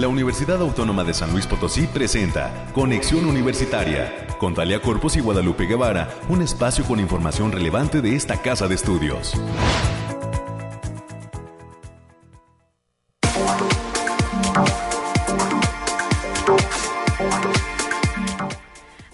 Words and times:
la 0.00 0.08
Universidad 0.08 0.62
Autónoma 0.62 1.04
de 1.04 1.12
San 1.12 1.30
Luis 1.30 1.46
Potosí 1.46 1.86
presenta 1.86 2.70
Conexión 2.72 3.26
Universitaria 3.26 4.26
con 4.38 4.54
Talia 4.54 4.80
Corpus 4.80 5.16
y 5.16 5.20
Guadalupe 5.20 5.66
Guevara, 5.66 6.08
un 6.30 6.40
espacio 6.40 6.84
con 6.84 6.98
información 6.98 7.52
relevante 7.52 8.00
de 8.00 8.16
esta 8.16 8.40
casa 8.40 8.66
de 8.66 8.76
estudios. 8.76 9.34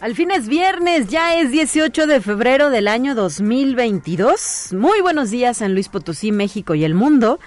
Al 0.01 0.15
fin 0.15 0.31
es 0.31 0.47
viernes, 0.47 1.09
ya 1.09 1.41
es 1.41 1.51
18 1.51 2.07
de 2.07 2.21
febrero 2.21 2.71
del 2.71 2.87
año 2.87 3.17
2022. 3.17 4.69
Muy 4.75 5.01
buenos 5.01 5.33
días 5.33 5.57
San 5.57 5.75
Luis 5.75 5.89
Potosí, 5.89 6.31
México 6.31 6.77
y 6.77 6.85
el 6.85 6.95
mundo. 6.95 7.41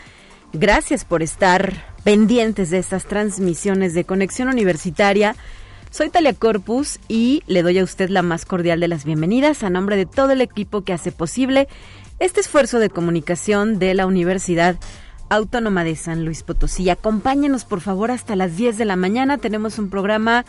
Gracias 0.51 1.05
por 1.05 1.23
estar 1.23 1.88
pendientes 2.03 2.69
de 2.69 2.77
estas 2.79 3.05
transmisiones 3.05 3.93
de 3.93 4.03
conexión 4.03 4.49
universitaria. 4.49 5.35
Soy 5.91 6.09
Talia 6.09 6.33
Corpus 6.33 6.99
y 7.07 7.43
le 7.47 7.63
doy 7.63 7.79
a 7.79 7.83
usted 7.83 8.09
la 8.09 8.21
más 8.21 8.45
cordial 8.45 8.79
de 8.79 8.87
las 8.87 9.05
bienvenidas 9.05 9.63
a 9.63 9.69
nombre 9.69 9.95
de 9.95 10.05
todo 10.05 10.31
el 10.31 10.41
equipo 10.41 10.81
que 10.81 10.93
hace 10.93 11.11
posible 11.11 11.67
este 12.19 12.41
esfuerzo 12.41 12.79
de 12.79 12.89
comunicación 12.89 13.79
de 13.79 13.93
la 13.93 14.05
Universidad 14.05 14.77
Autónoma 15.29 15.83
de 15.83 15.95
San 15.95 16.25
Luis 16.25 16.43
Potosí. 16.43 16.89
Acompáñenos 16.89 17.65
por 17.65 17.81
favor 17.81 18.11
hasta 18.11 18.35
las 18.35 18.57
10 18.57 18.77
de 18.77 18.85
la 18.85 18.95
mañana. 18.95 19.37
Tenemos 19.37 19.79
un 19.79 19.89
programa 19.89 20.45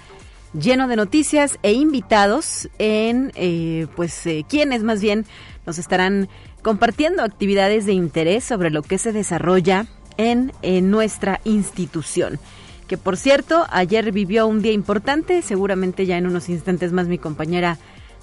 lleno 0.52 0.88
de 0.88 0.96
noticias 0.96 1.58
e 1.62 1.72
invitados 1.72 2.68
en, 2.78 3.32
eh, 3.34 3.86
pues, 3.96 4.26
eh, 4.26 4.44
quienes 4.48 4.82
más 4.82 5.00
bien 5.00 5.26
nos 5.66 5.78
estarán 5.78 6.28
compartiendo 6.62 7.22
actividades 7.22 7.86
de 7.86 7.92
interés 7.92 8.44
sobre 8.44 8.70
lo 8.70 8.82
que 8.82 8.98
se 8.98 9.12
desarrolla 9.12 9.86
en, 10.16 10.52
nuestra 10.90 11.40
institución. 11.44 12.38
Que 12.86 12.98
por 12.98 13.16
cierto, 13.16 13.66
ayer 13.70 14.12
vivió 14.12 14.46
un 14.46 14.62
día 14.62 14.72
importante, 14.72 15.42
seguramente 15.42 16.06
ya 16.06 16.18
en 16.18 16.26
unos 16.26 16.48
instantes 16.48 16.92
más 16.92 17.06
mi 17.06 17.18
compañera 17.18 17.78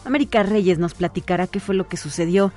América 0.06 0.44
Reyes 0.44 0.78
nos 0.78 0.94
platicará 0.94 1.48
qué 1.48 1.60
fue 1.60 1.76
lo 1.76 1.88
que 1.88 1.98
sucedió 1.98 2.54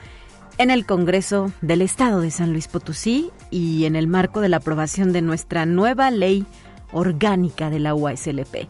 en 0.59 0.71
el 0.71 0.87
Congreso 0.87 1.53
del 1.63 1.83
Estado 1.83 2.21
de 2.21 2.31
San 2.31 2.53
Luis 2.53 2.69
Potosí 2.69 3.31
y 3.51 3.87
en 3.87 3.97
el 3.97 4.07
marco 4.07 4.41
de 4.41 4.49
la 4.49 4.59
aprobación 4.59 5.13
de 5.13 5.23
nuestra 5.23 5.67
nueva 5.67 6.11
ley 6.11 6.45
orgánica 6.93 7.71
de 7.71 7.81
la 7.81 7.95
UASLP. 7.95 8.69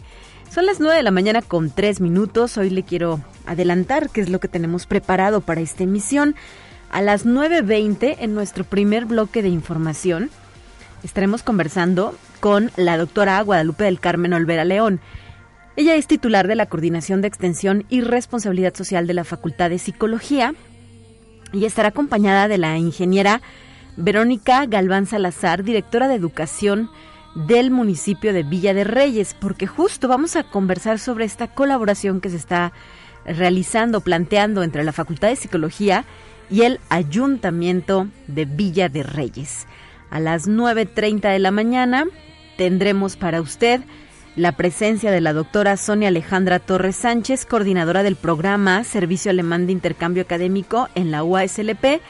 Son 0.51 0.67
las 0.67 0.81
9 0.81 0.97
de 0.97 1.03
la 1.03 1.11
mañana 1.11 1.43
con 1.43 1.71
3 1.71 2.01
minutos. 2.01 2.59
Hoy 2.59 2.71
le 2.71 2.83
quiero 2.83 3.21
adelantar 3.47 4.11
qué 4.11 4.21
es 4.21 4.29
lo 4.29 4.41
que 4.41 4.49
tenemos 4.49 4.87
preparado 4.87 5.41
para 5.41 5.61
esta 5.61 5.85
emisión. 5.85 6.35
A 6.91 7.03
las 7.03 7.25
9.20 7.25 8.17
en 8.19 8.35
nuestro 8.35 8.65
primer 8.65 9.05
bloque 9.05 9.43
de 9.43 9.49
información 9.49 10.29
estaremos 11.03 11.43
conversando 11.43 12.15
con 12.41 12.71
la 12.77 12.97
doctora 12.97 13.41
Guadalupe 13.43 13.85
del 13.85 14.01
Carmen 14.01 14.33
Olvera 14.33 14.65
León. 14.65 15.01
Ella 15.77 15.95
es 15.95 16.07
titular 16.07 16.49
de 16.49 16.57
la 16.57 16.67
Coordinación 16.67 17.21
de 17.21 17.29
Extensión 17.29 17.85
y 17.89 18.01
Responsabilidad 18.01 18.75
Social 18.75 19.07
de 19.07 19.15
la 19.15 19.25
Facultad 19.25 19.71
de 19.71 19.79
Psicología 19.79 20.55
y 21.53 21.65
estará 21.65 21.89
acompañada 21.89 22.49
de 22.49 22.59
la 22.59 22.77
ingeniera 22.79 23.41
Verónica 23.97 24.67
Galván 24.67 25.07
Salazar, 25.07 25.65
directora 25.65 26.09
de 26.09 26.15
Educación 26.15 26.91
del 27.35 27.71
municipio 27.71 28.33
de 28.33 28.43
Villa 28.43 28.75
de 28.75 28.85
Reyes, 28.85 29.35
porque 29.39 29.67
justo 29.67 30.09
vamos 30.09 30.37
a 30.37 30.45
conversar 30.45 30.99
sobre 30.99 31.25
esta 31.25 31.49
colaboración 31.49 32.21
que 32.21 32.31
se 32.31 32.37
está 32.37 32.73
realizando, 33.25 34.01
planteando 34.01 34.63
entre 34.63 34.85
la 34.85 34.93
Facultad 34.93 35.29
de 35.29 35.37
Psicología 35.37 36.05
y 36.51 36.63
el 36.63 36.81
Ayuntamiento 36.89 38.09
de 38.27 38.45
Villa 38.45 38.89
de 38.89 39.03
Reyes. 39.03 39.67
A 40.11 40.19
las 40.19 40.49
9.30 40.49 41.33
de 41.33 41.39
la 41.39 41.53
mañana 41.53 42.05
tendremos 42.57 43.17
para 43.17 43.41
usted 43.41 43.81
la 44.35 44.53
presencia 44.53 45.11
de 45.11 45.21
la 45.21 45.33
doctora 45.33 45.77
Sonia 45.77 46.09
Alejandra 46.09 46.59
Torres 46.59 46.97
Sánchez, 46.97 47.47
coordinadora 47.47 48.03
del 48.03 48.17
programa 48.17 48.83
Servicio 48.83 49.31
Alemán 49.31 49.67
de 49.67 49.73
Intercambio 49.73 50.23
Académico 50.23 50.89
en 50.97 51.13
la 51.13 51.23
UASLP, 51.23 52.01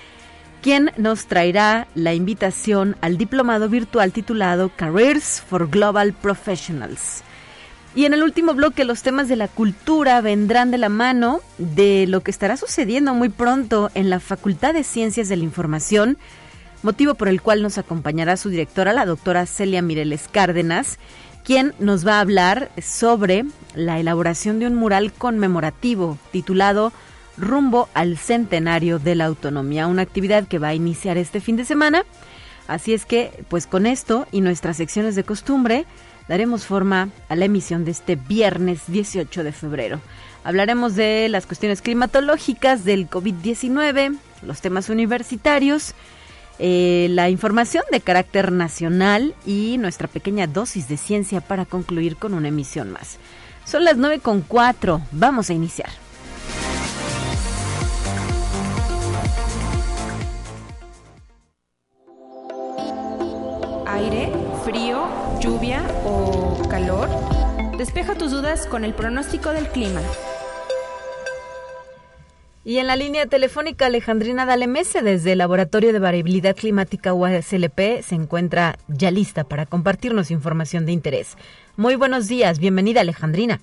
quien 0.63 0.93
nos 0.97 1.27
traerá 1.27 1.89
la 1.95 2.15
invitación 2.15 2.97
al 3.03 3.19
diplomado 3.19 3.69
virtual 3.69 4.13
titulado 4.13 4.71
Careers 4.75 5.43
for 5.43 5.69
Global 5.69 6.15
Professionals. 6.15 7.23
Y 7.95 8.05
en 8.05 8.15
el 8.15 8.23
último 8.23 8.55
bloque 8.55 8.85
los 8.85 9.03
temas 9.03 9.29
de 9.29 9.37
la 9.37 9.49
cultura 9.49 10.21
vendrán 10.21 10.71
de 10.71 10.79
la 10.79 10.89
mano 10.89 11.41
de 11.59 12.07
lo 12.07 12.23
que 12.23 12.31
estará 12.31 12.57
sucediendo 12.57 13.15
muy 13.15 13.29
pronto 13.29 13.91
en 13.95 14.09
la 14.09 14.21
Facultad 14.21 14.75
de 14.75 14.85
Ciencias 14.85 15.29
de 15.29 15.37
la 15.37 15.45
Información, 15.45 16.17
motivo 16.83 17.15
por 17.15 17.29
el 17.29 17.43
cual 17.43 17.63
nos 17.63 17.79
acompañará 17.79 18.37
su 18.37 18.49
directora, 18.49 18.93
la 18.93 19.07
doctora 19.07 19.47
Celia 19.47 19.83
Mireles 19.83 20.29
Cárdenas, 20.31 20.99
quien 21.45 21.75
nos 21.79 22.07
va 22.07 22.19
a 22.19 22.21
hablar 22.21 22.71
sobre 22.81 23.45
la 23.75 23.99
elaboración 23.99 24.59
de 24.59 24.67
un 24.67 24.75
mural 24.75 25.13
conmemorativo 25.13 26.19
titulado 26.33 26.93
rumbo 27.37 27.89
al 27.95 28.19
centenario 28.19 28.99
de 28.99 29.15
la 29.15 29.27
autonomía, 29.27 29.87
una 29.87 30.03
actividad 30.03 30.47
que 30.47 30.59
va 30.59 30.69
a 30.69 30.75
iniciar 30.75 31.17
este 31.17 31.41
fin 31.41 31.57
de 31.57 31.65
semana. 31.65 32.05
Así 32.69 32.95
es 32.95 33.05
que, 33.05 33.45
pues 33.49 33.67
con 33.67 33.87
esto 33.87 34.27
y 34.31 34.43
nuestras 34.43 34.77
secciones 34.77 35.17
de 35.17 35.25
costumbre, 35.25 35.87
daremos 36.29 36.67
forma 36.67 37.09
a 37.29 37.35
la 37.35 37.47
emisión 37.47 37.85
de 37.85 37.91
este 37.91 38.15
viernes 38.15 38.83
18 38.87 39.43
de 39.43 39.53
febrero. 39.53 40.01
Hablaremos 40.45 40.95
de 40.95 41.29
las 41.29 41.47
cuestiones 41.47 41.83
climatológicas 41.83 42.85
del 42.85 43.11
COVID-19, 43.11 44.17
los 44.43 44.61
temas 44.61 44.89
universitarios, 44.89 45.95
eh, 46.63 47.09
la 47.11 47.31
información 47.31 47.83
de 47.91 48.01
carácter 48.01 48.53
nacional 48.53 49.35
y 49.47 49.79
nuestra 49.79 50.09
pequeña 50.09 50.47
dosis 50.47 50.89
de 50.89 50.99
ciencia 50.99 51.41
para 51.41 51.65
concluir 51.65 52.17
con 52.17 52.35
una 52.35 52.49
emisión 52.49 52.91
más. 52.91 53.19
Son 53.65 53.83
las 53.83 53.97
9 53.97 54.21
con 54.21 54.43
4. 54.43 55.01
Vamos 55.11 55.49
a 55.49 55.55
iniciar. 55.55 55.89
aire, 63.87 64.33
frío, 64.65 65.09
lluvia 65.41 65.83
o 66.05 66.67
calor? 66.69 67.09
Despeja 67.77 68.15
tus 68.15 68.31
dudas 68.31 68.67
con 68.67 68.85
el 68.85 68.95
pronóstico 68.95 69.51
del 69.51 69.69
clima. 69.69 70.01
Y 72.63 72.77
en 72.77 72.89
la 72.89 72.97
línea 72.97 73.25
telefónica 73.25 73.87
Alejandrina 73.87 74.45
Dalemese 74.45 75.01
desde 75.01 75.33
el 75.33 75.39
Laboratorio 75.39 75.95
de 75.95 75.99
Variabilidad 75.99 76.55
Climática 76.55 77.15
USLP 77.15 78.03
se 78.03 78.15
encuentra 78.15 78.77
ya 78.87 79.11
lista 79.11 79.45
para 79.45 79.65
compartirnos 79.65 80.31
información 80.31 80.85
de 80.85 80.93
interés. 80.93 81.39
Muy 81.79 81.97
buenos 81.97 82.29
días, 82.29 82.59
bienvenida 82.59 83.01
Alejandrina. 83.01 83.61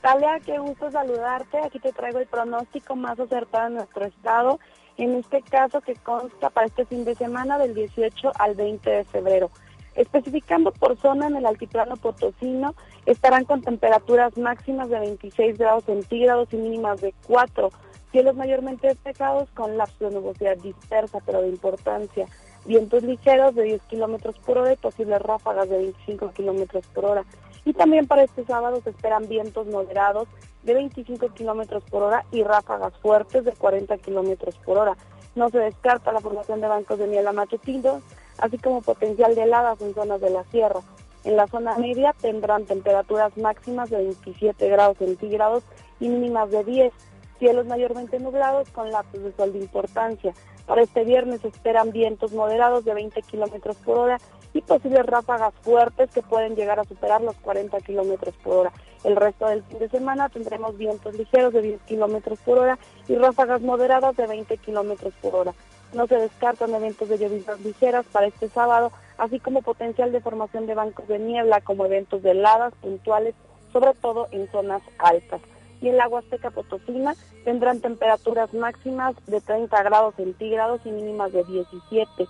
Talia, 0.00 0.40
qué 0.46 0.58
gusto 0.58 0.90
saludarte. 0.90 1.58
Aquí 1.58 1.78
te 1.78 1.92
traigo 1.92 2.20
el 2.20 2.26
pronóstico 2.26 2.96
más 2.96 3.20
acertado 3.20 3.66
en 3.66 3.74
nuestro 3.74 4.06
estado 4.06 4.58
en 4.96 5.16
este 5.16 5.42
caso 5.42 5.82
que 5.82 5.94
consta 5.94 6.48
para 6.48 6.68
este 6.68 6.86
fin 6.86 7.04
de 7.04 7.14
semana 7.14 7.58
del 7.58 7.74
18 7.74 8.32
al 8.38 8.54
20 8.54 8.88
de 8.88 9.04
febrero. 9.04 9.50
Especificando 9.94 10.72
por 10.72 10.96
zona 10.98 11.26
en 11.26 11.36
el 11.36 11.44
altiplano 11.44 11.96
potosino, 11.96 12.74
estarán 13.04 13.44
con 13.44 13.60
temperaturas 13.60 14.38
máximas 14.38 14.88
de 14.88 15.00
26 15.00 15.58
grados 15.58 15.84
centígrados 15.84 16.48
y 16.52 16.56
mínimas 16.56 17.00
de 17.00 17.12
4, 17.26 17.70
cielos 18.10 18.36
mayormente 18.36 18.88
despejados 18.88 19.48
con 19.50 19.76
lapsos 19.76 20.10
de 20.10 20.20
nubosidad 20.20 20.56
dispersa 20.58 21.20
pero 21.24 21.42
de 21.42 21.48
importancia, 21.48 22.26
vientos 22.64 23.02
ligeros 23.02 23.54
de 23.54 23.64
10 23.64 23.82
kilómetros 23.82 24.38
por 24.38 24.58
hora 24.58 24.72
y 24.72 24.76
posibles 24.76 25.22
ráfagas 25.22 25.68
de 25.68 25.78
25 25.78 26.30
kilómetros 26.32 26.86
por 26.88 27.04
hora. 27.04 27.24
Y 27.64 27.72
también 27.72 28.06
para 28.06 28.22
este 28.22 28.44
sábado 28.44 28.80
se 28.82 28.90
esperan 28.90 29.28
vientos 29.28 29.66
moderados 29.66 30.28
de 30.62 30.74
25 30.74 31.28
kilómetros 31.34 31.84
por 31.84 32.02
hora 32.02 32.24
y 32.30 32.42
ráfagas 32.42 32.92
fuertes 32.98 33.44
de 33.44 33.52
40 33.52 33.98
kilómetros 33.98 34.56
por 34.58 34.78
hora. 34.78 34.96
No 35.34 35.48
se 35.50 35.58
descarta 35.58 36.12
la 36.12 36.20
formación 36.20 36.60
de 36.60 36.68
bancos 36.68 36.98
de 36.98 37.06
niebla 37.06 37.32
matutinos, 37.32 38.02
así 38.38 38.58
como 38.58 38.82
potencial 38.82 39.34
de 39.34 39.42
heladas 39.42 39.80
en 39.80 39.94
zonas 39.94 40.20
de 40.20 40.30
la 40.30 40.44
sierra. 40.44 40.80
En 41.22 41.36
la 41.36 41.46
zona 41.46 41.76
media 41.76 42.14
tendrán 42.20 42.64
temperaturas 42.64 43.36
máximas 43.36 43.90
de 43.90 43.98
27 43.98 44.68
grados 44.68 44.96
centígrados 44.98 45.62
y 46.00 46.08
mínimas 46.08 46.50
de 46.50 46.64
10, 46.64 46.92
cielos 47.40 47.66
mayormente 47.66 48.20
nublados 48.20 48.70
con 48.70 48.92
lapsos 48.92 49.24
de 49.24 49.32
sol 49.32 49.52
de 49.52 49.58
importancia. 49.58 50.32
Para 50.66 50.82
este 50.82 51.02
viernes 51.04 51.40
se 51.40 51.48
esperan 51.48 51.90
vientos 51.90 52.30
moderados 52.30 52.84
de 52.84 52.94
20 52.94 53.22
kilómetros 53.22 53.76
por 53.78 53.98
hora 53.98 54.18
y 54.52 54.60
posibles 54.60 55.04
ráfagas 55.06 55.54
fuertes 55.62 56.10
que 56.12 56.22
pueden 56.22 56.54
llegar 56.54 56.78
a 56.78 56.84
superar 56.84 57.20
los 57.22 57.34
40 57.36 57.80
kilómetros 57.80 58.34
por 58.36 58.56
hora. 58.56 58.72
El 59.02 59.16
resto 59.16 59.48
del 59.48 59.64
fin 59.64 59.78
de 59.78 59.88
semana 59.88 60.28
tendremos 60.28 60.76
vientos 60.76 61.14
ligeros 61.14 61.52
de 61.52 61.62
10 61.62 61.80
kilómetros 61.82 62.38
por 62.40 62.58
hora 62.58 62.78
y 63.08 63.16
ráfagas 63.16 63.62
moderadas 63.62 64.16
de 64.16 64.26
20 64.26 64.56
kilómetros 64.58 65.14
por 65.20 65.34
hora. 65.34 65.54
No 65.94 66.06
se 66.06 66.16
descartan 66.16 66.74
eventos 66.74 67.08
de 67.08 67.18
lluvias 67.18 67.60
ligeras 67.60 68.06
para 68.12 68.26
este 68.26 68.48
sábado, 68.48 68.92
así 69.18 69.40
como 69.40 69.62
potencial 69.62 70.12
de 70.12 70.20
formación 70.20 70.66
de 70.66 70.74
bancos 70.74 71.08
de 71.08 71.18
niebla 71.18 71.62
como 71.62 71.86
eventos 71.86 72.22
de 72.22 72.32
heladas 72.32 72.74
puntuales, 72.80 73.34
sobre 73.72 73.94
todo 73.94 74.28
en 74.30 74.48
zonas 74.50 74.82
altas. 74.98 75.40
Y 75.80 75.88
en 75.88 75.96
la 75.96 76.08
Huasteca 76.08 76.50
Potosina 76.50 77.14
tendrán 77.44 77.80
temperaturas 77.80 78.52
máximas 78.52 79.14
de 79.26 79.40
30 79.40 79.82
grados 79.82 80.14
centígrados 80.16 80.80
y 80.84 80.90
mínimas 80.90 81.32
de 81.32 81.44
17 81.44 82.28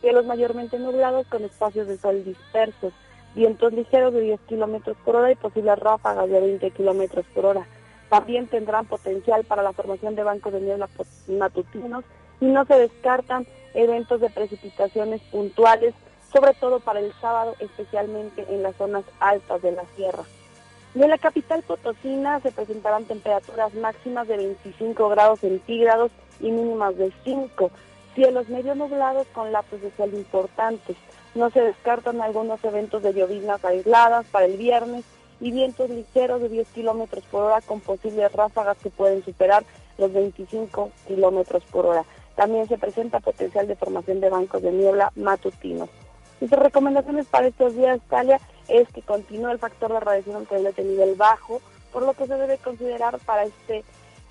cielos 0.00 0.26
mayormente 0.26 0.78
nublados 0.78 1.26
con 1.26 1.44
espacios 1.44 1.88
de 1.88 1.98
sol 1.98 2.24
dispersos, 2.24 2.92
vientos 3.34 3.72
ligeros 3.72 4.12
de 4.14 4.20
10 4.22 4.40
kilómetros 4.48 4.96
por 5.04 5.16
hora 5.16 5.30
y 5.30 5.36
posibles 5.36 5.78
ráfagas 5.78 6.28
de 6.28 6.40
20 6.40 6.70
kilómetros 6.70 7.26
por 7.34 7.46
hora. 7.46 7.66
También 8.08 8.46
tendrán 8.46 8.86
potencial 8.86 9.44
para 9.44 9.62
la 9.62 9.72
formación 9.72 10.14
de 10.14 10.22
bancos 10.22 10.52
de 10.52 10.60
niebla 10.60 10.88
matutinos 11.28 12.04
y 12.40 12.46
no 12.46 12.64
se 12.64 12.78
descartan 12.78 13.46
eventos 13.74 14.20
de 14.20 14.30
precipitaciones 14.30 15.20
puntuales, 15.30 15.94
sobre 16.32 16.54
todo 16.54 16.80
para 16.80 17.00
el 17.00 17.12
sábado, 17.20 17.54
especialmente 17.58 18.46
en 18.48 18.62
las 18.62 18.76
zonas 18.76 19.04
altas 19.20 19.60
de 19.62 19.72
la 19.72 19.84
sierra. 19.96 20.24
Y 20.98 21.02
en 21.04 21.10
la 21.10 21.18
capital 21.18 21.62
potosina 21.62 22.40
se 22.40 22.50
presentarán 22.50 23.04
temperaturas 23.04 23.72
máximas 23.72 24.26
de 24.26 24.36
25 24.36 25.08
grados 25.10 25.38
centígrados 25.38 26.10
y 26.40 26.50
mínimas 26.50 26.96
de 26.96 27.12
5. 27.22 27.70
Cielos 28.16 28.48
medio 28.48 28.74
nublados 28.74 29.28
con 29.28 29.52
lapsos 29.52 29.80
de 29.80 29.92
sol 29.96 30.12
importantes. 30.12 30.96
No 31.36 31.50
se 31.50 31.60
descartan 31.60 32.20
algunos 32.20 32.64
eventos 32.64 33.04
de 33.04 33.14
lloviznas 33.14 33.64
aisladas 33.64 34.26
para 34.32 34.46
el 34.46 34.56
viernes 34.56 35.04
y 35.40 35.52
vientos 35.52 35.88
ligeros 35.88 36.42
de 36.42 36.48
10 36.48 36.66
kilómetros 36.70 37.22
por 37.30 37.44
hora 37.44 37.60
con 37.60 37.78
posibles 37.78 38.32
ráfagas 38.32 38.76
que 38.78 38.90
pueden 38.90 39.24
superar 39.24 39.62
los 39.98 40.12
25 40.12 40.90
kilómetros 41.06 41.62
por 41.70 41.86
hora. 41.86 42.04
También 42.34 42.66
se 42.66 42.76
presenta 42.76 43.20
potencial 43.20 43.68
de 43.68 43.76
formación 43.76 44.18
de 44.18 44.30
bancos 44.30 44.62
de 44.62 44.72
niebla 44.72 45.12
matutinos. 45.14 45.90
Nuestras 46.40 46.62
recomendaciones 46.62 47.26
para 47.26 47.48
estos 47.48 47.74
días, 47.74 48.00
Talia, 48.08 48.40
es 48.68 48.88
que 48.88 49.02
continúe 49.02 49.50
el 49.50 49.58
factor 49.58 49.92
de 49.92 50.00
radiación 50.00 50.36
ultravioleta 50.36 50.82
de 50.82 50.88
nivel 50.88 51.14
bajo, 51.14 51.60
por 51.92 52.02
lo 52.02 52.14
que 52.14 52.26
se 52.26 52.34
debe 52.34 52.58
considerar 52.58 53.18
para 53.20 53.44
este 53.44 53.84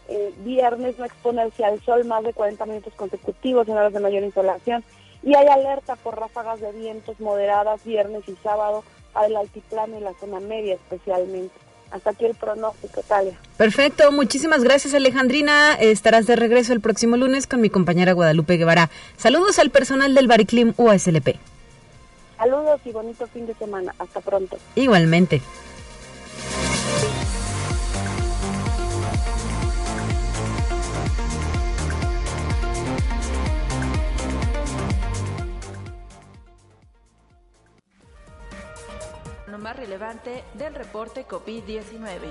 eh, 0.10 0.34
viernes 0.40 0.98
no 0.98 1.06
exponerse 1.06 1.66
al 1.66 1.82
sol 1.82 2.06
más 2.06 2.24
de 2.24 2.34
40 2.34 2.66
minutos 2.66 2.94
consecutivos 2.96 3.68
en 3.68 3.76
horas 3.76 3.92
de 3.92 4.00
mayor 4.00 4.24
insolación 4.24 4.84
y 5.22 5.36
hay 5.36 5.48
alerta 5.48 5.98
por 5.98 6.18
ráfagas 6.18 6.62
de 6.62 6.72
vientos 6.72 7.20
moderadas 7.20 7.84
viernes 7.84 8.24
y 8.28 8.36
sábado 8.42 8.84
para 9.12 9.28
el 9.28 9.36
altiplano 9.36 9.98
y 9.98 10.02
la 10.02 10.14
zona 10.14 10.40
media 10.40 10.76
especialmente. 10.76 11.54
Hasta 11.92 12.12
aquí 12.12 12.26
el 12.26 12.36
pronóstico, 12.36 13.02
Talia. 13.02 13.38
Perfecto, 13.58 14.12
muchísimas 14.12 14.64
gracias 14.64 14.94
Alejandrina. 14.94 15.74
Estarás 15.74 16.26
de 16.26 16.36
regreso 16.36 16.74
el 16.74 16.82
próximo 16.82 17.18
lunes 17.18 17.48
con 17.48 17.60
mi 17.60 17.70
compañera 17.70 18.14
Guadalupe 18.14 18.58
Guevara. 18.58 18.90
Saludos 19.18 19.60
al 19.60 19.72
personal 19.72 20.14
del 20.14 20.28
Bariclim 20.28 20.74
USLP. 20.78 21.36
Saludos 22.38 22.80
y 22.86 22.92
bonito 22.92 23.26
fin 23.28 23.48
de 23.48 23.56
semana. 23.56 23.96
Hasta 23.98 24.22
pronto. 24.22 24.58
Igualmente. 24.76 25.42
Lo 39.48 39.58
más 39.58 39.76
relevante 39.76 40.44
del 40.54 40.76
reporte 40.76 41.26
COVID-19. 41.26 42.28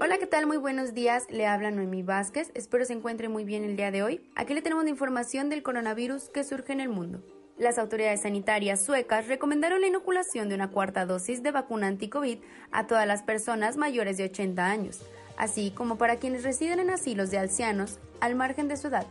Hola, 0.00 0.18
¿qué 0.18 0.26
tal? 0.26 0.46
Muy 0.46 0.56
buenos 0.56 0.94
días. 0.94 1.26
Le 1.30 1.46
habla 1.46 1.70
Noemí 1.70 2.02
Vázquez. 2.02 2.50
Espero 2.54 2.84
se 2.84 2.92
encuentre 2.92 3.28
muy 3.28 3.44
bien 3.44 3.64
el 3.64 3.76
día 3.76 3.90
de 3.90 4.02
hoy. 4.02 4.20
Aquí 4.34 4.54
le 4.54 4.62
tenemos 4.62 4.84
la 4.84 4.90
información 4.90 5.48
del 5.48 5.62
coronavirus 5.62 6.28
que 6.28 6.44
surge 6.44 6.72
en 6.72 6.80
el 6.80 6.88
mundo. 6.88 7.22
Las 7.58 7.78
autoridades 7.78 8.22
sanitarias 8.22 8.84
suecas 8.84 9.28
recomendaron 9.28 9.80
la 9.80 9.86
inoculación 9.86 10.48
de 10.48 10.54
una 10.54 10.70
cuarta 10.70 11.06
dosis 11.06 11.42
de 11.42 11.52
vacuna 11.52 11.86
anti-COVID 11.86 12.38
a 12.72 12.86
todas 12.86 13.06
las 13.06 13.22
personas 13.22 13.76
mayores 13.76 14.16
de 14.16 14.24
80 14.24 14.64
años, 14.64 15.00
así 15.36 15.70
como 15.70 15.98
para 15.98 16.16
quienes 16.16 16.42
residen 16.42 16.80
en 16.80 16.90
asilos 16.90 17.30
de 17.30 17.38
ancianos 17.38 17.98
al 18.20 18.34
margen 18.34 18.68
de 18.68 18.76
su 18.76 18.88
edad. 18.88 19.06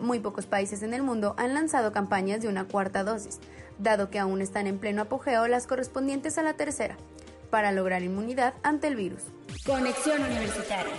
Muy 0.00 0.20
pocos 0.20 0.46
países 0.46 0.82
en 0.82 0.94
el 0.94 1.02
mundo 1.02 1.34
han 1.38 1.54
lanzado 1.54 1.92
campañas 1.92 2.40
de 2.40 2.48
una 2.48 2.64
cuarta 2.64 3.04
dosis, 3.04 3.40
dado 3.78 4.10
que 4.10 4.18
aún 4.18 4.42
están 4.42 4.66
en 4.66 4.78
pleno 4.78 5.02
apogeo 5.02 5.48
las 5.48 5.66
correspondientes 5.66 6.38
a 6.38 6.42
la 6.42 6.54
tercera, 6.54 6.96
para 7.50 7.72
lograr 7.72 8.02
inmunidad 8.02 8.54
ante 8.62 8.88
el 8.88 8.96
virus. 8.96 9.22
Conexión 9.66 10.22
Universitaria. 10.22 10.92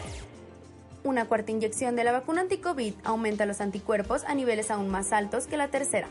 Una 1.04 1.26
cuarta 1.26 1.52
inyección 1.52 1.96
de 1.96 2.04
la 2.04 2.12
vacuna 2.12 2.42
anti-COVID 2.42 2.94
aumenta 3.04 3.46
los 3.46 3.62
anticuerpos 3.62 4.24
a 4.26 4.36
niveles 4.36 4.70
aún 4.70 4.90
más 4.90 5.12
altos 5.12 5.48
que 5.48 5.58
la 5.58 5.70
tercera, 5.70 6.08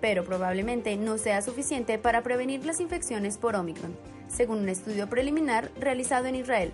pero 0.00 0.24
probablemente 0.24 0.96
no 0.96 1.16
sea 1.16 1.40
suficiente 1.40 1.98
para 1.98 2.22
prevenir 2.22 2.66
las 2.66 2.80
infecciones 2.80 3.38
por 3.38 3.56
Omicron, 3.56 3.96
según 4.28 4.58
un 4.58 4.68
estudio 4.68 5.08
preliminar 5.08 5.70
realizado 5.78 6.26
en 6.26 6.34
Israel. 6.34 6.72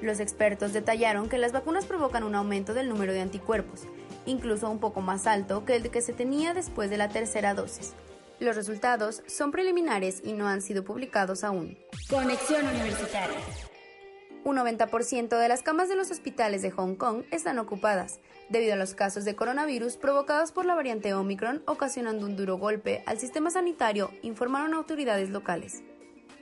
Los 0.00 0.20
expertos 0.20 0.72
detallaron 0.72 1.28
que 1.28 1.38
las 1.38 1.52
vacunas 1.52 1.86
provocan 1.86 2.22
un 2.22 2.34
aumento 2.34 2.72
del 2.72 2.88
número 2.88 3.12
de 3.12 3.22
anticuerpos, 3.22 3.82
incluso 4.26 4.70
un 4.70 4.78
poco 4.78 5.00
más 5.00 5.26
alto 5.26 5.64
que 5.64 5.76
el 5.76 5.90
que 5.90 6.02
se 6.02 6.12
tenía 6.12 6.54
después 6.54 6.90
de 6.90 6.98
la 6.98 7.08
tercera 7.08 7.54
dosis. 7.54 7.94
Los 8.38 8.54
resultados 8.54 9.22
son 9.26 9.50
preliminares 9.50 10.20
y 10.22 10.34
no 10.34 10.46
han 10.46 10.60
sido 10.60 10.84
publicados 10.84 11.42
aún. 11.42 11.78
Conexión 12.08 12.66
Universitaria. 12.68 13.38
Un 14.46 14.58
90% 14.58 15.40
de 15.40 15.48
las 15.48 15.62
camas 15.62 15.88
de 15.88 15.96
los 15.96 16.12
hospitales 16.12 16.62
de 16.62 16.70
Hong 16.70 16.94
Kong 16.94 17.24
están 17.32 17.58
ocupadas, 17.58 18.20
debido 18.48 18.74
a 18.74 18.76
los 18.76 18.94
casos 18.94 19.24
de 19.24 19.34
coronavirus 19.34 19.96
provocados 19.96 20.52
por 20.52 20.64
la 20.66 20.76
variante 20.76 21.12
Omicron, 21.14 21.64
ocasionando 21.66 22.24
un 22.24 22.36
duro 22.36 22.56
golpe 22.56 23.02
al 23.06 23.18
sistema 23.18 23.50
sanitario, 23.50 24.12
informaron 24.22 24.72
autoridades 24.72 25.30
locales. 25.30 25.82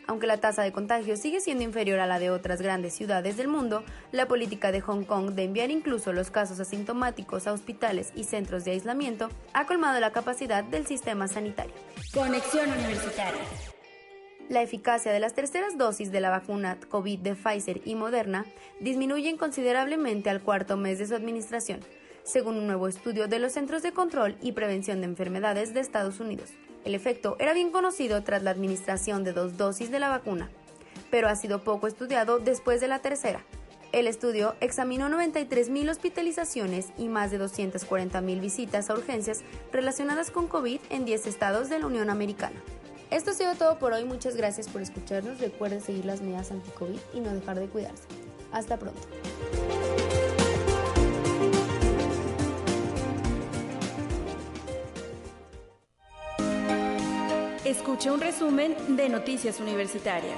Aunque 0.06 0.26
la 0.26 0.36
tasa 0.36 0.62
de 0.62 0.70
contagio 0.70 1.16
sigue 1.16 1.40
siendo 1.40 1.64
inferior 1.64 1.98
a 1.98 2.06
la 2.06 2.18
de 2.18 2.28
otras 2.30 2.60
grandes 2.60 2.92
ciudades 2.92 3.38
del 3.38 3.48
mundo, 3.48 3.84
la 4.12 4.28
política 4.28 4.70
de 4.70 4.82
Hong 4.82 5.04
Kong 5.04 5.30
de 5.30 5.44
enviar 5.44 5.70
incluso 5.70 6.12
los 6.12 6.30
casos 6.30 6.60
asintomáticos 6.60 7.46
a 7.46 7.54
hospitales 7.54 8.12
y 8.14 8.24
centros 8.24 8.66
de 8.66 8.72
aislamiento 8.72 9.30
ha 9.54 9.64
colmado 9.64 9.98
la 9.98 10.12
capacidad 10.12 10.62
del 10.62 10.86
sistema 10.86 11.26
sanitario. 11.26 11.72
Conexión 12.12 12.70
Universitaria. 12.70 13.40
La 14.50 14.60
eficacia 14.60 15.10
de 15.10 15.20
las 15.20 15.32
terceras 15.32 15.78
dosis 15.78 16.12
de 16.12 16.20
la 16.20 16.28
vacuna 16.28 16.76
COVID 16.90 17.18
de 17.20 17.34
Pfizer 17.34 17.80
y 17.86 17.94
Moderna 17.94 18.44
disminuyen 18.78 19.38
considerablemente 19.38 20.28
al 20.28 20.42
cuarto 20.42 20.76
mes 20.76 20.98
de 20.98 21.06
su 21.06 21.14
administración, 21.14 21.80
según 22.24 22.56
un 22.56 22.66
nuevo 22.66 22.86
estudio 22.86 23.26
de 23.26 23.38
los 23.38 23.52
Centros 23.52 23.82
de 23.82 23.92
Control 23.92 24.36
y 24.42 24.52
Prevención 24.52 25.00
de 25.00 25.06
Enfermedades 25.06 25.72
de 25.72 25.80
Estados 25.80 26.20
Unidos. 26.20 26.50
El 26.84 26.94
efecto 26.94 27.36
era 27.38 27.54
bien 27.54 27.70
conocido 27.70 28.22
tras 28.22 28.42
la 28.42 28.50
administración 28.50 29.24
de 29.24 29.32
dos 29.32 29.56
dosis 29.56 29.90
de 29.90 29.98
la 29.98 30.10
vacuna, 30.10 30.50
pero 31.10 31.28
ha 31.28 31.36
sido 31.36 31.64
poco 31.64 31.86
estudiado 31.86 32.38
después 32.38 32.82
de 32.82 32.88
la 32.88 32.98
tercera. 32.98 33.42
El 33.92 34.06
estudio 34.06 34.56
examinó 34.60 35.08
93.000 35.08 35.88
hospitalizaciones 35.88 36.88
y 36.98 37.08
más 37.08 37.30
de 37.30 37.40
240.000 37.40 38.40
visitas 38.40 38.90
a 38.90 38.94
urgencias 38.94 39.42
relacionadas 39.72 40.30
con 40.30 40.48
COVID 40.48 40.80
en 40.90 41.06
10 41.06 41.28
estados 41.28 41.70
de 41.70 41.78
la 41.78 41.86
Unión 41.86 42.10
Americana. 42.10 42.60
Esto 43.10 43.30
ha 43.30 43.34
sido 43.34 43.54
todo 43.54 43.78
por 43.78 43.92
hoy. 43.92 44.04
Muchas 44.04 44.36
gracias 44.36 44.68
por 44.68 44.82
escucharnos. 44.82 45.38
Recuerden 45.38 45.80
seguir 45.80 46.04
las 46.04 46.20
medidas 46.20 46.50
anti-COVID 46.50 46.98
y 47.14 47.20
no 47.20 47.32
dejar 47.32 47.58
de 47.58 47.68
cuidarse. 47.68 48.04
Hasta 48.52 48.78
pronto. 48.78 49.00
Escucha 57.64 58.12
un 58.12 58.20
resumen 58.20 58.76
de 58.96 59.08
Noticias 59.08 59.58
Universitarias. 59.58 60.36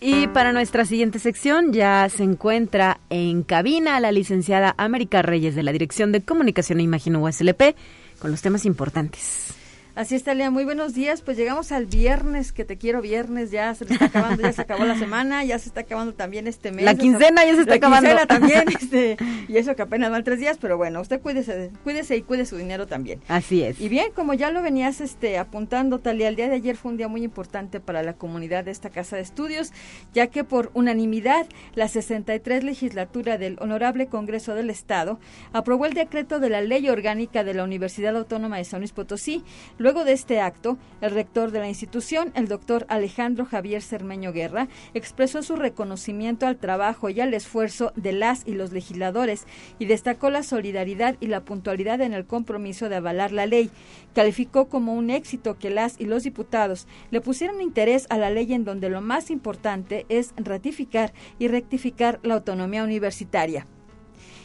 Y 0.00 0.28
para 0.28 0.52
nuestra 0.52 0.84
siguiente 0.84 1.18
sección 1.18 1.72
ya 1.72 2.08
se 2.08 2.22
encuentra 2.22 3.00
en 3.10 3.42
cabina 3.42 3.98
la 3.98 4.12
licenciada 4.12 4.74
América 4.78 5.22
Reyes 5.22 5.56
de 5.56 5.64
la 5.64 5.72
Dirección 5.72 6.12
de 6.12 6.20
Comunicación 6.20 6.78
e 6.78 6.84
Imagen 6.84 7.16
USLP 7.16 7.74
con 8.20 8.30
los 8.30 8.42
temas 8.42 8.64
importantes. 8.64 9.57
Así 9.98 10.14
está, 10.14 10.32
Lea. 10.32 10.48
Muy 10.48 10.62
buenos 10.62 10.94
días. 10.94 11.22
Pues 11.22 11.36
llegamos 11.36 11.72
al 11.72 11.86
viernes, 11.86 12.52
que 12.52 12.64
te 12.64 12.78
quiero 12.78 13.02
viernes. 13.02 13.50
Ya 13.50 13.74
se 13.74 13.82
está 13.82 14.04
acabando, 14.04 14.44
ya 14.44 14.52
se 14.52 14.62
acabó 14.62 14.84
la 14.84 14.96
semana, 14.96 15.42
ya 15.42 15.58
se 15.58 15.70
está 15.70 15.80
acabando 15.80 16.14
también 16.14 16.46
este 16.46 16.70
mes. 16.70 16.84
La 16.84 16.94
quincena 16.94 17.44
ya 17.44 17.56
se 17.56 17.62
está 17.62 17.74
acabando. 17.74 18.14
La 18.14 18.24
también, 18.26 18.62
este, 18.80 19.16
y 19.48 19.56
eso 19.56 19.74
que 19.74 19.82
apenas 19.82 20.12
van 20.12 20.22
tres 20.22 20.38
días, 20.38 20.56
pero 20.60 20.76
bueno, 20.76 21.00
usted 21.00 21.20
cuídese, 21.20 21.72
cuídese 21.82 22.16
y 22.16 22.22
cuide 22.22 22.46
su 22.46 22.56
dinero 22.56 22.86
también. 22.86 23.20
Así 23.26 23.64
es. 23.64 23.80
Y 23.80 23.88
bien, 23.88 24.12
como 24.14 24.34
ya 24.34 24.52
lo 24.52 24.62
venías 24.62 25.00
este, 25.00 25.36
apuntando, 25.36 25.98
Talia, 25.98 26.28
el 26.28 26.36
día 26.36 26.48
de 26.48 26.54
ayer 26.54 26.76
fue 26.76 26.92
un 26.92 26.96
día 26.96 27.08
muy 27.08 27.24
importante 27.24 27.80
para 27.80 28.04
la 28.04 28.12
comunidad 28.12 28.62
de 28.62 28.70
esta 28.70 28.90
casa 28.90 29.16
de 29.16 29.22
estudios, 29.22 29.72
ya 30.14 30.28
que 30.28 30.44
por 30.44 30.70
unanimidad 30.74 31.48
la 31.74 31.88
63 31.88 32.62
legislatura 32.62 33.36
del 33.36 33.56
Honorable 33.58 34.06
Congreso 34.06 34.54
del 34.54 34.70
Estado 34.70 35.18
aprobó 35.52 35.86
el 35.86 35.94
decreto 35.94 36.38
de 36.38 36.50
la 36.50 36.60
Ley 36.60 36.88
Orgánica 36.88 37.42
de 37.42 37.54
la 37.54 37.64
Universidad 37.64 38.16
Autónoma 38.16 38.58
de 38.58 38.64
San 38.64 38.78
Luis 38.78 38.92
Potosí. 38.92 39.42
Luego 39.76 39.87
de 39.94 40.12
este 40.12 40.40
acto, 40.40 40.76
el 41.00 41.12
rector 41.12 41.50
de 41.50 41.60
la 41.60 41.68
institución, 41.68 42.30
el 42.34 42.46
doctor 42.46 42.84
Alejandro 42.90 43.46
Javier 43.46 43.80
Cermeño 43.80 44.32
Guerra, 44.32 44.68
expresó 44.92 45.42
su 45.42 45.56
reconocimiento 45.56 46.46
al 46.46 46.58
trabajo 46.58 47.08
y 47.08 47.22
al 47.22 47.32
esfuerzo 47.32 47.92
de 47.96 48.12
las 48.12 48.46
y 48.46 48.52
los 48.52 48.70
legisladores 48.70 49.46
y 49.78 49.86
destacó 49.86 50.28
la 50.28 50.42
solidaridad 50.42 51.16
y 51.20 51.28
la 51.28 51.40
puntualidad 51.40 52.02
en 52.02 52.12
el 52.12 52.26
compromiso 52.26 52.90
de 52.90 52.96
avalar 52.96 53.32
la 53.32 53.46
ley. 53.46 53.70
Calificó 54.14 54.68
como 54.68 54.92
un 54.92 55.08
éxito 55.08 55.58
que 55.58 55.70
las 55.70 55.98
y 55.98 56.04
los 56.04 56.24
diputados 56.24 56.86
le 57.10 57.22
pusieron 57.22 57.62
interés 57.62 58.06
a 58.10 58.18
la 58.18 58.28
ley 58.28 58.52
en 58.52 58.64
donde 58.64 58.90
lo 58.90 59.00
más 59.00 59.30
importante 59.30 60.04
es 60.10 60.34
ratificar 60.36 61.14
y 61.38 61.48
rectificar 61.48 62.20
la 62.22 62.34
autonomía 62.34 62.84
universitaria. 62.84 63.66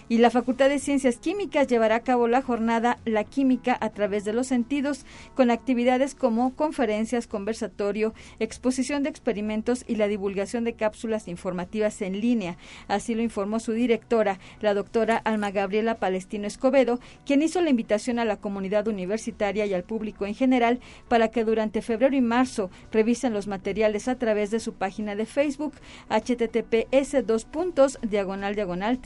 Y 0.09 0.17
la 0.17 0.29
Facultad 0.29 0.69
de 0.69 0.79
Ciencias 0.79 1.17
Químicas 1.17 1.67
llevará 1.67 1.95
a 1.95 2.03
cabo 2.03 2.27
la 2.27 2.41
jornada 2.41 2.99
La 3.05 3.23
Química 3.23 3.77
a 3.79 3.89
través 3.89 4.25
de 4.25 4.33
los 4.33 4.47
sentidos, 4.47 5.05
con 5.35 5.49
actividades 5.49 6.13
como 6.15 6.55
conferencias, 6.55 7.27
conversatorio, 7.27 8.13
exposición 8.39 9.03
de 9.03 9.09
experimentos 9.09 9.85
y 9.87 9.95
la 9.95 10.07
divulgación 10.07 10.63
de 10.63 10.73
cápsulas 10.73 11.27
informativas 11.27 12.01
en 12.01 12.19
línea. 12.19 12.57
Así 12.87 13.15
lo 13.15 13.21
informó 13.21 13.59
su 13.59 13.71
directora, 13.71 14.39
la 14.61 14.73
doctora 14.73 15.17
Alma 15.17 15.51
Gabriela 15.51 15.95
Palestino 15.95 16.47
Escobedo, 16.47 16.99
quien 17.25 17.41
hizo 17.41 17.61
la 17.61 17.69
invitación 17.69 18.19
a 18.19 18.25
la 18.25 18.37
comunidad 18.37 18.87
universitaria 18.87 19.65
y 19.65 19.73
al 19.73 19.83
público 19.83 20.25
en 20.25 20.35
general 20.35 20.79
para 21.07 21.29
que 21.29 21.45
durante 21.45 21.81
febrero 21.81 22.15
y 22.15 22.21
marzo 22.21 22.69
revisen 22.91 23.33
los 23.33 23.47
materiales 23.47 24.07
a 24.07 24.17
través 24.17 24.51
de 24.51 24.59
su 24.59 24.73
página 24.73 25.15
de 25.15 25.25
Facebook 25.25 25.73
https 26.09 27.25
dos 27.25 27.45
puntos 27.45 27.99
diagonal 28.01 28.55
diagonal 28.55 28.99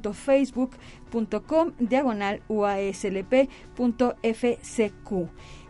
www.facebook.com 0.00 1.72
diagonal 1.78 2.40
uaslp.fcq 2.48 3.48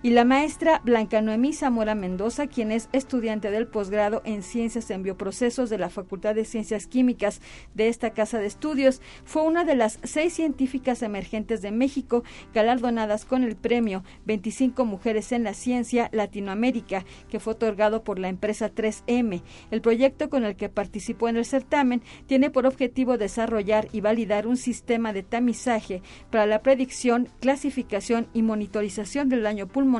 y 0.04 0.10
la 0.10 0.24
maestra 0.24 0.80
Blanca 0.84 1.22
Noemí 1.22 1.52
Zamora 1.52 1.94
Mendoza, 1.94 2.48
quien 2.48 2.72
es 2.72 2.88
estudiante 2.92 3.52
del 3.52 3.68
posgrado 3.68 4.20
en 4.24 4.42
Ciencias 4.42 4.90
en 4.90 5.04
Bioprocesos 5.04 5.70
de 5.70 5.78
la 5.78 5.90
Facultad 5.90 6.34
de 6.34 6.44
Ciencias 6.44 6.88
Químicas 6.88 7.40
de 7.74 7.86
esta 7.86 8.10
casa 8.10 8.40
de 8.40 8.46
estudios, 8.46 9.00
fue 9.24 9.42
una 9.42 9.64
de 9.64 9.76
las 9.76 10.00
seis 10.02 10.32
científicas 10.34 11.02
emergentes 11.02 11.62
de 11.62 11.70
México 11.70 12.24
galardonadas 12.52 13.24
con 13.24 13.44
el 13.44 13.54
premio 13.54 14.02
25 14.24 14.84
Mujeres 14.84 15.30
en 15.30 15.44
la 15.44 15.54
Ciencia 15.54 16.08
Latinoamérica, 16.12 17.04
que 17.30 17.38
fue 17.38 17.52
otorgado 17.52 18.02
por 18.02 18.18
la 18.18 18.28
empresa 18.28 18.74
3M. 18.74 19.42
El 19.70 19.82
proyecto 19.82 20.28
con 20.28 20.44
el 20.44 20.56
que 20.56 20.68
participó 20.68 21.28
en 21.28 21.36
el 21.36 21.44
certamen 21.44 22.02
tiene 22.26 22.50
por 22.50 22.66
objetivo 22.66 23.18
desarrollar 23.18 23.86
y 23.92 24.00
validar 24.00 24.48
un 24.48 24.56
sistema 24.56 25.12
de 25.12 25.22
tamizaje 25.22 26.02
para 26.30 26.46
la 26.46 26.62
predicción, 26.62 27.28
clasificación 27.38 28.26
y 28.34 28.42
monitorización 28.42 29.28
del 29.28 29.44
daño 29.44 29.68
pulmonar 29.68 29.91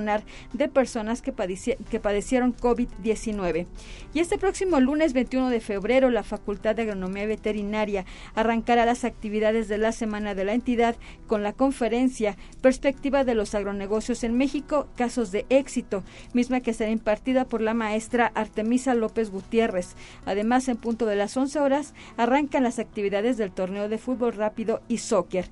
de 0.53 0.69
personas 0.69 1.23
que, 1.23 1.33
que 1.91 2.01
padecieron 2.01 2.57
COVID-19. 2.57 3.67
Y 4.15 4.21
este 4.21 4.39
próximo 4.39 4.81
lunes 4.81 5.13
21 5.13 5.51
de 5.51 5.61
febrero, 5.61 6.11
la 6.11 6.23
Facultad 6.23 6.75
de 6.75 6.83
Agronomía 6.83 7.27
Veterinaria 7.27 8.05
arrancará 8.35 8.87
las 8.87 9.05
actividades 9.05 9.69
de 9.69 9.79
la 9.79 9.93
Semana 9.93 10.35
de 10.35 10.45
la 10.45 10.55
entidad 10.55 10.97
con 11.27 11.43
la 11.43 11.53
conferencia 11.53 12.37
Perspectiva 12.61 13.25
de 13.25 13.35
los 13.35 13.55
agronegocios 13.55 14.25
en 14.25 14.37
México, 14.37 14.87
casos 14.97 15.33
de 15.33 15.47
éxito, 15.49 16.05
misma 16.33 16.61
que 16.61 16.73
será 16.73 16.91
impartida 16.91 17.45
por 17.45 17.61
la 17.61 17.75
maestra 17.75 18.31
Artemisa 18.35 18.95
López 18.95 19.31
Gutiérrez. 19.31 19.95
Además, 20.27 20.69
en 20.69 20.77
punto 20.77 21.07
de 21.07 21.17
las 21.17 21.37
11 21.37 21.59
horas, 21.59 21.95
arrancan 22.17 22.63
las 22.63 22.79
actividades 22.79 23.37
del 23.37 23.53
torneo 23.53 23.89
de 23.89 23.99
fútbol 23.99 24.33
rápido 24.35 24.81
y 24.89 24.99
soccer. 24.99 25.47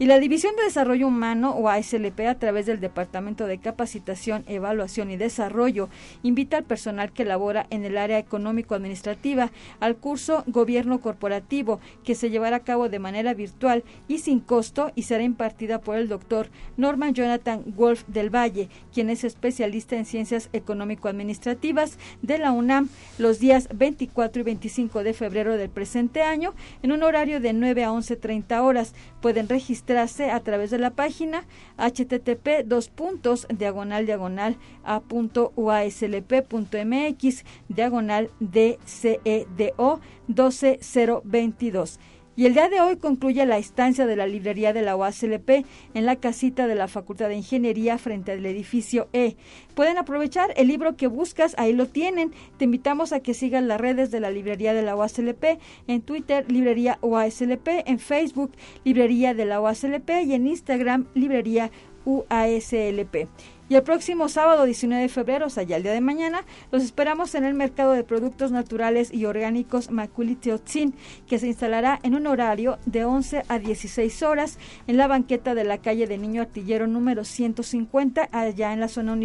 Y 0.00 0.06
la 0.06 0.18
División 0.18 0.56
de 0.56 0.62
Desarrollo 0.62 1.08
Humano, 1.08 1.50
o 1.50 1.68
ASLP, 1.68 2.20
a 2.20 2.38
través 2.38 2.64
del 2.64 2.80
Departamento 2.80 3.46
de 3.46 3.58
Capacitación, 3.58 4.44
Evaluación 4.46 5.10
y 5.10 5.18
Desarrollo, 5.18 5.90
invita 6.22 6.56
al 6.56 6.64
personal 6.64 7.12
que 7.12 7.26
labora 7.26 7.66
en 7.68 7.84
el 7.84 7.98
área 7.98 8.18
económico-administrativa 8.18 9.52
al 9.78 9.96
curso 9.96 10.42
Gobierno 10.46 11.02
Corporativo, 11.02 11.80
que 12.02 12.14
se 12.14 12.30
llevará 12.30 12.56
a 12.56 12.64
cabo 12.64 12.88
de 12.88 12.98
manera 12.98 13.34
virtual 13.34 13.84
y 14.08 14.20
sin 14.20 14.40
costo 14.40 14.90
y 14.94 15.02
será 15.02 15.22
impartida 15.22 15.82
por 15.82 15.98
el 15.98 16.08
doctor 16.08 16.48
Norman 16.78 17.12
Jonathan 17.12 17.62
Wolf 17.66 18.04
del 18.06 18.34
Valle, 18.34 18.70
quien 18.94 19.10
es 19.10 19.22
especialista 19.22 19.96
en 19.96 20.06
ciencias 20.06 20.48
económico-administrativas 20.54 21.98
de 22.22 22.38
la 22.38 22.52
UNAM, 22.52 22.88
los 23.18 23.38
días 23.38 23.68
24 23.74 24.40
y 24.40 24.44
25 24.44 25.02
de 25.02 25.12
febrero 25.12 25.58
del 25.58 25.68
presente 25.68 26.22
año, 26.22 26.54
en 26.82 26.92
un 26.92 27.02
horario 27.02 27.38
de 27.38 27.52
9 27.52 27.84
a 27.84 27.90
11.30 27.90 28.62
horas. 28.62 28.94
Pueden 29.20 29.46
registrar 29.46 29.89
a 29.98 30.40
través 30.40 30.70
de 30.70 30.78
la 30.78 30.90
página 30.90 31.46
http 31.76 32.64
dos 32.64 32.88
puntos 32.88 33.46
diagonal 33.48 34.06
diagonal 34.06 34.56
a 34.84 35.00
punto 35.00 35.52
uaslp.mx 35.56 37.44
diagonal 37.68 38.30
dcedo 38.40 40.00
12022. 40.28 41.98
Y 42.40 42.46
el 42.46 42.54
día 42.54 42.70
de 42.70 42.80
hoy 42.80 42.96
concluye 42.96 43.44
la 43.44 43.58
estancia 43.58 44.06
de 44.06 44.16
la 44.16 44.26
librería 44.26 44.72
de 44.72 44.80
la 44.80 44.96
UASLP 44.96 45.66
en 45.92 46.06
la 46.06 46.16
casita 46.16 46.66
de 46.66 46.74
la 46.74 46.88
Facultad 46.88 47.28
de 47.28 47.34
Ingeniería 47.34 47.98
frente 47.98 48.32
al 48.32 48.46
edificio 48.46 49.10
E. 49.12 49.36
Pueden 49.74 49.98
aprovechar 49.98 50.54
el 50.56 50.68
libro 50.68 50.96
que 50.96 51.06
buscas, 51.06 51.54
ahí 51.58 51.74
lo 51.74 51.84
tienen. 51.84 52.32
Te 52.56 52.64
invitamos 52.64 53.12
a 53.12 53.20
que 53.20 53.34
sigan 53.34 53.68
las 53.68 53.78
redes 53.78 54.10
de 54.10 54.20
la 54.20 54.30
librería 54.30 54.72
de 54.72 54.80
la 54.80 54.96
UASLP, 54.96 55.60
en 55.86 56.00
Twitter, 56.00 56.50
librería 56.50 56.98
UASLP, 57.02 57.68
en 57.84 57.98
Facebook, 57.98 58.52
librería 58.84 59.34
de 59.34 59.44
la 59.44 59.60
UASLP 59.60 60.08
y 60.24 60.32
en 60.32 60.46
Instagram, 60.46 61.08
librería 61.12 61.70
UASLP. 62.06 63.28
Y 63.70 63.76
el 63.76 63.84
próximo 63.84 64.28
sábado 64.28 64.64
19 64.64 65.02
de 65.02 65.08
febrero, 65.08 65.46
o 65.46 65.48
sea, 65.48 65.62
ya 65.62 65.76
el 65.76 65.84
día 65.84 65.92
de 65.92 66.00
mañana, 66.00 66.44
los 66.72 66.82
esperamos 66.82 67.36
en 67.36 67.44
el 67.44 67.54
mercado 67.54 67.92
de 67.92 68.02
productos 68.02 68.50
naturales 68.50 69.14
y 69.14 69.26
orgánicos 69.26 69.92
Maculiteotzin, 69.92 70.92
que 71.28 71.38
se 71.38 71.46
instalará 71.46 72.00
en 72.02 72.16
un 72.16 72.26
horario 72.26 72.80
de 72.84 73.04
11 73.04 73.44
a 73.46 73.58
16 73.60 74.24
horas 74.24 74.58
en 74.88 74.96
la 74.96 75.06
banqueta 75.06 75.54
de 75.54 75.62
la 75.62 75.78
calle 75.78 76.08
de 76.08 76.18
Niño 76.18 76.42
Artillero 76.42 76.88
número 76.88 77.24
150, 77.24 78.28
allá 78.32 78.72
en 78.72 78.80
la 78.80 78.88
zona 78.88 79.16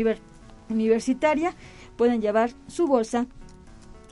universitaria. 0.70 1.56
Pueden 1.98 2.22
llevar 2.22 2.52
su 2.68 2.86
bolsa 2.86 3.26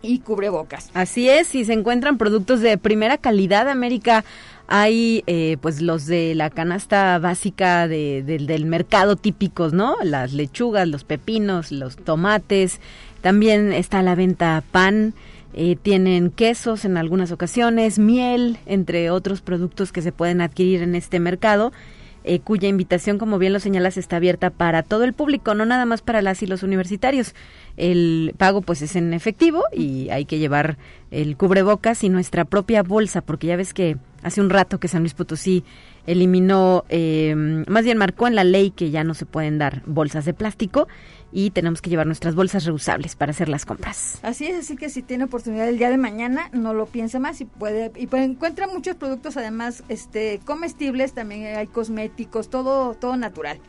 y 0.01 0.17
cubrebocas. 0.19 0.89
Así 0.95 1.29
es, 1.29 1.47
si 1.47 1.63
se 1.63 1.73
encuentran 1.73 2.17
productos 2.17 2.59
de 2.59 2.77
primera 2.77 3.17
calidad, 3.17 3.69
América 3.69 4.25
hay 4.67 5.24
eh, 5.27 5.58
pues 5.62 5.82
los 5.82 6.05
de 6.05 6.36
la 6.36 6.50
canasta 6.50 7.20
básica 7.20 7.88
de, 7.88 8.24
del 8.24 8.65
mercado 8.65 9.15
típicos, 9.15 9.74
¿no? 9.74 9.96
Las 10.03 10.34
lechugas, 10.34 10.88
los 10.88 11.03
pepinos, 11.03 11.72
los 11.72 11.98
tomates. 11.98 12.79
También 13.22 13.74
está 13.74 14.00
a 14.00 14.03
la 14.03 14.15
venta 14.15 14.63
pan. 14.72 15.13
Eh, 15.53 15.75
tienen 15.82 16.32
quesos 16.32 16.86
en 16.86 16.98
algunas 16.98 17.32
ocasiones, 17.32 18.00
miel, 18.00 18.58
entre 18.65 19.12
otros 19.12 19.41
productos 19.41 19.91
que 19.91 20.01
se 20.01 20.12
pueden 20.12 20.41
adquirir 20.41 20.82
en 20.82 20.96
este 20.96 21.20
mercado. 21.20 21.72
Eh, 22.25 22.39
cuya 22.39 22.70
invitación, 22.70 23.17
como 23.17 23.38
bien 23.38 23.51
lo 23.51 23.60
señalas, 23.60 23.98
está 23.98 24.15
abierta 24.15 24.50
para 24.50 24.82
todo 24.82 25.03
el 25.03 25.12
público, 25.12 25.55
no 25.55 25.65
nada 25.65 25.86
más 25.86 26.01
para 26.01 26.22
las 26.22 26.41
y 26.41 26.48
los 26.48 26.63
universitarios. 26.63 27.36
El 27.75 28.34
pago 28.38 28.62
pues 28.62 28.82
es 28.82 28.96
en 28.96 29.13
efectivo 29.13 29.63
y 29.74 30.10
hay 30.10 30.24
que 30.24 30.39
llevar 30.39 30.77
el 31.12 31.36
cubrebocas 31.36 32.01
y 32.03 32.10
nuestra 32.10 32.46
propia 32.46 32.82
bolsa, 32.82 33.20
porque 33.20 33.48
ya 33.48 33.58
ves 33.58 33.74
que 33.74 33.98
hace 34.24 34.42
un 34.42 34.50
rato 34.50 34.80
que 34.80 34.88
San 34.88 35.01
Luis 35.01 35.13
Potosí 35.13 35.63
eliminó, 36.06 36.84
eh, 36.89 37.36
más 37.68 37.84
bien 37.84 37.98
marcó 37.98 38.27
en 38.27 38.36
la 38.36 38.44
ley 38.44 38.72
que 38.72 38.92
ya 38.92 39.03
no 39.03 39.13
se 39.13 39.25
pueden 39.25 39.58
dar 39.58 39.84
bolsas 39.86 40.25
de 40.25 40.34
plástico 40.34 40.88
y 41.32 41.50
tenemos 41.50 41.82
que 41.82 41.89
llevar 41.89 42.06
nuestras 42.06 42.36
bolsas 42.36 42.65
reusables 42.65 43.15
para 43.15 43.32
hacer 43.32 43.50
las 43.50 43.65
compras. 43.65 44.20
Así 44.22 44.46
es, 44.46 44.60
así 44.60 44.75
que 44.75 44.89
si 44.89 45.01
tiene 45.01 45.25
oportunidad 45.25 45.68
el 45.68 45.77
día 45.77 45.89
de 45.89 45.98
mañana, 45.98 46.50
no 46.53 46.74
lo 46.74 46.86
piense 46.86 47.20
más 47.20 47.42
y 47.42 47.46
puede 47.46 47.92
y 47.96 48.08
puede, 48.08 48.24
encuentra 48.24 48.68
muchos 48.68 48.96
productos 48.96 49.38
además 49.38 49.84
este 49.89 50.39
comestibles, 50.46 51.13
también 51.13 51.58
hay 51.58 51.68
cosméticos, 51.68 52.50
todo 52.50 52.94
todo 52.96 53.18
natural. 53.18 53.60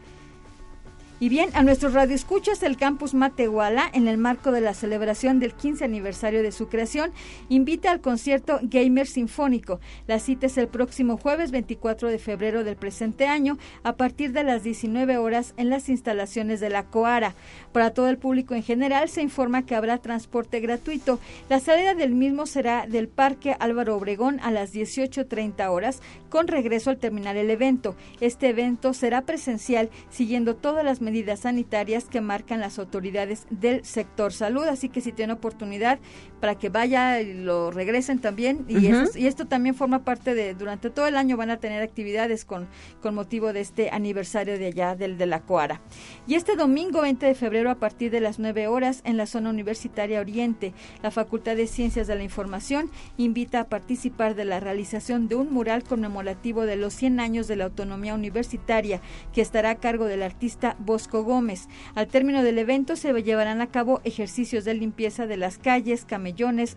Y 1.21 1.29
bien, 1.29 1.51
a 1.55 1.63
nuestros 1.63 1.93
radioescuchas 1.93 2.59
del 2.59 2.77
campus 2.77 3.15
Matehuala, 3.15 3.89
en 3.93 4.09
el 4.09 4.19
marco 4.19 4.51
de 4.51 4.61
la 4.61 4.75
celebración 4.75 5.39
del 5.39 5.55
15 5.55 5.85
aniversario 5.85 6.43
de 6.43 6.51
su 6.51 6.67
creación, 6.67 7.13
invita 7.49 7.93
al 7.93 8.01
concierto 8.01 8.59
Gamer 8.63 9.07
Sinfónico. 9.07 9.79
La 10.09 10.19
cita 10.19 10.47
es 10.47 10.59
el 10.59 10.67
próximo 10.67 11.17
jueves 11.17 11.53
24 11.53 12.09
de 12.09 12.19
febrero 12.19 12.65
del 12.65 12.75
presente 12.75 13.29
año, 13.29 13.59
a 13.85 13.95
partir 13.95 14.33
de 14.33 14.43
las 14.43 14.65
19 14.65 15.17
horas 15.19 15.55
en 15.57 15.71
las 15.71 15.89
instalaciones 15.89 16.59
de 16.59 16.71
la 16.71 16.83
Coara. 16.87 17.37
Para 17.71 17.95
todo 17.95 18.09
el 18.09 18.19
público 18.19 18.57
en 18.57 18.65
general, 18.65 19.09
se 19.09 19.23
informa 19.23 19.65
que 19.65 19.77
habrá 19.77 19.99
transporte 19.99 20.59
gratuito. 20.59 21.21
La 21.49 21.61
salida 21.61 21.95
del 21.95 22.13
mismo 22.13 22.45
será 22.45 22.87
del 22.89 23.07
Parque 23.07 23.55
Álvaro 23.61 23.97
Obregón 23.97 24.41
a 24.43 24.51
las 24.51 24.75
18.30 24.75 25.71
horas, 25.71 26.03
con 26.29 26.49
regreso 26.49 26.91
al 26.91 26.99
terminar 26.99 27.37
el 27.37 27.51
evento. 27.51 27.95
Este 28.21 28.49
evento 28.49 28.93
será 28.95 29.23
presencial, 29.23 29.91
siguiendo 30.11 30.57
todas 30.57 30.85
las 30.85 31.04
medidas 31.05 31.41
sanitarias 31.41 32.05
que 32.05 32.21
marcan 32.21 32.61
las 32.61 32.79
autoridades 32.79 33.47
del 33.51 33.85
sector 33.85 34.33
salud. 34.33 34.65
Así 34.65 34.89
que 34.89 35.01
si 35.01 35.13
tiene 35.13 35.35
oportunidad 35.35 35.99
para 36.45 36.57
que 36.57 36.69
vaya 36.69 37.23
y 37.23 37.33
lo 37.33 37.71
regresen 37.71 38.19
también. 38.19 38.67
Y, 38.69 38.89
y 39.19 39.27
esto 39.27 39.47
también 39.47 39.75
forma 39.75 40.05
parte 40.05 40.35
de, 40.35 40.53
durante 40.53 40.91
todo 40.91 41.07
el 41.07 41.17
año 41.17 41.39
van 41.39 41.49
a 41.49 41.57
tener 41.57 41.83
actividades 41.83 42.45
con, 42.45 42.69
con 43.01 43.15
motivo 43.15 43.55
de 43.55 43.63
este 43.63 43.89
aniversario 43.89 44.59
de 44.59 44.67
allá 44.67 44.95
del 44.95 45.17
de 45.17 45.25
la 45.25 45.41
Coara. 45.41 45.81
Y 46.27 46.35
este 46.35 46.55
domingo 46.55 47.01
20 47.01 47.25
de 47.25 47.35
febrero 47.35 47.71
a 47.71 47.77
partir 47.77 48.11
de 48.11 48.21
las 48.21 48.39
9 48.39 48.67
horas 48.67 49.01
en 49.07 49.17
la 49.17 49.25
zona 49.25 49.49
universitaria 49.49 50.21
Oriente, 50.21 50.75
la 51.03 51.11
Facultad 51.11 51.57
de 51.57 51.67
Ciencias 51.67 52.09
de 52.09 52.15
la 52.15 52.25
Información 52.25 52.91
invita 53.17 53.61
a 53.61 53.69
participar 53.71 54.35
de 54.35 54.45
la 54.45 54.61
realización 54.61 55.29
de 55.29 55.37
un 55.37 55.51
mural 55.51 55.83
conmemorativo 55.83 56.67
de 56.67 56.77
los 56.77 56.93
100 56.93 57.21
años 57.21 57.49
de 57.49 57.57
la 57.57 57.65
autonomía 57.65 58.13
universitaria 58.13 59.01
que 59.33 59.41
estará 59.41 59.71
a 59.71 59.77
cargo 59.77 60.05
del 60.05 60.23
artista 60.23 60.77
Bosco 60.79 61.25
Gómez. 61.25 61.69
Al 61.95 62.09
término 62.09 62.43
del 62.43 62.59
evento 62.59 62.97
se 62.97 63.15
llevarán 63.23 63.63
a 63.63 63.69
cabo 63.69 64.03
ejercicios 64.05 64.67
de 64.67 64.75
limpieza 64.75 65.27
de 65.27 65.39
las 65.39 65.57
calles, 65.57 66.05
camellones, 66.05 66.34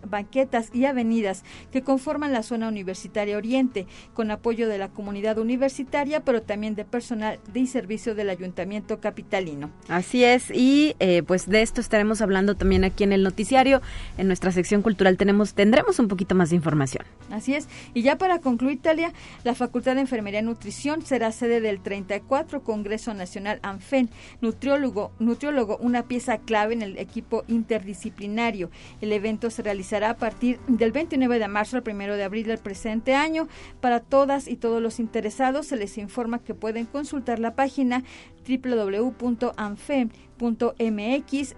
banquetas 0.08 0.70
y 0.72 0.84
avenidas 0.84 1.44
que 1.72 1.82
conforman 1.82 2.32
la 2.32 2.42
zona 2.42 2.68
universitaria 2.68 3.36
Oriente, 3.36 3.86
con 4.14 4.30
apoyo 4.30 4.68
de 4.68 4.78
la 4.78 4.88
comunidad 4.88 5.38
universitaria, 5.38 6.20
pero 6.20 6.42
también 6.42 6.74
de 6.74 6.84
personal 6.84 7.38
de 7.52 7.66
servicio 7.66 8.14
del 8.14 8.30
Ayuntamiento 8.30 9.00
Capitalino. 9.00 9.70
Así 9.88 10.24
es, 10.24 10.50
y 10.50 10.94
eh, 11.00 11.22
pues 11.22 11.48
de 11.48 11.62
esto 11.62 11.80
estaremos 11.80 12.20
hablando 12.20 12.56
también 12.56 12.84
aquí 12.84 13.04
en 13.04 13.12
el 13.12 13.22
noticiario. 13.22 13.82
En 14.16 14.26
nuestra 14.26 14.52
sección 14.52 14.82
cultural 14.82 15.16
tenemos, 15.16 15.54
tendremos 15.54 15.98
un 15.98 16.08
poquito 16.08 16.34
más 16.34 16.50
de 16.50 16.56
información. 16.56 17.04
Así 17.30 17.54
es, 17.54 17.68
y 17.94 18.02
ya 18.02 18.16
para 18.16 18.40
concluir, 18.40 18.80
Talia, 18.80 19.12
la 19.44 19.54
Facultad 19.54 19.94
de 19.94 20.02
Enfermería 20.02 20.40
y 20.40 20.42
Nutrición 20.42 21.02
será 21.02 21.32
sede 21.32 21.60
del 21.60 21.80
34 21.80 22.62
Congreso 22.62 23.14
Nacional 23.14 23.60
ANFEN. 23.62 24.10
Nutriólogo, 24.40 25.12
nutriólogo, 25.18 25.76
una 25.78 26.04
pieza 26.04 26.38
clave 26.38 26.74
en 26.74 26.82
el 26.82 26.98
equipo 26.98 27.44
interdisciplinario. 27.48 28.70
El 29.00 29.12
evento 29.12 29.47
se 29.50 29.62
realizará 29.62 30.10
a 30.10 30.16
partir 30.16 30.58
del 30.68 30.92
29 30.92 31.38
de 31.38 31.48
marzo 31.48 31.76
al 31.76 31.84
1 31.86 32.16
de 32.16 32.24
abril 32.24 32.46
del 32.46 32.58
presente 32.58 33.14
año. 33.14 33.48
Para 33.80 34.00
todas 34.00 34.48
y 34.48 34.56
todos 34.56 34.82
los 34.82 35.00
interesados 35.00 35.66
se 35.66 35.76
les 35.76 35.98
informa 35.98 36.42
que 36.42 36.54
pueden 36.54 36.86
consultar 36.86 37.38
la 37.38 37.54
página 37.54 38.04
www.anfe.mx 38.48 40.18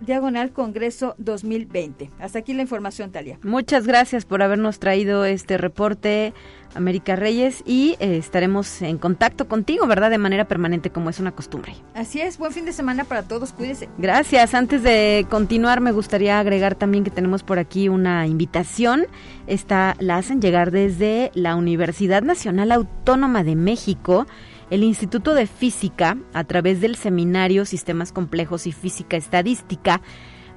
diagonal 0.00 0.52
Congreso 0.52 1.14
2020. 1.18 2.11
Hasta 2.18 2.40
aquí 2.40 2.52
la 2.54 2.62
información, 2.62 3.12
Talia. 3.12 3.38
Muchas 3.42 3.87
gracias 3.87 4.25
por 4.25 4.42
habernos 4.42 4.80
traído 4.80 5.25
este 5.25 5.56
reporte, 5.59 6.32
América 6.75 7.14
Reyes, 7.14 7.62
y 7.64 7.97
eh, 8.00 8.16
estaremos 8.16 8.82
en 8.82 8.99
contacto 8.99 9.47
contigo, 9.47 9.87
¿verdad? 9.87 10.11
De 10.11 10.18
manera 10.18 10.49
permanente, 10.49 10.90
como 10.90 11.11
es 11.11 11.20
una 11.20 11.32
costumbre. 11.32 11.75
Así 11.94 12.20
es, 12.20 12.38
buen 12.38 12.52
fin 12.52 12.64
de 12.64 12.73
semana 12.73 13.04
para 13.04 13.23
todos, 13.23 13.52
cuídese. 13.52 13.88
Gracias. 13.99 14.54
Antes 14.54 14.82
de 14.82 15.26
continuar, 15.30 15.80
me 15.80 15.92
gustaría 15.92 16.40
agregar 16.40 16.75
también 16.75 17.04
que 17.04 17.11
tenemos 17.11 17.42
por 17.42 17.59
aquí 17.59 17.88
una 17.88 18.26
invitación. 18.26 19.06
Esta 19.47 19.94
la 20.00 20.16
hacen 20.16 20.40
llegar 20.40 20.70
desde 20.70 21.30
la 21.35 21.54
Universidad 21.54 22.23
Nacional 22.23 22.73
Autónoma 22.73 23.44
de 23.44 23.54
México 23.56 24.26
el 24.71 24.85
Instituto 24.85 25.35
de 25.35 25.47
Física, 25.47 26.17
a 26.33 26.45
través 26.45 26.81
del 26.81 26.97
seminario 26.97 27.65
Sistemas 27.65 28.12
Complejos 28.12 28.67
y 28.67 28.73
Física 28.73 29.17
Estadística, 29.17 30.00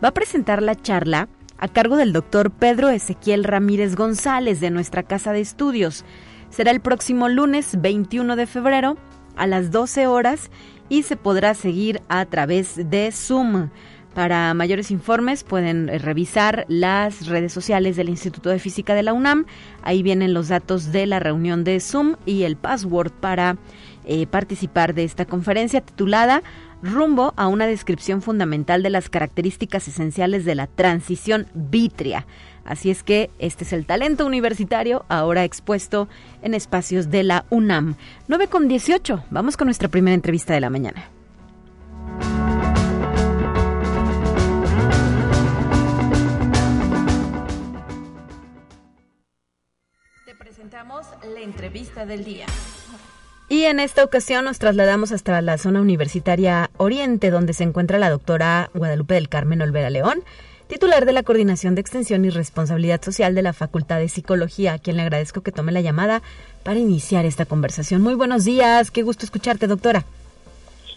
va 0.04 0.10
a 0.10 0.14
presentar 0.14 0.62
la 0.62 0.76
charla 0.76 1.30
a 1.58 1.68
cargo 1.68 1.98
del 1.98 2.14
doctor 2.14 2.52
Pedro 2.52 2.90
Ezequiel 2.90 3.44
Ramírez 3.44 3.96
González 3.96 4.60
de 4.60 4.70
nuestra 4.70 5.04
Casa 5.04 5.34
de 5.34 5.42
Estudios. 5.42 6.06
Será 6.50 6.72
el 6.72 6.82
próximo 6.82 7.28
lunes 7.28 7.82
21 7.82 8.36
de 8.36 8.46
febrero 8.46 8.98
a 9.36 9.48
las 9.48 9.72
12 9.72 10.06
horas 10.06 10.52
y 10.90 11.04
se 11.04 11.16
podrá 11.16 11.56
seguir 11.56 12.02
a 12.08 12.26
través 12.26 12.76
de 12.90 13.12
Zoom. 13.12 13.70
Para 14.14 14.54
mayores 14.54 14.92
informes 14.92 15.44
pueden 15.44 15.90
eh, 15.90 15.98
revisar 15.98 16.66
las 16.68 17.26
redes 17.26 17.52
sociales 17.52 17.96
del 17.96 18.10
Instituto 18.10 18.52
de 18.52 18.60
Física 18.60 18.94
de 18.94 19.02
la 19.02 19.14
UNAM. 19.14 19.46
Ahí 19.82 20.04
vienen 20.04 20.36
los 20.36 20.50
datos 20.50 20.92
de 20.92 21.08
la 21.08 21.20
reunión 21.20 21.64
de 21.64 21.80
Zoom 21.80 22.16
y 22.26 22.44
el 22.44 22.56
password 22.56 23.12
para 23.12 23.58
eh, 24.06 24.28
participar 24.28 24.94
de 24.94 25.04
esta 25.04 25.26
conferencia 25.26 25.82
titulada 25.82 26.44
Rumbo 26.82 27.34
a 27.38 27.48
una 27.48 27.66
descripción 27.66 28.22
fundamental 28.22 28.84
de 28.84 28.90
las 28.90 29.10
características 29.10 29.88
esenciales 29.88 30.44
de 30.44 30.56
la 30.56 30.68
transición 30.68 31.48
vitria. 31.54 32.28
Así 32.66 32.92
es 32.92 33.04
que 33.04 33.30
este 33.40 33.64
es 33.64 33.74
el 33.74 33.86
talento 33.86 34.26
universitario 34.26 35.06
ahora 35.08 35.46
expuesto 35.46 36.10
en 36.42 36.54
espacios 36.54 37.10
de 37.10 37.24
la 37.24 37.46
UNAM. 37.50 37.96
9 38.28 38.48
con 38.48 38.68
18. 38.68 39.26
Vamos 39.32 39.56
con 39.58 39.68
nuestra 39.68 39.88
primera 39.88 40.14
entrevista 40.14 40.54
de 40.54 40.60
la 40.60 40.70
mañana. 40.70 41.10
Te 50.26 50.36
presentamos 50.36 51.06
la 51.34 51.42
entrevista 51.42 52.06
del 52.06 52.24
día. 52.24 52.46
Y 53.54 53.66
en 53.66 53.80
esta 53.80 54.04
ocasión 54.04 54.46
nos 54.46 54.58
trasladamos 54.58 55.12
hasta 55.12 55.40
la 55.44 55.60
zona 55.60 55.80
universitaria 55.80 56.72
Oriente, 56.78 57.30
donde 57.30 57.54
se 57.54 57.64
encuentra 57.64 58.00
la 58.00 58.10
doctora 58.10 58.72
Guadalupe 58.74 59.14
del 59.14 59.30
Carmen 59.30 59.62
Olvera 59.62 59.92
León, 59.92 60.24
titular 60.66 61.06
de 61.06 61.14
la 61.14 61.22
Coordinación 61.22 61.76
de 61.76 61.82
Extensión 61.82 62.26
y 62.26 62.32
Responsabilidad 62.32 63.00
Social 63.04 63.36
de 63.36 63.44
la 63.44 63.54
Facultad 63.54 64.00
de 64.00 64.10
Psicología, 64.10 64.74
a 64.74 64.80
quien 64.80 64.98
le 64.98 65.04
agradezco 65.04 65.42
que 65.42 65.52
tome 65.52 65.72
la 65.72 65.82
llamada 65.82 66.24
para 66.64 66.80
iniciar 66.80 67.26
esta 67.26 67.46
conversación. 67.46 68.02
Muy 68.02 68.16
buenos 68.16 68.44
días, 68.44 68.90
qué 68.90 69.04
gusto 69.04 69.24
escucharte, 69.24 69.68
doctora. 69.68 70.04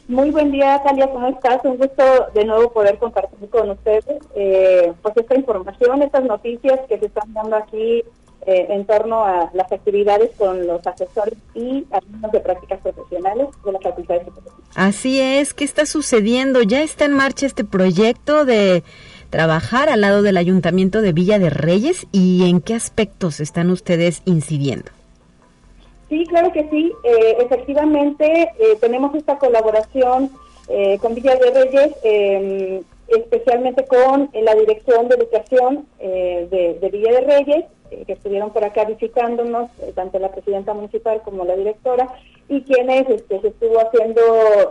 Muy 0.09 0.31
buen 0.31 0.51
día, 0.51 0.81
Talia, 0.83 1.11
¿cómo 1.11 1.29
estás? 1.29 1.61
Un 1.63 1.77
gusto 1.77 2.03
de 2.33 2.47
nuevo 2.47 2.73
poder 2.73 2.97
compartir 2.97 3.51
con 3.51 3.69
ustedes 3.69 4.07
eh, 4.35 4.95
pues 5.03 5.15
esta 5.15 5.35
información, 5.35 6.03
estas 6.03 6.25
noticias 6.25 6.81
que 6.89 6.99
se 6.99 7.05
están 7.05 7.35
dando 7.35 7.57
aquí 7.57 8.03
eh, 8.49 8.69
en 8.71 8.85
torno 8.85 9.25
a 9.25 9.51
las 9.55 9.73
actividades 9.73 10.31
con 10.39 10.69
los 10.69 10.87
asesores 10.87 11.35
y 11.53 11.85
alumnos 11.91 12.31
de 12.31 12.39
prácticas 12.39 12.79
profesionales 12.81 13.49
de 13.65 13.73
la 13.73 13.81
Facultad 13.81 14.15
de 14.15 14.25
Psicología. 14.27 14.65
Así 14.77 15.21
es, 15.21 15.53
¿qué 15.53 15.65
está 15.65 15.85
sucediendo? 15.85 16.63
¿Ya 16.63 16.81
está 16.85 17.07
en 17.07 17.15
marcha 17.15 17.47
este 17.47 17.65
proyecto 17.65 18.45
de 18.45 18.85
trabajar 19.31 19.89
al 19.89 20.03
lado 20.03 20.23
del 20.23 20.37
Ayuntamiento 20.37 21.03
de 21.03 21.13
Villa 21.13 21.41
de 21.41 21.51
Reyes 21.51 22.07
y 22.13 22.49
en 22.49 22.61
qué 22.61 22.75
aspectos 22.75 23.41
están 23.41 23.69
ustedes 23.69 24.23
incidiendo? 24.27 24.93
Sí, 26.09 26.25
claro 26.29 26.53
que 26.53 26.71
sí. 26.71 26.93
Eh, 27.03 27.39
efectivamente, 27.41 28.53
eh, 28.61 28.77
tenemos 28.81 29.13
esta 29.17 29.39
colaboración 29.39 30.31
con 31.01 31.15
Villa 31.15 31.37
de 31.37 31.51
Reyes 31.51 31.91
em, 32.03 32.83
especialmente 33.09 33.87
con 33.87 34.31
la 34.33 34.55
Dirección 34.55 35.09
de 35.09 35.15
Educación 35.15 35.87
de, 36.01 36.79
de, 36.81 36.91
Villa 36.91 37.13
de 37.13 37.21
Reyes 37.21 37.65
eh, 37.91 38.05
que 38.07 38.15
estuvieron 38.15 38.51
por 38.51 38.65
acá 38.65 38.85
visitándonos, 38.85 39.71
eh, 39.81 39.93
tanto 39.95 40.19
la 40.19 40.31
presidenta 40.31 40.75
municipal 40.75 41.23
como 41.25 41.45
la 41.45 41.57
directora, 41.57 42.09
y 42.49 42.63
quienes 42.63 43.09
este, 43.09 43.41
se 43.41 43.49
estuvo 43.49 43.81
haciendo 43.81 44.23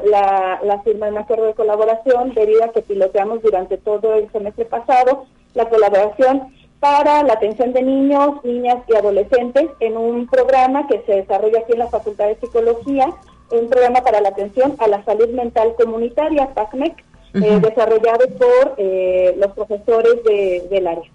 la, 0.06 0.60
la 0.64 0.82
firma 0.82 1.08
de 1.08 1.14
un 1.14 1.18
acuerdo 1.20 1.46
de 1.46 1.54
colaboración 1.54 2.34
debido 2.34 2.64
a 2.64 2.72
que 2.72 2.82
piloteamos 2.82 3.42
durante 3.42 3.78
todo 3.78 4.16
el 4.16 4.32
semestre 4.32 4.66
pasado 4.66 5.26
la 5.54 5.70
colaboración 5.70 6.54
para 6.80 7.24
la 7.24 7.34
atención 7.34 7.74
de 7.74 7.82
niños, 7.82 8.44
niñas 8.44 8.78
y 8.88 8.96
adolescentes 8.96 9.70
en 9.80 9.98
un 9.98 10.28
programa 10.28 10.88
que 10.88 11.02
se 11.06 11.14
desarrolla 11.14 11.60
aquí 11.60 11.74
en 11.74 11.80
la 11.80 11.88
Facultad 11.88 12.28
de 12.28 12.36
Psicología, 12.36 13.08
un 13.52 13.70
programa 13.70 14.02
para 14.02 14.22
la 14.22 14.30
atención 14.30 14.76
a 14.80 14.88
la 14.88 15.04
salud 15.06 15.30
mental 15.30 15.74
comunitaria, 15.78 16.54
PACMEC, 16.54 17.04
eh, 17.34 17.60
desarrollado 17.62 18.26
por 18.38 18.76
los 18.78 19.52
profesores 19.54 20.24
de, 20.24 20.68
del 20.70 20.88
área. 20.88 21.15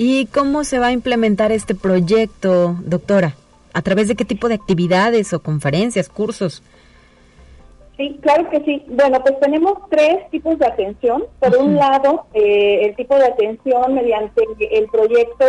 ¿Y 0.00 0.26
cómo 0.26 0.62
se 0.62 0.78
va 0.78 0.86
a 0.86 0.92
implementar 0.92 1.50
este 1.50 1.74
proyecto, 1.74 2.76
doctora? 2.84 3.34
¿A 3.74 3.82
través 3.82 4.06
de 4.06 4.14
qué 4.14 4.24
tipo 4.24 4.48
de 4.48 4.54
actividades 4.54 5.32
o 5.32 5.42
conferencias, 5.42 6.08
cursos? 6.08 6.62
Sí, 7.96 8.16
claro 8.22 8.48
que 8.48 8.60
sí. 8.60 8.84
Bueno, 8.86 9.20
pues 9.24 9.40
tenemos 9.40 9.74
tres 9.90 10.30
tipos 10.30 10.56
de 10.60 10.66
atención. 10.66 11.24
Por 11.40 11.56
un 11.56 11.74
lado, 11.74 12.26
eh, 12.32 12.84
el 12.84 12.94
tipo 12.94 13.16
de 13.16 13.24
atención 13.24 13.92
mediante 13.92 14.44
el 14.70 14.86
proyecto 14.86 15.44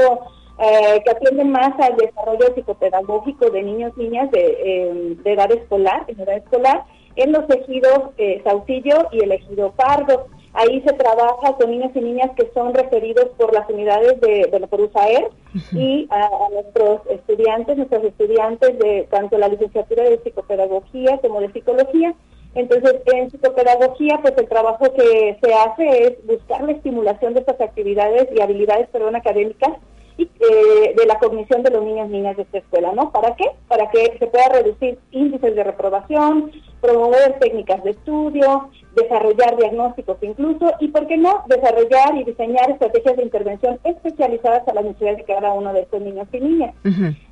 eh, 0.60 1.00
que 1.06 1.12
atiende 1.12 1.46
más 1.46 1.80
al 1.80 1.96
desarrollo 1.96 2.52
psicopedagógico 2.56 3.52
de 3.52 3.62
niños 3.62 3.94
y 3.98 4.02
niñas 4.02 4.32
de, 4.32 4.58
eh, 4.66 5.16
de 5.24 5.32
edad 5.32 5.52
escolar, 5.52 6.06
en 6.08 6.20
edad 6.22 6.38
escolar, 6.38 6.86
en 7.16 7.34
los 7.34 7.48
ejidos 7.52 8.16
Sautillo 8.44 9.10
y 9.12 9.20
el 9.20 9.32
ejido 9.32 9.74
Pardo. 9.74 10.26
Ahí 10.54 10.82
se 10.82 10.94
trabaja 10.94 11.54
con 11.54 11.70
niños 11.70 11.92
y 11.94 12.02
niñas 12.02 12.32
que 12.36 12.50
son 12.54 12.74
referidos 12.74 13.30
por 13.38 13.54
las 13.54 13.70
unidades 13.70 14.20
de, 14.20 14.50
de 14.52 14.60
la 14.60 14.68
USAER 14.72 15.30
y 15.74 16.08
a, 16.10 16.30
nuestros 16.52 17.02
estudiantes, 17.10 17.78
nuestros 17.78 18.04
estudiantes 18.04 18.80
de 18.80 19.08
tanto 19.12 19.38
la 19.38 19.48
licenciatura 19.48 20.04
de 20.04 20.20
psicopedagogía 20.20 21.20
como 21.20 21.42
de 21.42 21.52
psicología. 21.52 22.16
Entonces, 22.56 22.96
en 23.14 23.30
psicopedagogía, 23.30 24.20
pues 24.22 24.34
el 24.38 24.48
trabajo 24.48 24.92
que 24.94 25.38
se 25.42 25.54
hace 25.54 26.04
es 26.04 26.26
buscar 26.26 26.64
la 26.64 26.72
estimulación 26.72 27.36
de 27.36 27.42
estas 27.42 27.62
actividades 27.62 28.28
y 28.36 28.42
habilidades, 28.42 28.90
perdón, 28.90 29.16
académicas 29.16 29.74
eh, 30.18 30.96
de 30.98 31.06
la 31.06 31.20
cognición 31.20 31.62
de 31.64 31.70
los 31.70 31.84
niños 31.84 32.10
y 32.10 32.14
niñas 32.14 32.36
de 32.38 32.44
esta 32.44 32.58
escuela, 32.58 32.92
¿no? 32.94 33.12
¿Para 33.12 33.36
qué? 33.36 33.46
Para 33.68 33.90
que 33.92 34.18
se 34.18 34.28
pueda 34.28 34.50
reducir 34.50 34.98
índices 35.12 35.56
de 35.56 35.64
reprobación, 35.64 36.52
promover 36.82 37.40
técnicas 37.40 37.84
de 37.84 37.92
estudio, 37.92 38.70
desarrollar 38.96 39.58
diagnósticos 39.58 40.18
incluso, 40.22 40.74
y 40.80 40.90
por 40.90 41.08
qué 41.08 41.18
no, 41.18 41.44
desarrollar 41.48 42.16
y 42.16 42.24
diseñar 42.24 42.70
estrategias 42.72 43.18
de 43.18 43.24
intervención 43.24 43.80
especializadas 43.84 44.68
a 44.68 44.74
las 44.74 44.86
necesidades 44.86 45.18
de 45.20 45.24
cada 45.26 45.54
uno 45.54 45.74
de 45.74 45.82
estos 45.82 46.02
niños 46.02 46.28
y 46.32 46.40
niñas. 46.40 46.76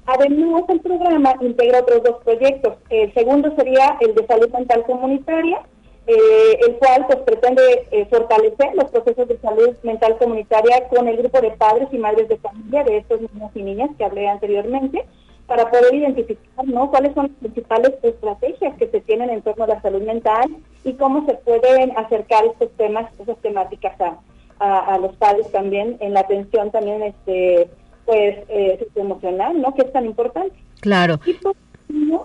Además, 0.06 0.64
el 0.70 0.80
programa 0.82 1.36
integra 1.42 1.80
otros 1.80 2.04
dos 2.04 2.24
proyectos. 2.24 2.76
El 2.90 3.14
segundo 3.14 3.54
sería 3.56 3.98
el 4.02 4.16
de 4.16 4.26
salud 4.28 4.50
mental 4.50 4.84
comunitaria, 4.86 5.62
eh, 6.08 6.60
el 6.66 6.76
cual 6.76 7.06
pues 7.06 7.20
pretende 7.20 7.88
eh, 7.92 8.06
fortalecer 8.10 8.74
los 8.76 8.90
procesos 8.92 9.28
de 9.28 9.38
salud 9.40 9.76
mental 9.84 10.18
comunitaria 10.18 10.88
con 10.88 11.08
el 11.10 11.18
grupo 11.18 11.42
de 11.42 11.52
padres 11.52 11.90
y 11.92 11.98
madres 11.98 12.30
de 12.30 12.38
familia 12.38 12.86
de 12.86 12.98
estos 12.98 13.20
niños 13.20 13.52
y 13.54 13.62
niñas 13.62 13.90
que 13.98 14.06
hablé 14.06 14.30
anteriormente 14.30 15.06
para 15.48 15.70
poder 15.72 15.96
identificar 15.96 16.66
¿no? 16.66 16.92
cuáles 16.92 17.14
son 17.14 17.28
las 17.28 17.38
principales 17.38 17.94
estrategias 18.04 18.76
que 18.78 18.88
se 18.90 19.00
tienen 19.02 19.30
en 19.30 19.42
torno 19.42 19.64
a 19.64 19.68
la 19.68 19.82
salud 19.82 20.02
mental 20.02 20.46
y 20.84 20.94
cómo 20.94 21.26
se 21.26 21.36
pueden 21.36 21.98
acercar 21.98 22.46
estos 22.46 22.70
temas, 22.78 23.10
esas 23.20 23.38
temáticas 23.38 23.96
a, 24.02 24.18
a, 24.60 24.98
los 24.98 25.16
padres 25.16 25.50
también 25.52 25.98
en 26.02 26.14
la 26.14 26.22
atención 26.22 26.72
también 26.72 27.02
este 27.02 27.70
pues 28.06 28.38
eh, 28.48 28.88
emocional, 28.96 29.62
¿no? 29.62 29.74
Que 29.76 29.82
es 29.82 29.92
tan 29.92 30.06
importante. 30.06 30.56
Claro. 30.80 31.20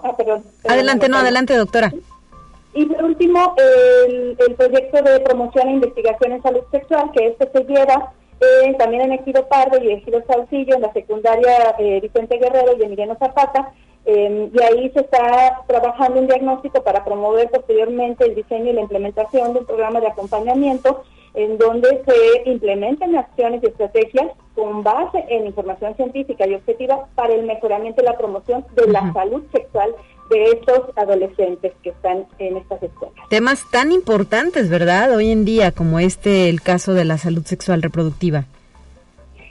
Ah, 0.04 0.14
adelante, 0.68 1.08
no, 1.08 1.16
adelante, 1.18 1.56
doctora. 1.56 1.92
Y 2.74 2.86
por 2.86 3.04
último, 3.04 3.54
el, 4.06 4.36
el, 4.38 4.54
proyecto 4.54 5.02
de 5.02 5.20
promoción 5.20 5.68
e 5.68 5.72
investigación 5.72 6.32
en 6.32 6.42
salud 6.42 6.62
sexual, 6.70 7.10
que 7.12 7.26
este 7.26 7.50
se 7.50 7.64
lleva 7.64 8.12
eh, 8.42 8.74
también 8.78 9.02
en 9.02 9.12
Ejido 9.12 9.48
Pardo 9.48 9.82
y 9.82 9.92
Ejido 9.92 10.22
Saucillo, 10.26 10.74
en 10.74 10.82
la 10.82 10.92
secundaria 10.92 11.74
eh, 11.78 12.00
Vicente 12.00 12.38
Guerrero 12.38 12.76
y 12.78 12.82
Emiliano 12.82 13.16
Zapata, 13.18 13.72
em, 14.04 14.50
y 14.52 14.62
ahí 14.62 14.90
se 14.90 15.00
está 15.00 15.62
trabajando 15.66 16.20
un 16.20 16.26
diagnóstico 16.26 16.82
para 16.82 17.04
promover 17.04 17.50
posteriormente 17.50 18.24
el 18.24 18.34
diseño 18.34 18.70
y 18.70 18.74
la 18.74 18.80
implementación 18.80 19.52
de 19.52 19.60
un 19.60 19.66
programa 19.66 20.00
de 20.00 20.08
acompañamiento 20.08 21.04
en 21.34 21.56
donde 21.56 22.02
se 22.04 22.50
implementen 22.50 23.16
acciones 23.16 23.62
y 23.62 23.66
estrategias 23.66 24.32
con 24.54 24.82
base 24.82 25.24
en 25.28 25.46
información 25.46 25.94
científica 25.96 26.46
y 26.46 26.54
objetiva 26.54 27.06
para 27.14 27.34
el 27.34 27.46
mejoramiento 27.46 28.02
y 28.02 28.04
la 28.04 28.18
promoción 28.18 28.66
de 28.74 28.86
la 28.88 29.12
salud 29.12 29.42
sexual 29.50 29.94
de 30.32 30.44
estos 30.52 30.96
adolescentes 30.96 31.72
que 31.82 31.90
están 31.90 32.26
en 32.38 32.56
estas 32.56 32.82
escuelas. 32.82 33.14
Temas 33.28 33.64
tan 33.70 33.92
importantes, 33.92 34.70
¿verdad? 34.70 35.14
Hoy 35.14 35.30
en 35.30 35.44
día, 35.44 35.72
como 35.72 35.98
este, 35.98 36.48
el 36.48 36.62
caso 36.62 36.94
de 36.94 37.04
la 37.04 37.18
salud 37.18 37.44
sexual 37.44 37.82
reproductiva. 37.82 38.46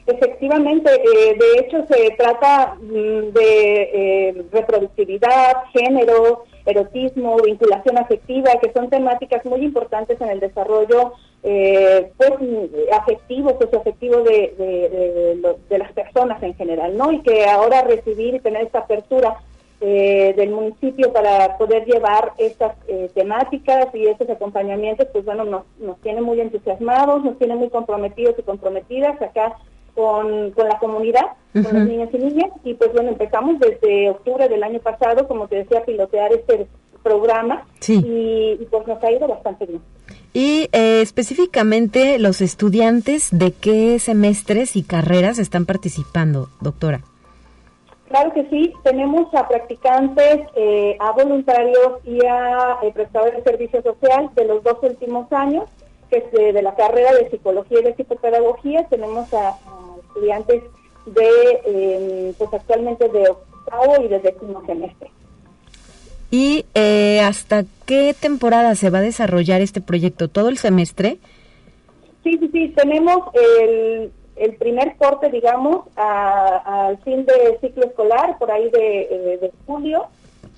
Efectivamente, 0.08 0.92
eh, 0.92 1.38
de 1.38 1.60
hecho 1.60 1.86
se 1.88 2.12
trata 2.18 2.76
mm, 2.82 3.32
de 3.34 3.82
eh, 3.94 4.46
reproductividad, 4.52 5.58
género, 5.72 6.44
erotismo, 6.66 7.38
vinculación 7.38 7.98
afectiva, 7.98 8.52
que 8.62 8.72
son 8.74 8.90
temáticas 8.90 9.46
muy 9.46 9.64
importantes 9.64 10.20
en 10.20 10.30
el 10.30 10.40
desarrollo 10.40 11.14
eh, 11.44 12.12
pues 12.18 12.32
afectivo, 12.94 13.58
socioafectivo 13.60 14.22
de, 14.22 14.54
de, 14.58 15.56
de, 15.70 15.78
las 15.78 15.92
personas 15.94 16.42
en 16.44 16.54
general, 16.56 16.96
¿no? 16.96 17.12
Y 17.12 17.22
que 17.22 17.46
ahora 17.46 17.82
recibir 17.82 18.36
y 18.36 18.40
tener 18.40 18.64
esta 18.64 18.80
apertura 18.80 19.38
eh, 19.84 20.34
del 20.38 20.52
municipio 20.52 21.12
para 21.12 21.58
poder 21.58 21.86
llevar 21.86 22.34
estas 22.38 22.74
eh, 22.88 23.10
temáticas 23.16 23.88
y 23.96 24.06
estos 24.06 24.30
acompañamientos, 24.30 25.08
pues 25.12 25.26
bueno, 25.26 25.44
nos, 25.44 25.64
nos 25.80 26.00
tiene 26.02 26.22
muy 26.22 26.40
entusiasmados, 26.40 27.24
nos 27.24 27.40
tiene 27.40 27.56
muy 27.56 27.70
comprometidos 27.70 28.36
y 28.38 28.44
comprometidas 28.44 29.20
acá 29.20 29.58
con, 29.96 30.52
con 30.52 30.68
la 30.68 30.78
comunidad, 30.78 31.26
con 31.54 31.64
los 31.64 31.88
niños 31.88 32.10
y 32.14 32.18
niñas, 32.20 32.52
y 32.64 32.76
pues 32.76 32.94
bueno, 32.94 33.10
empezamos 33.10 33.60
desde 33.60 34.12
octubre 34.12 34.48
del 34.48 34.62
año 34.62 34.80
pasado, 34.80 35.28
como 35.28 35.48
te 35.48 35.58
decía, 35.58 35.80
a 35.80 35.84
pilotear 35.84 36.32
este 36.32 36.68
programa 37.02 37.66
y, 37.88 38.58
pues 38.70 38.88
nos 38.88 39.04
ha 39.04 39.12
ido 39.12 39.28
bastante 39.28 39.66
bien. 39.66 39.82
Y 40.34 40.70
eh, 40.72 41.02
específicamente 41.02 42.20
los 42.20 42.42
estudiantes, 42.42 43.30
¿de 43.32 43.52
qué 43.52 43.98
semestres 44.00 44.76
y 44.76 44.84
carreras 44.84 45.40
están 45.40 45.66
participando, 45.66 46.50
doctora? 46.62 47.02
Claro 48.12 48.34
que 48.34 48.46
sí, 48.50 48.74
tenemos 48.84 49.34
a 49.34 49.48
practicantes, 49.48 50.42
eh, 50.58 50.98
a 51.00 51.14
voluntarios 51.14 52.06
y 52.06 52.20
a 52.26 52.78
eh, 52.84 52.92
prestadores 52.94 53.38
de 53.38 53.52
servicio 53.52 53.82
social 53.82 54.30
de 54.36 54.44
los 54.44 54.62
dos 54.66 54.80
últimos 54.82 55.32
años, 55.32 55.70
que 56.10 56.18
es 56.18 56.32
de, 56.34 56.62
la 56.62 56.76
carrera 56.76 57.14
de 57.14 57.30
psicología 57.30 57.80
y 57.80 57.84
de 57.84 57.96
psicopedagogía. 57.96 58.86
Tenemos 58.90 59.34
a, 59.34 59.56
estudiantes 60.10 60.62
de, 61.06 61.62
em, 62.28 62.34
pues 62.34 62.54
actualmente 62.54 63.08
de 63.08 63.30
octavo 63.30 64.04
y 64.04 64.10
de 64.10 64.20
décimo 64.20 64.62
semestre. 64.66 65.10
¿Y 66.32 66.66
eh, 66.76 67.22
hasta 67.22 67.64
qué 67.86 68.14
temporada 68.20 68.76
se 68.76 68.90
va 68.90 68.98
a 68.98 69.04
desarrollar 69.04 69.62
este 69.62 69.80
proyecto? 69.80 70.28
¿Todo 70.28 70.50
el 70.50 70.58
semestre? 70.58 71.18
Sí, 72.26 72.38
sí, 72.38 72.50
sí. 72.52 72.74
Tenemos 72.76 73.20
el 73.34 74.12
el 74.42 74.56
primer 74.56 74.98
corte, 74.98 75.30
digamos, 75.30 75.86
al 75.96 76.98
fin 77.04 77.26
de 77.26 77.60
ciclo 77.62 77.86
escolar, 77.86 78.38
por 78.40 78.52
ahí 78.52 78.70
de, 78.72 79.02
eh, 79.12 79.52
julio. 79.68 80.08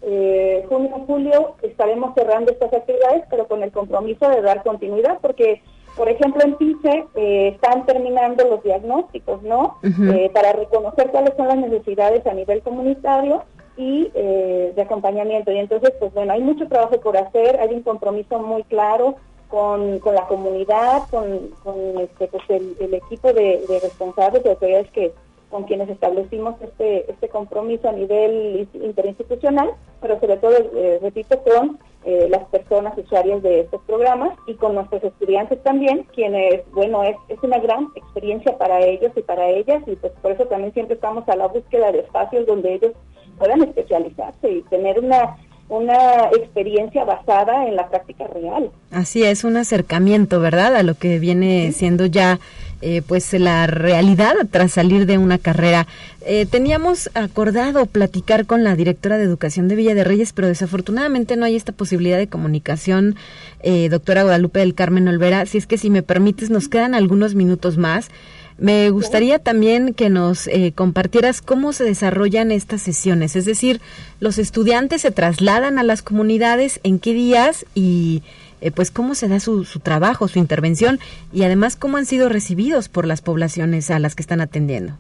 Eh, 0.02 0.66
junio, 0.70 1.04
julio 1.06 1.56
estaremos 1.62 2.14
cerrando 2.14 2.52
estas 2.52 2.74
actividades, 2.74 3.24
pero 3.30 3.48
con 3.48 3.62
el 3.62 3.72
compromiso 3.72 4.30
de 4.30 4.42
dar 4.42 4.64
continuidad, 4.64 5.20
porque, 5.22 5.62
por 5.98 6.10
ejemplo, 6.10 6.44
en 6.44 6.56
PICE 6.56 7.06
eh, 7.16 7.52
están 7.56 7.86
terminando 7.86 8.48
los 8.48 8.64
diagnósticos, 8.64 9.44
¿no? 9.44 9.80
Eh, 9.84 10.30
para 10.34 10.54
reconocer 10.54 11.10
cuáles 11.10 11.36
son 11.36 11.50
las 11.50 11.58
necesidades 11.58 12.26
a 12.26 12.34
nivel 12.34 12.62
comunitario 12.62 13.44
y 13.76 14.12
de 14.12 14.82
acompañamiento. 14.82 15.52
Y 15.52 15.58
entonces, 15.58 15.92
pues 16.00 16.14
bueno, 16.14 16.34
hay 16.34 16.42
mucho 16.42 16.68
trabajo 16.68 17.00
por 17.02 17.18
hacer, 17.18 17.60
hay 17.60 17.74
un 17.74 17.82
compromiso 17.82 18.40
muy 18.40 18.64
claro 18.64 19.16
con, 19.50 20.00
con 20.00 20.16
la 20.16 20.28
comunidad, 20.28 21.04
con, 21.10 21.50
con 21.64 22.00
este, 22.00 22.28
pues 22.28 22.44
el, 22.50 22.94
equipo 22.94 23.32
de, 23.34 23.64
responsables, 23.82 24.44
de 24.44 24.50
autoridades 24.52 24.92
que 24.92 25.14
con 25.50 25.66
quienes 25.66 25.88
establecimos 25.90 26.56
este, 26.62 27.12
este 27.12 27.30
compromiso 27.30 27.88
a 27.88 27.92
nivel 27.92 28.68
interinstitucional, 28.74 29.70
pero 30.02 30.20
sobre 30.20 30.38
todo, 30.38 30.54
eh, 30.76 31.00
repito, 31.00 31.40
con 31.44 31.78
eh, 32.06 32.28
las 32.30 32.44
personas 32.46 32.98
usuarias 32.98 33.44
de 33.44 33.60
estos 33.60 33.80
programas 33.84 34.36
y 34.48 34.56
con 34.56 34.74
nuestros 34.74 35.04
estudiantes 35.04 35.62
también, 35.62 36.08
quienes, 36.16 36.64
bueno, 36.72 37.04
es, 37.04 37.16
es 37.30 37.38
una 37.44 37.60
gran 37.60 37.90
experiencia 37.96 38.58
para 38.58 38.82
ellos 38.82 39.12
y 39.16 39.22
para 39.22 39.48
ellas, 39.48 39.84
y 39.86 39.96
pues 39.96 40.12
por 40.24 40.32
eso 40.32 40.46
también 40.46 40.74
siempre 40.74 40.96
estamos 40.96 41.30
a 41.30 41.36
la 41.36 41.48
búsqueda 41.48 41.92
de 41.92 42.00
espacios 42.00 42.48
donde 42.48 42.74
ellos 42.74 42.94
puedan 43.38 43.62
especializarse 43.62 44.52
y 44.52 44.62
tener 44.64 45.00
una 45.00 45.38
una 45.74 46.30
experiencia 46.38 47.04
basada 47.04 47.68
en 47.68 47.76
la 47.76 47.90
práctica 47.90 48.26
real. 48.28 48.70
Así 48.92 49.24
es, 49.24 49.44
un 49.44 49.58
acercamiento, 49.58 50.40
¿verdad? 50.40 50.76
A 50.76 50.84
lo 50.84 50.96
que 50.96 51.20
viene 51.20 51.72
siendo 51.72 52.06
ya 52.06 52.40
eh, 52.86 53.02
pues 53.02 53.32
la 53.32 53.66
realidad 53.66 54.34
tras 54.52 54.74
salir 54.74 55.06
de 55.06 55.18
una 55.18 55.38
carrera. 55.38 55.88
Eh, 56.26 56.46
teníamos 56.46 57.10
acordado 57.14 57.86
platicar 57.86 58.46
con 58.46 58.66
la 58.66 58.76
directora 58.76 59.18
de 59.18 59.24
Educación 59.24 59.70
de 59.70 59.76
Villa 59.76 59.96
de 59.96 60.04
Reyes, 60.04 60.34
pero 60.34 60.50
desafortunadamente 60.50 61.38
no 61.38 61.46
hay 61.46 61.56
esta 61.56 61.72
posibilidad 61.72 62.18
de 62.18 62.28
comunicación, 62.28 63.16
eh, 63.62 63.88
doctora 63.88 64.24
Guadalupe 64.24 64.60
del 64.60 64.76
Carmen 64.76 65.08
Olvera. 65.08 65.46
Si 65.46 65.58
es 65.58 65.66
que 65.66 65.78
si 65.78 65.90
me 65.90 66.04
permites, 66.04 66.50
nos 66.50 66.68
quedan 66.68 66.94
algunos 66.94 67.36
minutos 67.36 67.78
más. 67.78 68.10
Me 68.58 68.90
gustaría 68.92 69.40
también 69.40 69.94
que 69.94 70.10
nos 70.10 70.48
eh, 70.48 70.74
compartieras 70.76 71.42
cómo 71.42 71.74
se 71.74 71.84
desarrollan 71.84 72.52
estas 72.52 72.82
sesiones, 72.82 73.36
es 73.36 73.46
decir, 73.46 73.82
los 74.20 74.38
estudiantes 74.38 75.02
se 75.02 75.12
trasladan 75.12 75.80
a 75.80 75.84
las 75.84 76.02
comunidades, 76.02 76.80
en 76.84 77.00
qué 77.00 77.14
días 77.14 77.66
y 77.74 78.22
eh, 78.62 78.72
pues 78.72 78.92
cómo 78.92 79.16
se 79.16 79.28
da 79.28 79.40
su, 79.40 79.66
su, 79.66 79.80
trabajo, 79.80 80.28
su 80.28 80.40
intervención 80.40 81.00
y 81.32 81.44
además 81.44 81.76
cómo 81.76 81.98
han 81.98 82.06
sido 82.06 82.30
recibidos 82.30 82.90
por 82.90 83.08
las 83.08 83.22
poblaciones 83.22 83.90
a 83.90 84.00
las 84.00 84.16
que 84.16 84.22
están 84.22 84.40
atendiendo. 84.40 84.94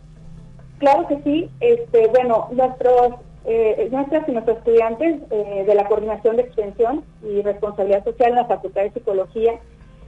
Claro 0.80 1.08
que 1.08 1.22
sí, 1.24 1.50
este, 1.60 2.08
bueno, 2.08 2.50
nuestros 2.52 3.14
eh, 3.46 3.90
nuestras 3.92 4.28
y 4.28 4.32
nuestros 4.32 4.58
estudiantes 4.60 5.20
de 5.30 5.76
la 5.76 5.86
Coordinación 5.88 6.38
de 6.38 6.44
Extensión 6.44 7.04
y 7.30 7.42
Responsabilidad 7.42 8.04
Social 8.06 8.30
en 8.30 8.36
la 8.36 8.46
Facultad 8.46 8.84
de 8.84 8.92
Psicología 8.92 9.60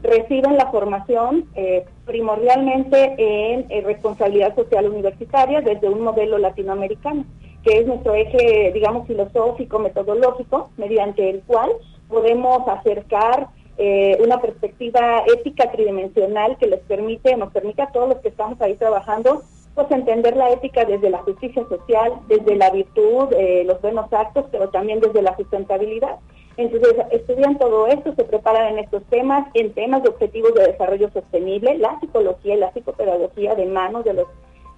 reciben 0.06 0.58
la 0.58 0.72
formación 0.72 1.46
eh, 1.56 1.86
primordialmente 2.06 3.16
en, 3.18 3.86
responsabilidad 3.86 4.56
social 4.56 4.90
universitaria 4.90 5.62
desde 5.62 5.90
un 5.90 6.02
modelo 6.02 6.38
latinoamericano, 6.38 7.26
que 7.64 7.80
es 7.80 7.88
nuestro 7.88 8.14
eje, 8.14 8.72
digamos, 8.74 9.08
filosófico, 9.08 9.80
metodológico, 9.80 10.70
mediante 10.78 11.30
el 11.30 11.42
cual 11.42 11.72
podemos 12.08 12.68
acercar 12.68 13.48
eh, 13.78 14.18
una 14.24 14.40
perspectiva 14.40 15.24
ética 15.36 15.72
tridimensional 15.72 16.58
que 16.58 16.68
les 16.68 16.80
permite, 16.82 17.36
nos 17.36 17.52
permite 17.52 17.82
a 17.82 17.92
todos 17.92 18.08
los 18.10 18.20
que 18.20 18.30
estamos 18.30 18.60
ahí 18.62 18.76
trabajando, 18.76 19.44
pues 19.74 19.92
entender 19.92 20.38
la 20.38 20.52
ética 20.52 20.86
desde 20.86 21.10
la 21.10 21.18
justicia 21.20 21.64
social, 21.68 22.14
desde 22.28 22.56
la 22.56 22.70
virtud, 22.70 23.34
eh, 23.34 23.64
los 23.66 23.82
buenos 23.82 24.12
actos, 24.14 24.46
pero 24.52 24.70
también 24.70 25.02
desde 25.02 25.22
la 25.22 25.36
sustentabilidad. 25.36 26.18
Entonces, 26.58 26.96
estudian 27.12 27.58
todo 27.58 27.88
esto, 27.88 28.14
se 28.16 28.24
preparan 28.24 28.74
en 28.74 28.80
estos 28.80 29.04
temas, 29.06 29.48
en 29.54 29.74
temas 29.74 30.04
de 30.04 30.10
objetivos 30.10 30.54
de 30.54 30.68
desarrollo 30.68 31.10
sostenible, 31.12 31.78
la 31.78 32.00
psicología 32.00 32.56
y 32.56 32.60
la 32.60 32.72
psicopedagogía 32.72 33.56
de 33.56 33.66
manos 33.66 34.06
de 34.06 34.14
los, 34.14 34.28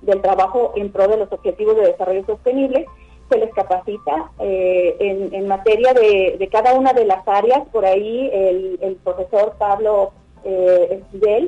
del 0.02 0.22
trabajo 0.22 0.74
en 0.76 0.92
pro 0.92 1.08
de 1.08 1.18
los 1.18 1.32
objetivos 1.32 1.76
de 1.76 1.84
desarrollo 1.84 2.26
sostenible, 2.26 2.88
se 3.30 3.38
les 3.38 3.54
capacita 3.54 4.32
eh, 4.40 4.96
en, 5.00 5.48
materia 5.48 5.94
de, 5.94 6.48
cada 6.52 6.74
una 6.74 6.94
de 6.94 7.06
las 7.06 7.28
áreas. 7.28 7.68
Por 7.72 7.86
ahí 7.86 8.30
el, 8.34 8.98
profesor 9.04 9.56
Pablo 9.58 10.12
eh, 10.46 11.04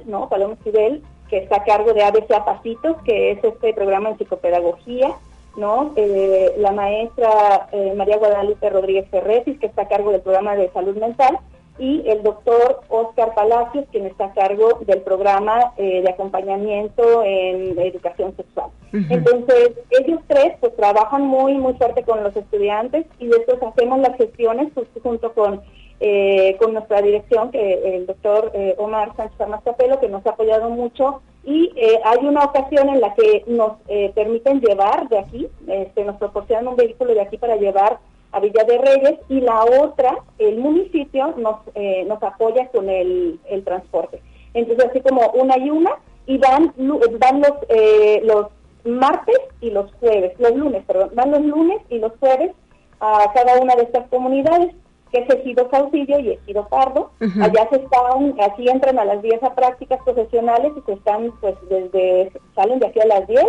¿no? 0.06 0.28
Pablo 0.30 0.54
Esquivel, 0.54 1.02
que 1.30 1.38
está 1.38 1.58
a 1.58 1.64
cargo 1.64 1.94
de 1.94 2.04
ABC 2.04 2.32
a 2.32 2.46
Pasitos, 2.46 2.98
que 3.04 3.32
es 3.32 3.44
este 3.44 3.74
programa 3.74 4.10
en 4.10 4.18
psicopedagogía, 4.18 5.16
¿no? 5.56 5.94
Eh, 5.96 6.54
la 6.58 6.72
maestra 6.72 7.68
eh, 7.72 7.94
María 7.96 8.18
Guadalupe 8.18 8.70
Rodríguez 8.70 9.10
Ferretis, 9.10 9.60
que 9.60 9.68
está 9.68 9.84
a 9.84 9.88
cargo 9.88 10.12
del 10.12 10.22
programa 10.22 10.56
de 10.56 10.70
salud 10.72 10.96
mental, 10.98 11.40
y 11.78 12.04
el 12.08 12.24
doctor 12.24 12.82
Oscar 12.90 13.34
Palacios, 13.34 13.86
quien 13.92 14.06
está 14.06 14.26
a 14.26 14.34
cargo 14.34 14.80
del 14.86 15.02
programa 15.02 15.72
eh, 15.78 16.02
de 16.02 16.10
acompañamiento 16.10 17.24
en 17.24 17.80
educación 17.80 18.36
sexual. 18.36 18.70
Entonces, 18.92 19.72
ellos 19.92 20.20
tres 20.28 20.56
pues 20.60 20.76
trabajan 20.76 21.22
muy, 21.22 21.56
muy 21.56 21.74
fuerte 21.76 22.04
con 22.04 22.22
los 22.22 22.36
estudiantes 22.36 23.06
y 23.18 23.28
después 23.28 23.64
hacemos 23.64 24.00
las 24.00 24.18
gestiones 24.18 24.70
pues, 24.74 24.88
junto 25.02 25.34
con, 25.34 25.62
eh, 26.00 26.56
con 26.60 26.74
nuestra 26.74 27.02
dirección, 27.02 27.52
que 27.52 27.96
el 27.96 28.06
doctor 28.06 28.52
eh, 28.54 28.76
Omar 28.78 29.16
Sánchez 29.16 29.40
Armastapelo, 29.42 30.00
que 30.00 30.10
nos 30.10 30.26
ha 30.26 30.32
apoyado 30.32 30.70
mucho 30.70 31.22
y 31.44 31.72
hay 32.04 32.26
una 32.26 32.44
ocasión 32.44 32.90
en 32.90 33.02
la 33.02 33.16
que 33.16 33.44
nos 33.48 33.78
permiten 34.14 34.60
llevar 34.60 35.08
de 35.08 35.18
aquí, 35.18 35.48
este, 35.68 36.04
nos 36.04 36.18
proporcionan 36.18 36.68
un 36.68 36.76
vehículo 36.76 37.14
de 37.14 37.22
aquí 37.22 37.38
para 37.38 37.56
llevar 37.56 37.98
a 38.32 38.40
Villa 38.40 38.64
de 38.64 38.78
Reyes 38.78 39.20
y 39.28 39.42
la 39.42 39.64
otra, 39.64 40.18
el 40.38 40.58
municipio, 40.58 41.34
nos, 41.38 41.58
eh, 41.76 42.04
nos 42.08 42.22
apoya 42.22 42.68
con 42.68 42.90
el, 42.90 43.40
el, 43.50 43.64
transporte. 43.64 44.22
Entonces, 44.54 44.86
así 44.90 45.02
como 45.02 45.30
una 45.32 45.58
y 45.58 45.70
una, 45.70 45.92
y 46.28 46.38
van, 46.38 46.74
van 46.78 47.42
los, 47.42 47.54
eh, 47.70 48.22
los 48.24 48.48
martes 48.86 49.40
y 49.62 49.72
los 49.72 49.92
jueves, 49.96 50.34
los 50.40 50.56
lunes, 50.56 50.84
perdón, 50.86 51.12
van 51.14 51.32
los 51.32 51.42
lunes 51.42 51.82
y 51.90 52.00
los 52.00 52.14
jueves 52.20 52.52
a 53.00 53.32
cada 53.34 53.60
una 53.60 53.76
de 53.76 53.84
estas 53.84 54.08
comunidades, 54.10 54.76
que 55.12 55.20
es 55.20 55.30
Ejido 55.30 55.68
Saucillo 55.72 56.20
y 56.20 56.32
Ejido 56.32 56.68
Pardo. 56.68 57.12
Allá 57.20 57.68
se 57.70 57.78
están, 57.78 58.36
así 58.40 58.68
entran 58.68 59.00
a 59.00 59.06
las 59.06 59.22
10 59.22 59.44
a 59.44 59.56
prácticas 59.56 60.02
profesionales 60.04 60.72
y 60.78 60.82
se 60.82 60.94
están, 60.94 61.32
pues, 61.42 61.56
desde, 61.70 62.32
salen 62.56 62.80
de 62.80 62.88
aquí 62.88 63.00
a 63.00 63.06
las 63.06 63.28
10 63.28 63.46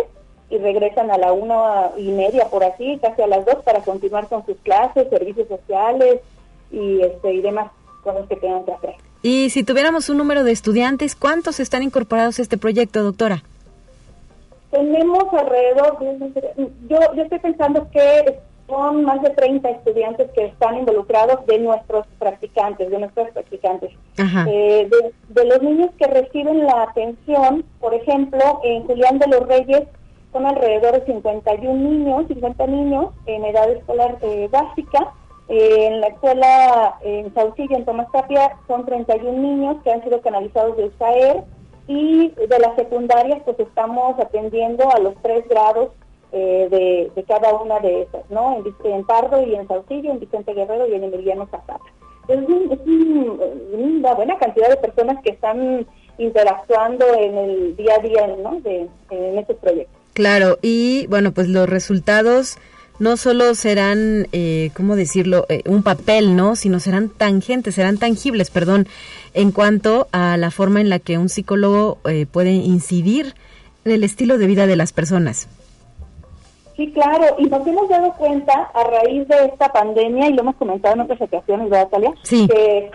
y 0.49 0.57
regresan 0.57 1.09
a 1.11 1.17
la 1.17 1.31
una 1.31 1.91
y 1.97 2.11
media 2.11 2.45
por 2.49 2.63
así, 2.63 2.99
casi 3.01 3.21
a 3.21 3.27
las 3.27 3.45
dos 3.45 3.63
para 3.63 3.81
continuar 3.81 4.27
con 4.27 4.45
sus 4.45 4.57
clases, 4.57 5.09
servicios 5.09 5.47
sociales 5.47 6.19
y 6.71 7.01
este 7.01 7.33
y 7.33 7.41
demás 7.41 7.71
cosas 8.03 8.27
que 8.27 8.35
tengan 8.35 8.65
que 8.65 8.73
hacer. 8.73 8.95
Y 9.23 9.49
si 9.51 9.63
tuviéramos 9.63 10.09
un 10.09 10.17
número 10.17 10.43
de 10.43 10.51
estudiantes, 10.51 11.15
¿cuántos 11.15 11.59
están 11.59 11.83
incorporados 11.83 12.39
a 12.39 12.41
este 12.41 12.57
proyecto, 12.57 13.03
doctora? 13.03 13.43
Tenemos 14.71 15.25
alrededor, 15.33 15.97
yo, 16.89 16.99
yo 17.15 17.23
estoy 17.23 17.39
pensando 17.39 17.89
que 17.91 18.39
son 18.67 19.03
más 19.03 19.21
de 19.21 19.31
30 19.31 19.69
estudiantes 19.69 20.31
que 20.31 20.45
están 20.45 20.77
involucrados 20.77 21.45
de 21.45 21.59
nuestros 21.59 22.07
practicantes, 22.19 22.89
de 22.89 22.99
nuestros 22.99 23.29
practicantes. 23.31 23.91
Eh, 24.17 24.89
de, 24.89 25.13
de, 25.29 25.45
los 25.45 25.61
niños 25.61 25.89
que 25.97 26.07
reciben 26.07 26.65
la 26.65 26.83
atención, 26.83 27.65
por 27.79 27.93
ejemplo, 27.93 28.61
en 28.63 28.85
Julián 28.85 29.19
de 29.19 29.27
los 29.27 29.47
Reyes 29.47 29.83
son 30.31 30.45
alrededor 30.45 30.93
de 30.93 31.05
51 31.05 31.73
niños, 31.73 32.27
50 32.27 32.67
niños 32.67 33.07
en 33.25 33.45
edad 33.45 33.69
escolar 33.71 34.17
eh, 34.21 34.47
básica. 34.51 35.13
Eh, 35.49 35.87
en 35.87 35.99
la 35.99 36.07
escuela 36.07 36.95
en 37.01 37.33
Saucillo, 37.33 37.75
en 37.75 37.85
Tomás 37.85 38.09
Tapia, 38.11 38.57
son 38.67 38.85
31 38.85 39.37
niños 39.37 39.77
que 39.83 39.91
han 39.91 40.03
sido 40.03 40.21
canalizados 40.21 40.77
de 40.77 40.85
USAER 40.85 41.43
y 41.87 42.29
de 42.29 42.59
las 42.59 42.75
secundarias 42.75 43.41
pues 43.43 43.59
estamos 43.59 44.17
atendiendo 44.19 44.89
a 44.91 44.99
los 44.99 45.13
tres 45.21 45.45
grados 45.49 45.89
eh, 46.31 47.09
de, 47.15 47.23
cada 47.23 47.53
una 47.53 47.79
de 47.79 48.03
esas, 48.03 48.29
¿no? 48.29 48.57
En, 48.57 48.91
en, 48.91 49.05
Pardo 49.05 49.45
y 49.45 49.55
en 49.55 49.67
Saucillo, 49.67 50.11
en 50.11 50.19
Vicente 50.19 50.53
Guerrero 50.53 50.87
y 50.87 50.93
en 50.93 51.03
Emiliano 51.03 51.47
Zapata. 51.47 51.79
Es, 52.27 52.39
es 52.39 52.79
una 53.73 54.13
buena 54.13 54.37
cantidad 54.37 54.69
de 54.69 54.77
personas 54.77 55.21
que 55.23 55.31
están 55.31 55.85
interactuando 56.17 57.05
en 57.15 57.37
el 57.37 57.75
día 57.75 57.95
a 57.95 58.01
día, 58.01 58.27
¿no? 58.27 58.61
De, 58.61 58.87
en 59.09 59.37
estos 59.37 59.57
proyectos. 59.57 59.95
Claro, 60.13 60.57
y 60.61 61.07
bueno, 61.07 61.31
pues 61.31 61.47
los 61.47 61.67
resultados 61.69 62.57
no 62.99 63.17
solo 63.17 63.55
serán, 63.55 64.27
eh, 64.31 64.69
¿cómo 64.75 64.95
decirlo?, 64.95 65.45
eh, 65.49 65.63
un 65.65 65.81
papel, 65.81 66.35
¿no? 66.35 66.55
Sino 66.55 66.79
serán 66.79 67.09
tangentes, 67.09 67.75
serán 67.75 67.97
tangibles, 67.97 68.51
perdón, 68.51 68.87
en 69.33 69.51
cuanto 69.51 70.07
a 70.11 70.37
la 70.37 70.51
forma 70.51 70.81
en 70.81 70.89
la 70.89 70.99
que 70.99 71.17
un 71.17 71.27
psicólogo 71.27 71.97
eh, 72.05 72.27
puede 72.31 72.51
incidir 72.51 73.33
en 73.85 73.93
el 73.93 74.03
estilo 74.03 74.37
de 74.37 74.45
vida 74.45 74.67
de 74.67 74.75
las 74.75 74.93
personas. 74.93 75.47
Sí, 76.81 76.91
claro, 76.93 77.35
y 77.37 77.45
nos 77.45 77.67
hemos 77.67 77.87
dado 77.89 78.11
cuenta 78.13 78.71
a 78.73 78.83
raíz 78.83 79.27
de 79.27 79.45
esta 79.45 79.71
pandemia, 79.71 80.29
y 80.29 80.33
lo 80.33 80.41
hemos 80.41 80.55
comentado 80.55 80.95
en 80.95 81.01
otras 81.01 81.21
ocasiones, 81.21 81.69
¿verdad, 81.69 81.89
Talia? 81.89 82.13
Sí. 82.23 82.47
que 82.47 82.89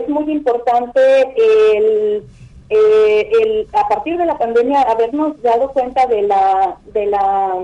es 0.00 0.08
muy 0.08 0.30
importante 0.30 1.00
el 1.74 2.22
eh, 2.70 3.30
el, 3.40 3.68
a 3.72 3.88
partir 3.88 4.16
de 4.16 4.24
la 4.24 4.38
pandemia 4.38 4.82
habernos 4.82 5.40
dado 5.42 5.68
cuenta 5.70 6.06
de 6.06 6.22
la, 6.22 6.78
de 6.92 7.06
la, 7.06 7.56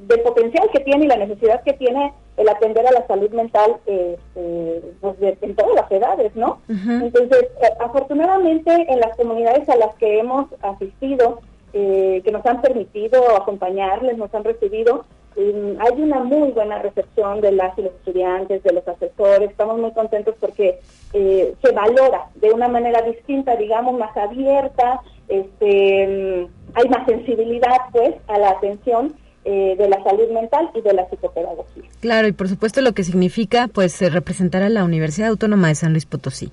del 0.00 0.20
potencial 0.20 0.68
que 0.72 0.80
tiene 0.80 1.04
y 1.04 1.08
la 1.08 1.16
necesidad 1.16 1.62
que 1.62 1.74
tiene 1.74 2.12
el 2.36 2.48
atender 2.48 2.84
a 2.86 2.92
la 2.92 3.06
salud 3.06 3.30
mental 3.30 3.76
eh, 3.86 4.18
eh, 4.34 4.92
pues 5.00 5.16
en 5.20 5.54
todas 5.54 5.74
las 5.76 5.90
edades, 5.92 6.34
¿no? 6.34 6.58
Entonces, 6.68 7.46
afortunadamente 7.78 8.72
en 8.88 8.98
las 8.98 9.16
comunidades 9.16 9.68
a 9.68 9.76
las 9.76 9.94
que 9.96 10.18
hemos 10.18 10.48
asistido, 10.62 11.40
que 11.74 12.30
nos 12.30 12.46
han 12.46 12.62
permitido 12.62 13.36
acompañarles, 13.36 14.16
nos 14.16 14.32
han 14.32 14.44
recibido, 14.44 15.04
hay 15.36 16.00
una 16.00 16.20
muy 16.20 16.52
buena 16.52 16.78
recepción 16.78 17.40
de 17.40 17.52
las 17.52 17.76
y 17.78 17.82
los 17.82 17.92
estudiantes, 17.94 18.62
de 18.62 18.72
los 18.72 18.86
asesores. 18.86 19.50
Estamos 19.50 19.78
muy 19.78 19.92
contentos 19.92 20.34
porque 20.38 20.78
eh, 21.12 21.54
se 21.60 21.72
valora 21.72 22.28
de 22.36 22.52
una 22.52 22.68
manera 22.68 23.02
distinta, 23.02 23.56
digamos, 23.56 23.98
más 23.98 24.16
abierta. 24.16 25.00
Este, 25.28 26.06
mm, 26.06 26.76
hay 26.76 26.88
más 26.88 27.06
sensibilidad, 27.06 27.76
pues, 27.92 28.14
a 28.28 28.38
la 28.38 28.50
atención 28.50 29.14
eh, 29.44 29.74
de 29.76 29.88
la 29.88 30.02
salud 30.04 30.30
mental 30.30 30.70
y 30.74 30.80
de 30.80 30.92
la 30.92 31.08
psicopedagogía. 31.10 31.82
Claro, 32.00 32.28
y 32.28 32.32
por 32.32 32.48
supuesto 32.48 32.80
lo 32.80 32.92
que 32.92 33.02
significa, 33.02 33.68
pues, 33.72 34.00
representar 34.12 34.62
a 34.62 34.68
la 34.68 34.84
Universidad 34.84 35.30
Autónoma 35.30 35.68
de 35.68 35.74
San 35.74 35.92
Luis 35.92 36.06
Potosí. 36.06 36.50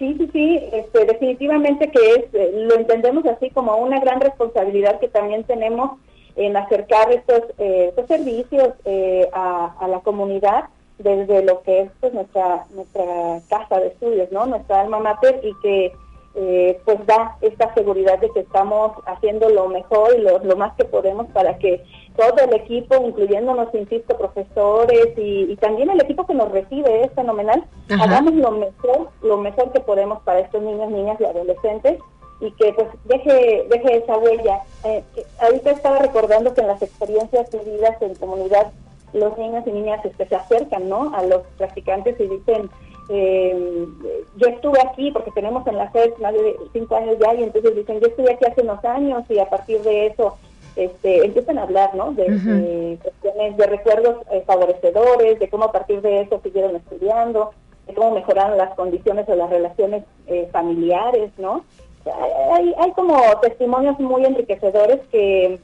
Sí, 0.00 0.14
sí, 0.16 0.30
sí, 0.32 0.60
este, 0.72 1.04
definitivamente 1.04 1.90
que 1.90 2.12
es, 2.12 2.24
eh, 2.32 2.52
lo 2.54 2.74
entendemos 2.74 3.26
así 3.26 3.50
como 3.50 3.76
una 3.76 4.00
gran 4.00 4.18
responsabilidad 4.18 4.98
que 4.98 5.08
también 5.08 5.44
tenemos 5.44 5.98
en 6.36 6.56
acercar 6.56 7.12
estos, 7.12 7.42
eh, 7.58 7.88
estos 7.90 8.06
servicios 8.06 8.70
eh, 8.86 9.28
a, 9.34 9.86
la 9.86 10.00
comunidad 10.00 10.70
desde 10.96 11.44
lo 11.44 11.60
que 11.60 11.82
es 11.82 11.90
pues, 12.00 12.14
nuestra 12.14 12.64
nuestra 12.70 13.42
casa 13.50 13.78
de 13.78 13.88
estudios, 13.88 14.32
no, 14.32 14.46
nuestra 14.46 14.80
alma 14.80 15.00
mater 15.00 15.38
y 15.44 15.52
que 15.60 15.92
pues 16.84 17.06
da 17.06 17.36
esta 17.42 17.74
seguridad 17.74 18.18
de 18.20 18.30
que 18.30 18.40
estamos 18.40 18.92
haciendo 19.04 19.50
lo 19.50 19.68
mejor 19.68 20.14
y 20.16 20.22
lo, 20.22 20.56
más 20.56 20.74
que 20.76 20.84
podemos 20.86 21.26
para 21.26 21.58
que 21.58 21.84
todo 22.16 22.36
el 22.44 22.54
equipo, 22.54 22.96
incluyéndonos, 22.96 23.74
insisto, 23.74 24.16
profesores 24.16 25.16
y, 25.16 25.56
también 25.56 25.90
el 25.90 26.00
equipo 26.00 26.26
que 26.26 26.34
nos 26.34 26.50
recibe 26.50 27.04
es 27.04 27.12
fenomenal, 27.12 27.64
hagamos 27.88 28.34
lo 28.34 28.50
mejor, 28.50 29.08
lo 29.22 29.36
mejor 29.36 29.72
que 29.72 29.80
podemos 29.80 30.22
para 30.22 30.40
estos 30.40 30.62
niños, 30.62 30.90
niñas 30.90 31.20
y 31.20 31.24
adolescentes 31.24 31.98
y 32.40 32.50
que 32.52 32.72
pues 32.72 32.88
deje, 33.04 33.66
deje 33.68 33.98
esa 33.98 34.16
huella. 34.16 34.60
Eh, 34.84 35.04
ahorita 35.40 35.70
estaba 35.72 35.98
recordando 35.98 36.54
que 36.54 36.62
en 36.62 36.68
las 36.68 36.82
experiencias 36.82 37.50
vividas 37.50 38.00
en 38.00 38.14
comunidad, 38.14 38.72
los 39.12 39.36
niños 39.36 39.64
y 39.66 39.72
niñas 39.72 40.04
este, 40.04 40.26
se 40.26 40.36
acercan 40.36 40.88
¿no? 40.88 41.14
a 41.14 41.22
los 41.24 41.42
practicantes 41.58 42.18
y 42.18 42.26
dicen, 42.26 42.70
eh, 43.10 43.86
yo 44.36 44.46
estuve 44.46 44.80
aquí 44.80 45.10
porque 45.10 45.32
tenemos 45.32 45.66
en 45.66 45.76
la 45.76 45.90
FED 45.90 46.16
más 46.18 46.32
de 46.32 46.56
cinco 46.72 46.96
años 46.96 47.16
ya 47.20 47.34
y 47.34 47.42
entonces 47.42 47.74
dicen, 47.74 48.00
yo 48.00 48.06
estuve 48.06 48.32
aquí 48.32 48.44
hace 48.46 48.62
unos 48.62 48.82
años 48.84 49.24
y 49.28 49.38
a 49.38 49.50
partir 49.50 49.80
de 49.82 50.06
eso 50.06 50.38
este, 50.84 51.24
empiezan 51.24 51.58
a 51.58 51.62
hablar 51.62 51.94
¿no? 51.94 52.12
de, 52.12 52.98
cuestiones, 53.02 53.56
de 53.56 53.66
recuerdos 53.66 54.16
eh, 54.32 54.42
favorecedores, 54.46 55.38
de 55.38 55.48
cómo 55.48 55.64
a 55.64 55.72
partir 55.72 56.00
de 56.00 56.22
eso 56.22 56.40
siguieron 56.42 56.76
estudiando, 56.76 57.50
de 57.86 57.94
cómo 57.94 58.12
mejoraron 58.12 58.56
las 58.56 58.74
condiciones 58.74 59.28
o 59.28 59.34
las 59.34 59.50
relaciones 59.50 60.04
eh, 60.26 60.48
familiares, 60.52 61.30
¿no? 61.38 61.64
hay, 62.52 62.74
hay 62.78 62.92
como 62.92 63.20
testimonios 63.42 63.98
muy 64.00 64.24
enriquecedores 64.24 65.00
que 65.12 65.60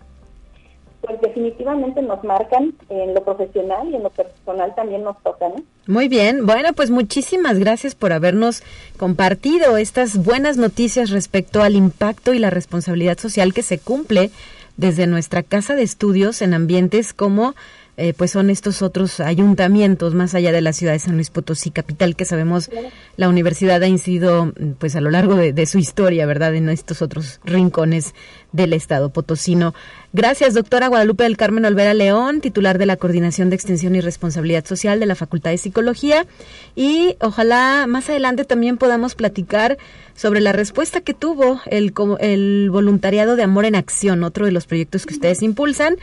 pues 1.00 1.20
definitivamente 1.20 2.02
nos 2.02 2.22
marcan 2.24 2.74
en 2.88 3.14
lo 3.14 3.22
profesional 3.22 3.88
y 3.88 3.96
en 3.96 4.02
lo 4.02 4.10
personal 4.10 4.74
también 4.74 5.04
nos 5.04 5.22
tocan. 5.22 5.52
Muy 5.86 6.08
bien, 6.08 6.46
bueno, 6.46 6.72
pues 6.72 6.90
muchísimas 6.90 7.58
gracias 7.58 7.94
por 7.94 8.12
habernos 8.12 8.62
compartido 8.98 9.76
estas 9.76 10.22
buenas 10.22 10.56
noticias 10.56 11.10
respecto 11.10 11.62
al 11.62 11.76
impacto 11.76 12.34
y 12.34 12.38
la 12.38 12.50
responsabilidad 12.50 13.18
social 13.18 13.54
que 13.54 13.62
se 13.62 13.78
cumple 13.78 14.30
desde 14.76 15.06
nuestra 15.06 15.42
casa 15.42 15.74
de 15.74 15.82
estudios 15.82 16.42
en 16.42 16.54
ambientes 16.54 17.12
como 17.12 17.54
eh, 17.96 18.12
pues 18.12 18.30
son 18.30 18.50
estos 18.50 18.82
otros 18.82 19.20
ayuntamientos 19.20 20.14
más 20.14 20.34
allá 20.34 20.52
de 20.52 20.60
la 20.60 20.72
ciudad 20.72 20.92
de 20.92 20.98
San 20.98 21.14
Luis 21.14 21.30
Potosí, 21.30 21.70
capital, 21.70 22.16
que 22.16 22.24
sabemos 22.24 22.70
la 23.16 23.28
universidad 23.28 23.82
ha 23.82 23.88
incidido 23.88 24.52
pues 24.78 24.96
a 24.96 25.00
lo 25.00 25.10
largo 25.10 25.34
de, 25.34 25.52
de 25.52 25.66
su 25.66 25.78
historia, 25.78 26.26
¿verdad? 26.26 26.54
En 26.54 26.68
estos 26.68 27.00
otros 27.00 27.40
rincones 27.44 28.14
del 28.52 28.72
estado 28.72 29.10
potosino. 29.10 29.74
Gracias, 30.12 30.54
doctora 30.54 30.88
Guadalupe 30.88 31.24
del 31.24 31.36
Carmen 31.36 31.66
Olvera 31.66 31.94
León, 31.94 32.40
titular 32.40 32.78
de 32.78 32.86
la 32.86 32.96
Coordinación 32.96 33.50
de 33.50 33.56
Extensión 33.56 33.94
y 33.94 34.00
Responsabilidad 34.00 34.64
Social 34.64 34.98
de 34.98 35.06
la 35.06 35.14
Facultad 35.14 35.50
de 35.50 35.58
Psicología. 35.58 36.26
Y 36.74 37.16
ojalá 37.20 37.86
más 37.86 38.08
adelante 38.08 38.44
también 38.44 38.78
podamos 38.78 39.14
platicar 39.14 39.76
sobre 40.14 40.40
la 40.40 40.52
respuesta 40.52 41.02
que 41.02 41.12
tuvo 41.12 41.60
el, 41.66 41.92
el 42.20 42.70
voluntariado 42.70 43.36
de 43.36 43.42
Amor 43.42 43.66
en 43.66 43.74
Acción, 43.74 44.24
otro 44.24 44.46
de 44.46 44.52
los 44.52 44.66
proyectos 44.66 45.04
que 45.04 45.14
ustedes 45.14 45.42
impulsan. 45.42 45.96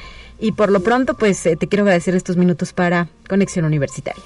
Y 0.44 0.52
por 0.52 0.70
lo 0.70 0.82
pronto, 0.82 1.14
pues 1.14 1.46
eh, 1.46 1.56
te 1.56 1.70
quiero 1.70 1.84
agradecer 1.84 2.16
estos 2.16 2.36
minutos 2.36 2.74
para 2.74 3.08
Conexión 3.30 3.64
Universitaria. 3.64 4.26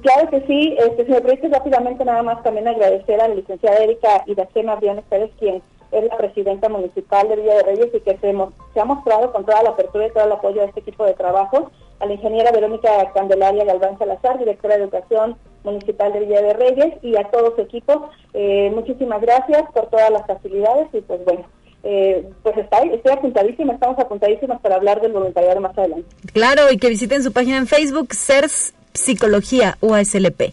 Claro 0.00 0.30
que 0.30 0.40
sí, 0.46 0.74
este, 0.78 1.04
si 1.04 1.12
me 1.12 1.48
rápidamente 1.50 2.02
nada 2.02 2.22
más 2.22 2.42
también 2.42 2.66
agradecer 2.66 3.20
a 3.20 3.28
la 3.28 3.34
licenciada 3.34 3.76
Erika 3.76 4.24
Iracema 4.24 4.76
Briones 4.76 5.04
Pérez, 5.10 5.30
quien 5.38 5.60
es 5.92 6.04
la 6.04 6.16
presidenta 6.16 6.70
municipal 6.70 7.28
de 7.28 7.36
Villa 7.36 7.56
de 7.56 7.62
Reyes 7.62 7.88
y 7.94 8.00
que 8.00 8.16
se, 8.16 8.34
se 8.72 8.80
ha 8.80 8.84
mostrado 8.86 9.30
con 9.30 9.44
toda 9.44 9.62
la 9.62 9.70
apertura 9.70 10.06
y 10.06 10.12
todo 10.12 10.24
el 10.24 10.32
apoyo 10.32 10.62
a 10.62 10.64
este 10.64 10.80
equipo 10.80 11.04
de 11.04 11.12
trabajo, 11.12 11.70
a 12.00 12.06
la 12.06 12.14
ingeniera 12.14 12.50
Verónica 12.50 12.88
Candelaria 13.12 13.66
Galván 13.66 13.98
Salazar, 13.98 14.38
directora 14.38 14.78
de 14.78 14.84
Educación 14.84 15.36
Municipal 15.62 16.10
de 16.14 16.20
Villa 16.20 16.40
de 16.40 16.54
Reyes 16.54 16.94
y 17.02 17.16
a 17.16 17.24
todo 17.24 17.54
su 17.54 17.60
equipo. 17.60 18.08
Eh, 18.32 18.70
muchísimas 18.74 19.20
gracias 19.20 19.64
por 19.74 19.88
todas 19.88 20.10
las 20.10 20.26
facilidades 20.26 20.88
y 20.94 21.02
pues 21.02 21.22
bueno, 21.26 21.44
eh, 21.90 22.28
pues 22.42 22.54
está, 22.58 22.80
estoy 22.80 23.12
apuntadísima, 23.12 23.72
estamos 23.72 23.98
apuntadísimas 23.98 24.60
para 24.60 24.74
hablar 24.74 25.00
del 25.00 25.12
voluntariado 25.12 25.58
más 25.62 25.76
adelante. 25.78 26.04
Claro, 26.34 26.70
y 26.70 26.76
que 26.76 26.90
visiten 26.90 27.22
su 27.22 27.32
página 27.32 27.56
en 27.56 27.66
Facebook, 27.66 28.12
CERS 28.12 28.74
Psicología 28.92 29.78
UASLP. 29.80 30.52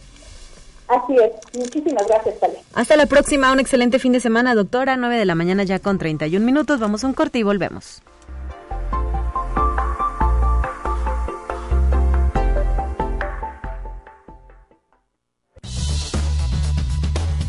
Así 0.88 1.16
es. 1.16 1.58
Muchísimas 1.58 2.08
gracias, 2.08 2.40
Talia. 2.40 2.60
Hasta 2.74 2.96
la 2.96 3.08
próxima. 3.08 3.52
Un 3.52 3.60
excelente 3.60 4.00
fin 4.00 4.14
de 4.14 4.22
semana, 4.22 4.56
doctora. 4.56 4.96
9 4.96 5.18
de 5.18 5.26
la 5.26 5.36
mañana 5.36 5.64
ya 5.64 5.80
con 5.80 5.98
31 5.98 6.46
minutos. 6.46 6.80
Vamos 6.80 7.04
a 7.04 7.08
un 7.08 7.14
corte 7.14 7.40
y 7.40 7.44
volvemos. 7.44 8.02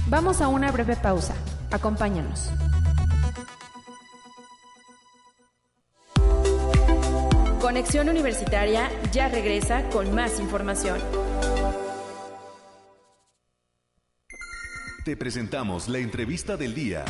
Vamos 0.08 0.40
a 0.40 0.48
una 0.48 0.72
breve 0.72 0.96
pausa. 0.96 1.36
Acompáñanos. 1.70 2.50
Conexión 7.66 8.08
Universitaria 8.08 8.88
ya 9.10 9.28
regresa 9.28 9.82
con 9.88 10.14
más 10.14 10.38
información. 10.38 11.00
Te 15.04 15.16
presentamos 15.16 15.88
la 15.88 15.98
entrevista 15.98 16.56
del 16.56 16.76
día. 16.76 17.04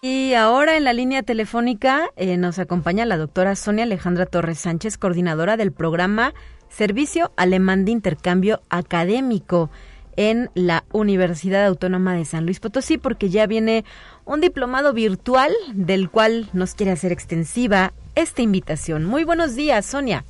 Y 0.00 0.32
ahora 0.32 0.78
en 0.78 0.84
la 0.84 0.94
línea 0.94 1.22
telefónica 1.22 2.08
eh, 2.16 2.38
nos 2.38 2.58
acompaña 2.58 3.04
la 3.04 3.18
doctora 3.18 3.54
Sonia 3.54 3.84
Alejandra 3.84 4.24
Torres 4.24 4.58
Sánchez, 4.58 4.96
coordinadora 4.96 5.58
del 5.58 5.70
programa 5.70 6.32
Servicio 6.70 7.30
Alemán 7.36 7.84
de 7.84 7.90
Intercambio 7.92 8.62
Académico 8.70 9.68
en 10.16 10.48
la 10.54 10.84
Universidad 10.92 11.66
Autónoma 11.66 12.14
de 12.14 12.24
San 12.24 12.46
Luis 12.46 12.58
Potosí, 12.58 12.96
porque 12.96 13.28
ya 13.28 13.46
viene 13.46 13.84
un 14.24 14.40
diplomado 14.40 14.94
virtual 14.94 15.52
del 15.74 16.08
cual 16.08 16.48
nos 16.54 16.74
quiere 16.74 16.92
hacer 16.92 17.12
extensiva 17.12 17.92
esta 18.14 18.42
invitación. 18.42 19.04
Muy 19.04 19.24
buenos 19.24 19.54
días, 19.54 19.86
Sonia. 19.86 20.24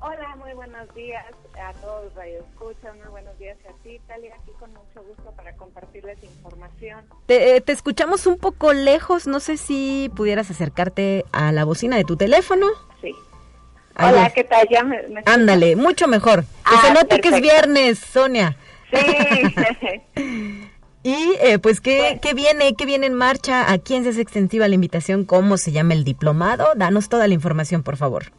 Hola, 0.00 0.36
muy 0.36 0.52
buenos 0.52 0.92
días 0.94 1.24
a 1.58 1.72
todos 1.74 2.04
los 2.04 2.14
radioescuchas, 2.14 2.94
muy 2.96 3.06
buenos 3.08 3.38
días 3.38 3.56
a 3.68 3.72
ti, 3.82 4.00
Talia, 4.06 4.34
aquí 4.34 4.50
con 4.58 4.70
mucho 4.70 5.02
gusto 5.02 5.32
para 5.34 5.54
compartirles 5.56 6.22
información. 6.22 7.06
Te, 7.26 7.56
eh, 7.56 7.60
te 7.60 7.72
escuchamos 7.72 8.26
un 8.26 8.36
poco 8.36 8.72
lejos, 8.72 9.26
no 9.26 9.40
sé 9.40 9.56
si 9.56 10.10
pudieras 10.14 10.50
acercarte 10.50 11.24
a 11.32 11.52
la 11.52 11.64
bocina 11.64 11.96
de 11.96 12.04
tu 12.04 12.16
teléfono. 12.16 12.66
Sí. 13.00 13.14
Hola, 13.96 14.30
¿qué 14.34 14.44
tal? 14.44 14.68
Ya 14.68 14.82
me, 14.82 15.00
Ándale, 15.24 15.76
mucho 15.76 16.06
mejor. 16.06 16.42
Que 16.42 16.74
ah, 16.74 16.82
se 16.86 16.92
note 16.92 17.20
que 17.20 17.28
es 17.28 17.40
viernes, 17.40 17.98
Sonia. 17.98 18.56
Sí. 18.90 20.63
y 21.04 21.36
eh, 21.42 21.58
pues, 21.58 21.82
¿qué, 21.82 22.18
¿qué 22.22 22.32
viene? 22.32 22.74
¿Qué 22.74 22.86
viene 22.86 23.06
en 23.06 23.14
marcha? 23.14 23.70
¿A 23.70 23.76
quién 23.78 24.04
se 24.04 24.08
hace 24.08 24.22
extensiva 24.22 24.66
la 24.68 24.74
invitación? 24.74 25.26
¿Cómo 25.26 25.58
se 25.58 25.70
llama 25.70 25.92
el 25.92 26.02
diplomado? 26.02 26.66
Danos 26.76 27.10
toda 27.10 27.28
la 27.28 27.34
información, 27.34 27.82
por 27.82 27.98
favor. 27.98 28.32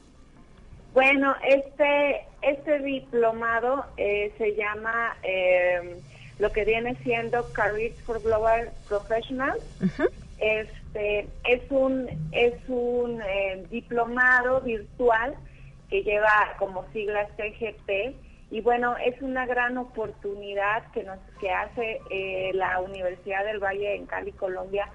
Bueno, 0.95 1.35
este, 1.47 2.25
este 2.41 2.79
diplomado 2.79 3.85
eh, 3.97 4.33
se 4.39 4.55
llama 4.55 5.15
eh, 5.21 6.01
lo 6.39 6.51
que 6.51 6.65
viene 6.65 6.95
siendo 7.03 7.45
Careers 7.53 8.01
for 8.01 8.19
Global 8.23 8.71
Professionals. 8.87 9.61
Este 10.39 11.27
es 11.43 11.61
un 11.69 12.09
es 12.31 12.55
un 12.67 13.21
eh, 13.21 13.63
diplomado 13.69 14.61
virtual 14.61 15.35
que 15.89 16.01
lleva 16.01 16.55
como 16.57 16.83
siglas 16.93 17.29
CGP 17.37 18.15
y 18.55 18.61
bueno 18.61 18.95
es 19.03 19.21
una 19.21 19.45
gran 19.45 19.77
oportunidad 19.77 20.89
que 20.93 21.03
nos 21.03 21.19
que 21.41 21.51
hace 21.51 21.99
la 22.53 22.79
Universidad 22.79 23.43
del 23.43 23.59
Valle 23.59 23.95
en 23.95 24.05
Cali, 24.05 24.31
Colombia 24.31 24.89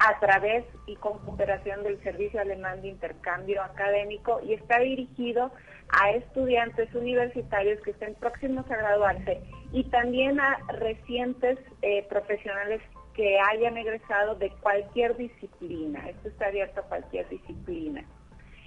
a 0.00 0.20
través 0.20 0.66
y 0.84 0.96
con 0.96 1.18
cooperación 1.20 1.82
del 1.82 1.98
Servicio 2.02 2.42
Alemán 2.42 2.82
de 2.82 2.88
Intercambio 2.88 3.62
Académico 3.62 4.42
y 4.44 4.52
está 4.52 4.80
dirigido 4.80 5.50
a 5.88 6.10
estudiantes 6.10 6.94
universitarios 6.94 7.80
que 7.80 7.92
estén 7.92 8.16
próximos 8.16 8.70
a 8.70 8.76
graduarse 8.76 9.40
y 9.72 9.84
también 9.84 10.38
a 10.38 10.58
recientes 10.68 11.58
eh, 11.80 12.04
profesionales 12.06 12.82
que 13.14 13.38
hayan 13.40 13.78
egresado 13.78 14.34
de 14.34 14.50
cualquier 14.60 15.16
disciplina. 15.16 16.06
Esto 16.06 16.28
está 16.28 16.48
abierto 16.48 16.80
a 16.80 16.84
cualquier 16.84 17.26
disciplina. 17.30 18.04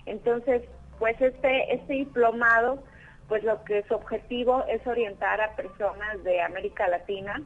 Entonces, 0.07 0.63
pues 0.97 1.21
este, 1.21 1.75
este 1.75 1.93
diplomado, 1.93 2.83
pues 3.27 3.43
lo 3.43 3.63
que 3.63 3.83
su 3.83 3.95
objetivo 3.95 4.63
es 4.67 4.85
orientar 4.85 5.41
a 5.41 5.55
personas 5.55 6.23
de 6.23 6.41
América 6.41 6.87
Latina, 6.87 7.41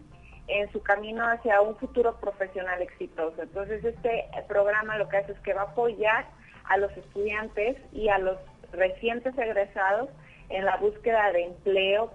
en 0.47 0.71
su 0.71 0.81
camino 0.81 1.25
hacia 1.25 1.61
un 1.61 1.75
futuro 1.75 2.15
profesional 2.19 2.81
exitoso. 2.81 3.41
Entonces, 3.41 3.83
este 3.83 4.25
programa 4.47 4.97
lo 4.97 5.09
que 5.09 5.17
hace 5.17 5.33
es 5.33 5.39
que 5.39 5.53
va 5.53 5.61
a 5.61 5.65
apoyar 5.65 6.25
a 6.65 6.77
los 6.77 6.95
estudiantes 6.95 7.77
y 7.91 8.09
a 8.09 8.17
los 8.17 8.37
recientes 8.71 9.37
egresados 9.37 10.09
en 10.49 10.65
la 10.65 10.77
búsqueda 10.77 11.31
de 11.31 11.45
empleo 11.45 12.11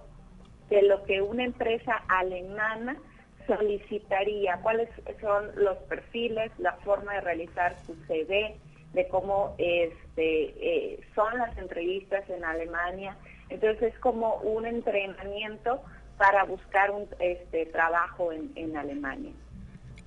de 0.69 0.81
lo 0.81 1.03
que 1.03 1.21
una 1.21 1.43
empresa 1.43 2.03
alemana 2.07 2.97
solicitaría, 3.45 4.57
cuáles 4.61 4.89
son 5.21 5.51
los 5.55 5.77
perfiles, 5.89 6.51
la 6.57 6.73
forma 6.77 7.13
de 7.13 7.21
realizar 7.21 7.75
su 7.85 7.93
CV, 8.07 8.55
de 8.93 9.07
cómo 9.07 9.55
este, 9.57 10.53
eh, 10.95 10.99
son 11.13 11.37
las 11.37 11.55
entrevistas 11.57 12.27
en 12.29 12.43
Alemania. 12.45 13.17
Entonces 13.53 13.93
es 13.93 13.99
como 13.99 14.37
un 14.37 14.65
entrenamiento 14.65 15.79
para 16.17 16.43
buscar 16.43 16.89
un 16.89 17.07
este, 17.19 17.67
trabajo 17.67 18.31
en, 18.31 18.75
Alemania. 18.75 19.31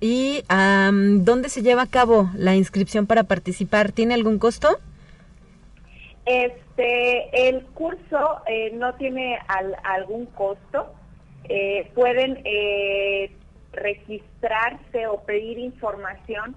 ¿Y 0.01 0.43
dónde 0.49 1.47
se 1.47 1.61
lleva 1.61 1.83
a 1.83 1.87
cabo 1.87 2.29
la 2.35 2.55
inscripción 2.55 3.07
para 3.07 3.23
participar? 3.23 3.93
¿Tiene 3.93 4.15
algún 4.15 4.37
costo? 4.37 4.77
Este, 6.25 7.47
el 7.49 7.63
curso 7.67 8.41
eh, 8.47 8.71
no 8.73 8.95
tiene 8.95 9.39
algún 9.83 10.25
costo. 10.25 10.93
Eh, 11.45 11.89
pueden 11.95 12.41
eh, 12.43 13.31
registrarse 13.71 15.07
o 15.07 15.21
pedir 15.21 15.57
información 15.57 16.53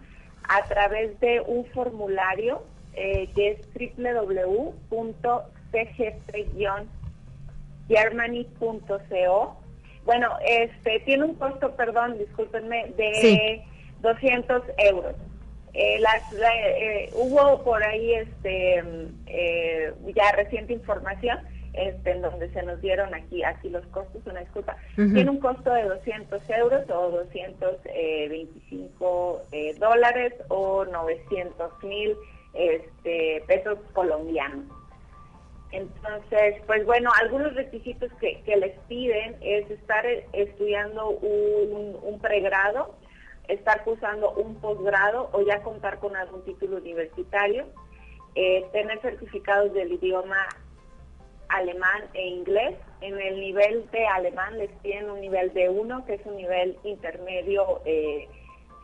a 0.49 0.65
través 0.65 1.19
de 1.21 1.41
un 1.41 1.65
formulario 1.67 2.65
que 2.93 3.53
es 3.53 3.61
www.cgp- 3.97 5.60
germany.co. 7.89 9.57
Bueno, 10.05 10.29
este 10.47 11.01
tiene 11.01 11.25
un 11.25 11.35
costo, 11.35 11.75
perdón, 11.77 12.19
discúlpenme, 12.19 12.93
de 12.97 13.63
200 14.01 14.63
euros. 14.79 15.15
Eh, 15.73 16.01
las, 16.01 16.21
eh, 16.33 17.11
hubo 17.15 17.63
por 17.63 17.81
ahí 17.83 18.15
este 18.15 18.83
eh, 19.27 19.93
ya 20.17 20.33
reciente 20.33 20.73
información 20.73 21.39
este, 21.75 22.11
en 22.11 22.23
donde 22.23 22.51
se 22.51 22.65
nos 22.65 22.81
dieron 22.81 23.15
aquí 23.15 23.45
aquí 23.45 23.69
los 23.69 23.87
costos, 23.87 24.21
una 24.27 24.41
disculpa. 24.41 24.77
Tiene 24.97 25.31
un 25.31 25.39
costo 25.39 25.73
de 25.73 25.85
200 25.85 26.51
euros 26.51 26.91
o 26.91 27.11
225 27.11 29.43
dólares 29.79 30.35
o 30.49 30.85
900 30.87 31.85
mil 31.85 32.17
este, 32.55 33.45
pesos 33.47 33.79
colombianos. 33.93 34.65
Entonces, 35.73 36.57
pues 36.67 36.85
bueno, 36.85 37.11
algunos 37.21 37.55
requisitos 37.55 38.11
que, 38.15 38.43
les 38.57 38.77
piden 38.89 39.37
es 39.41 39.71
estar 39.71 40.05
estudiando 40.33 41.11
un, 41.11 42.19
pregrado, 42.21 42.97
estar 43.49 43.85
cursando 43.85 44.33
un 44.33 44.57
posgrado 44.57 45.31
o 45.33 45.43
ya 45.43 45.63
contar 45.63 45.99
con 45.99 46.17
algún 46.17 46.45
título 46.45 46.79
universitario, 46.79 47.67
eh, 48.35 48.67
tener 48.73 49.01
certificados 49.01 49.73
del 49.73 49.93
idioma 49.93 50.49
alemán 51.49 52.03
e 52.15 52.27
inglés. 52.27 52.77
En 53.01 53.21
el 53.21 53.41
nivel 53.41 53.89
de 53.91 54.07
alemán 54.07 54.59
les 54.59 54.71
piden 54.83 55.09
un 55.09 55.21
nivel 55.21 55.53
de 55.55 55.69
uno, 55.69 56.05
que 56.05 56.15
es 56.15 56.27
un 56.27 56.37
nivel 56.37 56.79
intermedio, 56.83 57.81
eh, 57.85 58.29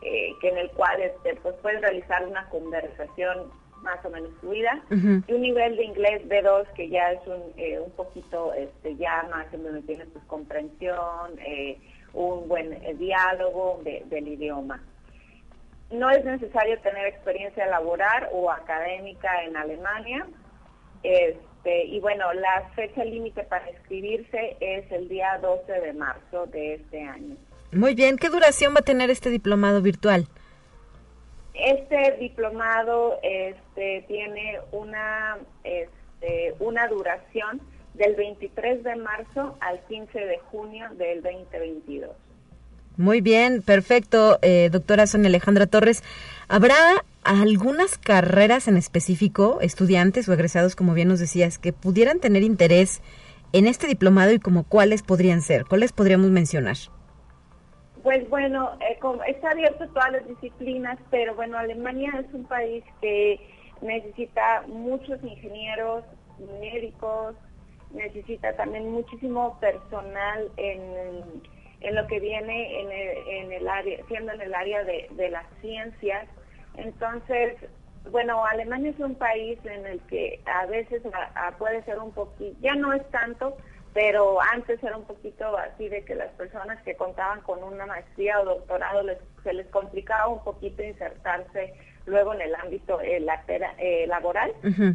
eh, 0.01 0.31
que 0.41 0.49
en 0.49 0.57
el 0.57 0.71
cual 0.71 1.01
este, 1.01 1.35
pues 1.35 1.55
pueden 1.55 1.81
realizar 1.81 2.25
una 2.25 2.47
conversación 2.49 3.51
más 3.81 4.03
o 4.05 4.09
menos 4.09 4.31
fluida, 4.39 4.81
y 4.91 5.33
un 5.33 5.41
nivel 5.41 5.77
de 5.77 5.83
inglés 5.83 6.21
B2 6.27 6.67
que 6.73 6.89
ya 6.89 7.11
es 7.11 7.19
un, 7.27 7.41
eh, 7.57 7.79
un 7.79 7.91
poquito 7.91 8.53
este, 8.53 8.95
ya 8.95 9.27
más 9.31 9.51
en 9.53 9.63
donde 9.63 9.81
tienes 9.81 10.07
pues, 10.11 10.23
comprensión, 10.25 11.39
eh, 11.39 11.77
un 12.13 12.47
buen 12.47 12.73
eh, 12.73 12.95
diálogo 12.97 13.81
del 13.83 14.27
idioma. 14.27 14.83
No 15.91 16.09
es 16.09 16.25
necesario 16.25 16.79
tener 16.81 17.05
experiencia 17.07 17.65
laboral 17.67 18.27
o 18.33 18.51
académica 18.51 19.43
en 19.43 19.55
Alemania. 19.55 20.27
Este, 21.03 21.85
y 21.85 21.99
bueno, 21.99 22.33
la 22.33 22.69
fecha 22.75 23.05
límite 23.05 23.43
para 23.43 23.69
inscribirse 23.71 24.57
es 24.59 24.91
el 24.91 25.07
día 25.07 25.37
12 25.41 25.71
de 25.71 25.93
marzo 25.93 26.45
de 26.47 26.75
este 26.75 27.01
año. 27.01 27.37
Muy 27.71 27.95
bien, 27.95 28.17
¿qué 28.17 28.29
duración 28.29 28.73
va 28.73 28.79
a 28.79 28.83
tener 28.83 29.09
este 29.09 29.29
diplomado 29.29 29.81
virtual? 29.81 30.27
Este 31.59 32.17
diplomado 32.19 33.19
este, 33.23 34.05
tiene 34.07 34.59
una, 34.71 35.37
este, 35.63 36.53
una 36.59 36.87
duración 36.87 37.61
del 37.95 38.15
23 38.15 38.83
de 38.83 38.95
marzo 38.95 39.57
al 39.59 39.79
15 39.87 40.19
de 40.19 40.37
junio 40.51 40.87
del 40.97 41.23
2022. 41.23 42.11
Muy 42.95 43.21
bien, 43.21 43.61
perfecto, 43.61 44.39
eh, 44.41 44.69
doctora 44.71 45.05
Sonia 45.07 45.27
Alejandra 45.27 45.67
Torres. 45.67 46.03
¿Habrá 46.47 46.75
algunas 47.23 47.97
carreras 47.97 48.67
en 48.67 48.77
específico, 48.77 49.59
estudiantes 49.61 50.27
o 50.29 50.33
egresados, 50.33 50.75
como 50.75 50.93
bien 50.93 51.07
nos 51.07 51.19
decías, 51.19 51.59
que 51.59 51.73
pudieran 51.73 52.19
tener 52.19 52.43
interés 52.43 53.01
en 53.53 53.67
este 53.67 53.87
diplomado 53.87 54.31
y 54.31 54.39
como 54.39 54.63
cuáles 54.63 55.03
podrían 55.03 55.41
ser? 55.41 55.65
¿Cuáles 55.65 55.91
podríamos 55.91 56.31
mencionar? 56.31 56.77
Pues 58.07 58.29
bueno, 58.29 58.71
eh, 58.79 58.97
está 59.27 59.51
abierto 59.51 59.83
a 59.83 59.87
todas 59.87 60.13
las 60.13 60.27
disciplinas, 60.29 60.97
pero 61.11 61.35
bueno, 61.35 61.57
Alemania 61.57 62.09
es 62.25 62.33
un 62.33 62.45
país 62.45 62.81
que 63.01 63.37
necesita 63.81 64.63
muchos 64.65 65.21
ingenieros, 65.21 66.05
médicos, 66.61 67.35
necesita 67.91 68.55
también 68.55 68.89
muchísimo 68.93 69.59
personal 69.59 70.49
en, 70.55 71.41
en 71.81 71.95
lo 71.95 72.07
que 72.07 72.21
viene 72.21 72.79
en 72.79 72.91
en 73.43 73.51
el 73.51 73.67
área, 73.67 73.97
siendo 74.07 74.31
en 74.31 74.39
el 74.39 74.55
área 74.55 74.85
de, 74.85 75.09
de 75.11 75.29
las 75.29 75.45
ciencias. 75.59 76.29
Entonces, 76.77 77.57
bueno, 78.09 78.45
Alemania 78.45 78.91
es 78.91 78.99
un 78.99 79.15
país 79.15 79.59
en 79.65 79.85
el 79.85 79.99
que 80.03 80.39
a 80.45 80.65
veces 80.67 81.01
puede 81.57 81.83
ser 81.83 81.99
un 81.99 82.13
poquito, 82.13 82.57
ya 82.61 82.73
no 82.75 82.93
es 82.93 83.05
tanto, 83.11 83.57
pero 83.97 84.39
antes 84.53 84.83
era 84.83 84.95
un 84.95 85.05
poquito 85.05 85.57
así 85.57 85.89
de 85.89 86.05
que 86.05 86.13
las 86.13 86.29
personas 86.33 86.79
que 86.83 86.95
contaban 86.95 87.41
con 87.41 87.63
una 87.63 87.87
maestría 87.87 88.39
o 88.39 88.45
doctorado 88.45 89.01
les, 89.01 89.17
se 89.43 89.51
les 89.53 89.65
complicaba 89.69 90.27
un 90.27 90.43
poquito 90.43 90.83
insertarse 90.83 91.73
luego 92.05 92.35
en 92.35 92.41
el 92.41 92.53
ámbito 92.53 93.01
eh, 93.01 93.25
eh, 93.79 94.05
laboral, 94.05 94.53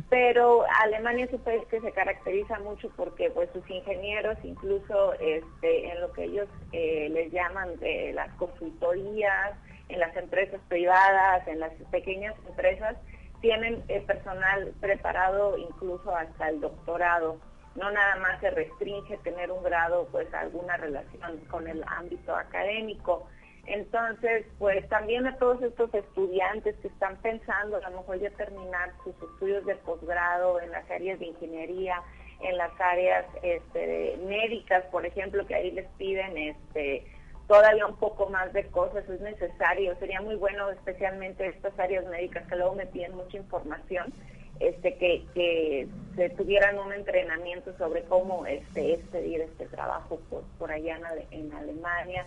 pero 0.09 0.65
Alemania 0.85 1.25
es 1.25 1.33
un 1.33 1.41
país 1.41 1.65
que 1.69 1.81
se 1.81 1.91
caracteriza 1.91 2.61
mucho 2.61 2.93
porque 2.97 3.29
pues 3.31 3.51
sus 3.53 3.69
ingenieros, 3.69 4.39
incluso 4.45 5.15
este, 5.15 5.91
en 5.91 6.01
lo 6.01 6.13
que 6.13 6.23
ellos 6.23 6.49
eh, 6.71 7.09
les 7.11 7.33
llaman 7.33 7.77
de 7.81 8.13
las 8.13 8.33
consultorías, 8.35 9.57
en 9.89 9.99
las 9.99 10.17
empresas 10.17 10.61
privadas, 10.69 11.49
en 11.49 11.59
las 11.59 11.73
pequeñas 11.91 12.37
empresas, 12.49 12.97
tienen 13.41 13.83
personal 14.07 14.73
preparado 14.81 15.59
incluso 15.59 16.15
hasta 16.15 16.51
el 16.51 16.61
doctorado 16.61 17.41
no 17.75 17.91
nada 17.91 18.17
más 18.17 18.41
se 18.41 18.51
restringe 18.51 19.17
tener 19.19 19.51
un 19.51 19.63
grado, 19.63 20.09
pues 20.11 20.33
alguna 20.35 20.77
relación 20.77 21.39
con 21.51 21.67
el 21.67 21.83
ámbito 21.87 22.35
académico. 22.35 23.27
Entonces, 23.67 24.45
pues 24.59 24.89
también 24.89 25.27
a 25.27 25.37
todos 25.37 25.63
estos 25.63 25.95
estudiantes 25.95 26.75
que 26.83 26.89
están 26.89 27.17
pensando 27.19 27.77
a 27.77 27.91
lo 27.91 27.99
mejor 27.99 28.19
ya 28.19 28.31
terminar 28.31 28.93
sus 29.05 29.15
estudios 29.31 29.65
de 29.67 29.77
posgrado 29.77 30.61
en 30.61 30.73
las 30.73 30.91
áreas 30.91 31.19
de 31.21 31.27
ingeniería, 31.27 32.03
en 32.41 32.57
las 32.57 32.73
áreas 32.81 33.25
este, 33.43 34.19
médicas, 34.27 34.85
por 34.87 35.07
ejemplo, 35.07 35.47
que 35.47 35.55
ahí 35.55 35.71
les 35.71 35.87
piden 35.93 36.37
este, 36.37 37.07
todavía 37.47 37.87
un 37.87 37.97
poco 37.97 38.29
más 38.29 38.53
de 38.53 38.67
cosas, 38.67 39.09
es 39.09 39.21
necesario, 39.21 39.97
sería 39.99 40.21
muy 40.21 40.35
bueno 40.35 40.71
especialmente 40.71 41.47
estas 41.47 41.79
áreas 41.79 42.05
médicas 42.07 42.47
que 42.49 42.57
luego 42.57 42.75
me 42.75 42.87
piden 42.87 43.15
mucha 43.15 43.37
información, 43.37 44.13
este, 44.61 44.97
que, 44.97 45.25
que 45.35 45.89
se 46.17 46.31
tuvieran 46.31 46.79
un 46.79 46.93
entrenamiento 46.93 47.77
sobre 47.79 48.03
cómo 48.05 48.47
este, 48.47 48.95
expedir 48.95 49.41
este 49.41 49.67
trabajo 49.67 50.21
por, 50.31 50.43
por 50.59 50.71
allá 50.71 50.99
en, 51.31 51.53
Alemania. 51.53 52.27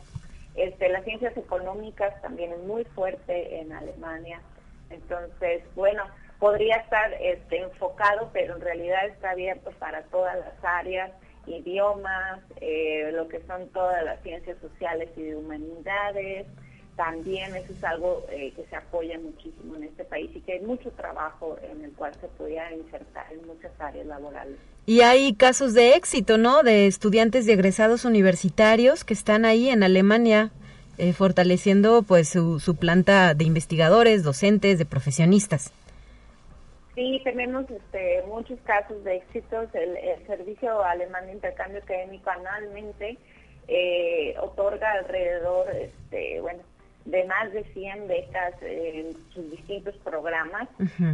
Este, 0.55 0.89
las 0.89 1.03
ciencias 1.03 1.35
económicas 1.37 2.19
también 2.21 2.51
es 2.51 2.59
muy 2.59 2.83
fuerte 2.85 3.59
en 3.59 3.71
Alemania. 3.71 4.41
Entonces, 4.89 5.63
bueno, 5.75 6.03
podría 6.39 6.77
estar 6.77 7.13
este, 7.19 7.61
enfocado, 7.61 8.29
pero 8.33 8.55
en 8.55 8.61
realidad 8.61 9.05
está 9.07 9.31
abierto 9.31 9.71
para 9.79 10.03
todas 10.03 10.37
las 10.37 10.63
áreas, 10.63 11.11
idiomas, 11.47 12.39
eh, 12.61 13.11
lo 13.13 13.27
que 13.27 13.41
son 13.41 13.69
todas 13.69 14.03
las 14.03 14.21
ciencias 14.23 14.57
sociales 14.59 15.09
y 15.15 15.23
de 15.23 15.35
humanidades, 15.35 16.47
también 16.95 17.55
eso 17.55 17.73
es 17.73 17.83
algo 17.83 18.25
eh, 18.29 18.53
que 18.55 18.65
se 18.65 18.75
apoya 18.75 19.19
muchísimo 19.19 19.75
en 19.75 19.83
este 19.83 20.05
país 20.05 20.29
y 20.33 20.41
que 20.41 20.53
hay 20.53 20.61
mucho 20.61 20.91
trabajo 20.91 21.57
en 21.69 21.83
el 21.83 21.91
cual 21.91 22.13
se 22.21 22.27
podía 22.27 22.71
insertar 22.73 23.25
en 23.31 23.45
muchas 23.45 23.71
áreas 23.79 24.05
laborales. 24.05 24.57
Y 24.85 25.01
hay 25.01 25.33
casos 25.33 25.73
de 25.73 25.95
éxito, 25.95 26.37
¿no? 26.37 26.63
De 26.63 26.87
estudiantes 26.87 27.45
de 27.45 27.53
egresados 27.53 28.05
universitarios 28.05 29.03
que 29.03 29.13
están 29.13 29.45
ahí 29.45 29.69
en 29.69 29.83
Alemania 29.83 30.51
eh, 30.97 31.11
fortaleciendo 31.11 32.03
pues 32.03 32.29
su, 32.29 32.59
su 32.59 32.77
planta 32.77 33.33
de 33.33 33.43
investigadores, 33.43 34.23
docentes, 34.23 34.77
de 34.77 34.85
profesionistas. 34.85 35.73
Sí, 36.93 37.19
tenemos 37.25 37.69
este, 37.69 38.23
muchos 38.27 38.57
casos 38.61 39.03
de 39.03 39.17
éxitos. 39.17 39.67
El, 39.73 39.97
el 39.97 40.25
Servicio 40.27 40.81
Alemán 40.81 41.25
de 41.25 41.33
Intercambio 41.33 41.79
Académico 41.79 42.29
anualmente 42.29 43.17
eh, 43.67 44.35
otorga 44.41 44.91
alrededor, 44.93 45.67
este, 45.75 46.39
bueno, 46.39 46.59
de 47.05 47.23
más 47.25 47.53
de 47.53 47.63
100 47.65 48.07
becas 48.07 48.55
en 48.61 49.13
sus 49.29 49.49
distintos 49.51 49.95
programas. 49.97 50.67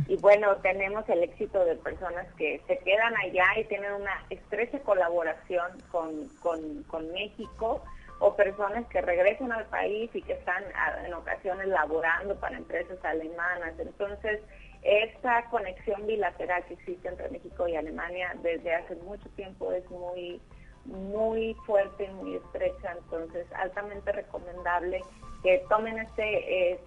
Y 0.07 0.15
bueno, 0.17 0.55
tenemos 0.57 1.07
el 1.09 1.23
éxito 1.23 1.63
de 1.65 1.75
personas 1.75 2.25
que 2.37 2.61
se 2.65 2.77
quedan 2.79 3.13
allá 3.17 3.45
y 3.59 3.65
tienen 3.65 3.93
una 3.93 4.23
estrecha 4.29 4.79
colaboración 4.79 5.81
con, 5.91 6.27
con, 6.39 7.11
México 7.11 7.83
o 8.19 8.35
personas 8.35 8.85
que 8.87 9.01
regresan 9.01 9.51
al 9.51 9.65
país 9.65 10.09
y 10.13 10.21
que 10.21 10.33
están 10.33 10.63
en 11.05 11.13
ocasiones 11.13 11.67
laborando 11.67 12.35
para 12.39 12.57
empresas 12.57 12.97
alemanas. 13.03 13.73
Entonces, 13.77 14.39
esta 14.83 15.45
conexión 15.49 16.07
bilateral 16.07 16.63
que 16.65 16.75
existe 16.75 17.09
entre 17.09 17.29
México 17.29 17.67
y 17.67 17.75
Alemania 17.75 18.33
desde 18.41 18.73
hace 18.75 18.95
mucho 18.95 19.27
tiempo 19.35 19.71
es 19.73 19.87
muy 19.89 20.41
muy 20.85 21.53
fuerte, 21.65 22.09
muy 22.11 22.35
estrecha, 22.35 22.95
entonces 22.97 23.45
altamente 23.53 24.11
recomendable 24.11 25.01
que 25.43 25.63
tomen 25.69 25.97
este, 25.99 26.73
eh, 26.73 26.79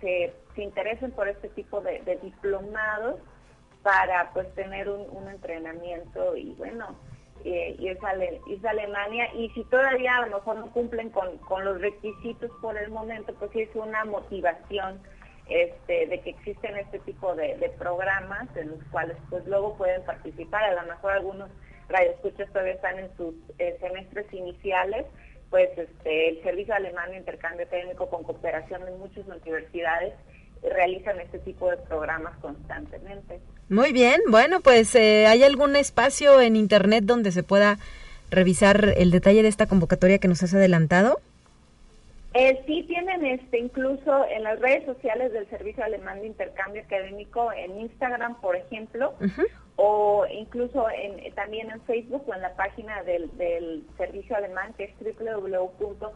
se, 0.54 0.62
interesen 0.62 1.10
por 1.12 1.28
este 1.28 1.48
tipo 1.50 1.80
de, 1.80 2.00
diplomados 2.22 3.20
para 3.82 4.30
pues 4.32 4.52
tener 4.54 4.88
un, 4.88 5.28
entrenamiento 5.28 6.36
y 6.36 6.54
bueno, 6.54 6.96
eh, 7.44 7.76
irse, 7.78 8.68
Alemania. 8.68 9.28
Y 9.34 9.50
si 9.50 9.64
todavía 9.64 10.16
a 10.16 10.26
lo 10.26 10.36
mejor 10.38 10.56
no 10.56 10.70
cumplen 10.70 11.10
con, 11.10 11.64
los 11.64 11.80
requisitos 11.80 12.50
por 12.62 12.78
el 12.78 12.90
momento, 12.90 13.34
pues 13.34 13.50
sí 13.52 13.62
es 13.62 13.74
una 13.74 14.04
motivación 14.04 15.00
este, 15.48 16.06
de 16.06 16.20
que 16.20 16.30
existen 16.30 16.76
este 16.76 17.00
tipo 17.00 17.34
de, 17.34 17.74
programas 17.78 18.48
en 18.56 18.70
los 18.70 18.84
cuales 18.90 19.16
pues 19.28 19.44
luego 19.46 19.76
pueden 19.76 20.02
participar, 20.04 20.64
a 20.64 20.82
lo 20.82 20.88
mejor 20.88 21.12
algunos 21.12 21.50
radioescuchas 21.88 22.48
todavía 22.50 22.74
están 22.74 22.98
en 22.98 23.16
sus 23.16 23.34
eh, 23.58 23.76
semestres 23.80 24.32
iniciales, 24.32 25.06
pues 25.50 25.70
este, 25.76 26.28
el 26.30 26.42
Servicio 26.42 26.74
Alemán 26.74 27.10
de 27.10 27.18
Intercambio 27.18 27.66
Técnico 27.68 28.08
con 28.08 28.24
cooperación 28.24 28.84
de 28.84 28.92
muchas 28.92 29.26
universidades 29.26 30.14
realizan 30.62 31.20
este 31.20 31.38
tipo 31.40 31.70
de 31.70 31.76
programas 31.76 32.36
constantemente. 32.38 33.38
Muy 33.68 33.92
bien, 33.92 34.20
bueno, 34.28 34.60
pues 34.60 34.94
eh, 34.94 35.26
¿hay 35.26 35.42
algún 35.42 35.76
espacio 35.76 36.40
en 36.40 36.56
Internet 36.56 37.04
donde 37.04 37.32
se 37.32 37.42
pueda 37.42 37.78
revisar 38.30 38.94
el 38.96 39.10
detalle 39.10 39.42
de 39.42 39.48
esta 39.48 39.66
convocatoria 39.66 40.18
que 40.18 40.28
nos 40.28 40.42
has 40.42 40.54
adelantado? 40.54 41.20
Eh, 42.34 42.60
sí 42.66 42.82
tienen 42.88 43.24
este 43.24 43.60
incluso 43.60 44.26
en 44.28 44.42
las 44.42 44.58
redes 44.58 44.84
sociales 44.86 45.32
del 45.32 45.48
Servicio 45.48 45.84
Alemán 45.84 46.20
de 46.20 46.26
Intercambio 46.26 46.82
Académico, 46.82 47.52
en 47.52 47.80
Instagram, 47.80 48.40
por 48.40 48.56
ejemplo, 48.56 49.14
o 49.76 50.26
incluso 50.30 50.86
también 51.34 51.70
en 51.70 51.80
Facebook 51.82 52.24
o 52.26 52.34
en 52.34 52.42
la 52.42 52.54
página 52.54 53.02
del, 53.02 53.84
Servicio 53.96 54.36
Alemán, 54.36 54.74
que 54.74 54.84
es 54.84 54.92
www.daad.mx. 55.00 56.14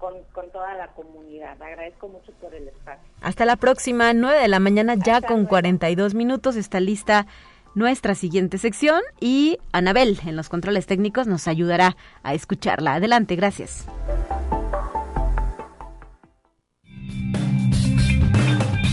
con, 0.00 0.14
con, 0.32 0.50
toda 0.50 0.74
la 0.74 0.88
comunidad. 0.88 1.60
Agradezco 1.62 2.08
mucho 2.08 2.32
por 2.40 2.54
el 2.54 2.66
espacio. 2.68 3.08
Hasta 3.20 3.44
la 3.44 3.56
próxima, 3.56 4.12
9 4.12 4.40
de 4.40 4.48
la 4.48 4.58
mañana, 4.58 4.94
ya 4.94 5.20
con 5.20 5.46
42 5.46 6.14
minutos. 6.14 6.56
Está 6.56 6.80
lista 6.80 7.26
nuestra 7.74 8.14
siguiente 8.14 8.58
sección 8.58 9.00
y 9.20 9.58
Anabel 9.72 10.18
en 10.26 10.36
los 10.36 10.48
controles 10.48 10.86
técnicos 10.86 11.26
nos 11.26 11.46
ayudará 11.46 11.96
a 12.22 12.34
escucharla. 12.34 12.94
Adelante, 12.94 13.36
gracias. 13.36 13.86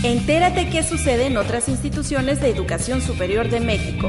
Entérate 0.04 0.70
qué 0.70 0.84
sucede 0.84 1.26
en 1.26 1.36
otras 1.36 1.68
instituciones 1.68 2.40
de 2.40 2.50
educación 2.50 3.00
superior 3.00 3.48
de 3.48 3.58
México. 3.60 4.06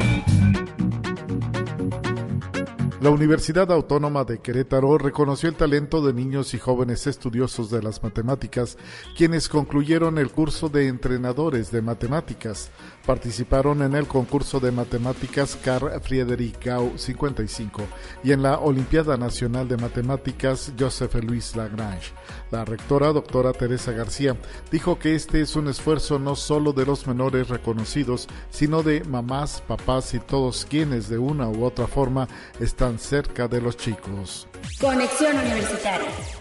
La 3.02 3.12
Universidad 3.12 3.72
Autónoma 3.72 4.26
de 4.26 4.39
Querétaro 4.39 4.97
reconoció 4.97 5.47
el 5.47 5.56
talento 5.56 6.06
de 6.06 6.12
niños 6.12 6.54
y 6.54 6.60
jóvenes 6.60 7.08
estudiosos 7.08 7.72
de 7.72 7.82
las 7.82 8.04
matemáticas, 8.04 8.78
quienes 9.16 9.47
concluyeron 9.47 10.18
el 10.18 10.32
curso 10.32 10.68
de 10.68 10.88
entrenadores 10.88 11.72
de 11.72 11.82
matemáticas. 11.82 12.70
Participaron 13.10 13.82
en 13.82 13.95
el 13.95 14.07
concurso 14.07 14.60
de 14.60 14.72
matemáticas 14.72 15.57
Carl 15.66 15.99
Friedrich 15.99 16.64
Gauss 16.64 17.01
55 17.01 17.82
y 18.24 18.34
en 18.34 18.43
la 18.43 18.60
Olimpiada 18.60 19.18
Nacional 19.18 19.68
de 19.68 19.78
Matemáticas 19.78 20.72
Joseph 20.80 21.16
Louis 21.16 21.55
Lagrange. 21.55 22.12
La 22.51 22.66
rectora, 22.66 23.12
doctora 23.12 23.51
Teresa 23.51 23.93
García, 23.93 24.36
dijo 24.70 24.99
que 24.99 25.16
este 25.16 25.41
es 25.41 25.55
un 25.55 25.70
esfuerzo 25.70 26.20
no 26.20 26.36
solo 26.36 26.72
de 26.72 26.86
los 26.86 27.07
menores 27.07 27.49
reconocidos, 27.49 28.28
sino 28.51 28.84
de 28.84 29.03
mamás, 29.05 29.64
papás 29.68 30.14
y 30.14 30.20
todos 30.20 30.68
quienes 30.70 31.10
de 31.10 31.18
una 31.18 31.49
u 31.49 31.64
otra 31.64 31.88
forma 31.88 32.28
están 32.60 32.99
cerca 32.99 33.47
de 33.47 33.60
los 33.60 33.76
chicos. 33.76 34.47
Conexión 34.80 35.36
Universitaria. 35.36 36.39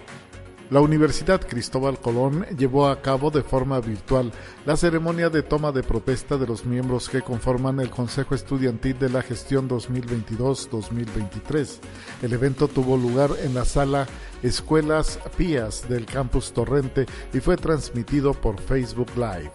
La 0.70 0.80
Universidad 0.80 1.40
Cristóbal 1.40 1.98
Colón 1.98 2.44
llevó 2.58 2.88
a 2.88 3.00
cabo 3.00 3.30
de 3.30 3.42
forma 3.42 3.80
virtual 3.80 4.30
la 4.66 4.76
ceremonia 4.76 5.30
de 5.30 5.42
toma 5.42 5.72
de 5.72 5.82
protesta 5.82 6.36
de 6.36 6.46
los 6.46 6.66
miembros 6.66 7.08
que 7.08 7.22
conforman 7.22 7.80
el 7.80 7.88
Consejo 7.88 8.34
Estudiantil 8.34 8.98
de 8.98 9.08
la 9.08 9.22
Gestión 9.22 9.66
2022-2023. 9.68 11.78
El 12.22 12.34
evento 12.34 12.68
tuvo 12.68 12.98
lugar 12.98 13.30
en 13.42 13.54
la 13.54 13.64
sala 13.64 14.06
Escuelas 14.42 15.18
Pías 15.38 15.88
del 15.88 16.04
campus 16.04 16.52
Torrente 16.52 17.06
y 17.32 17.40
fue 17.40 17.56
transmitido 17.56 18.34
por 18.34 18.60
Facebook 18.60 19.08
Live. 19.16 19.52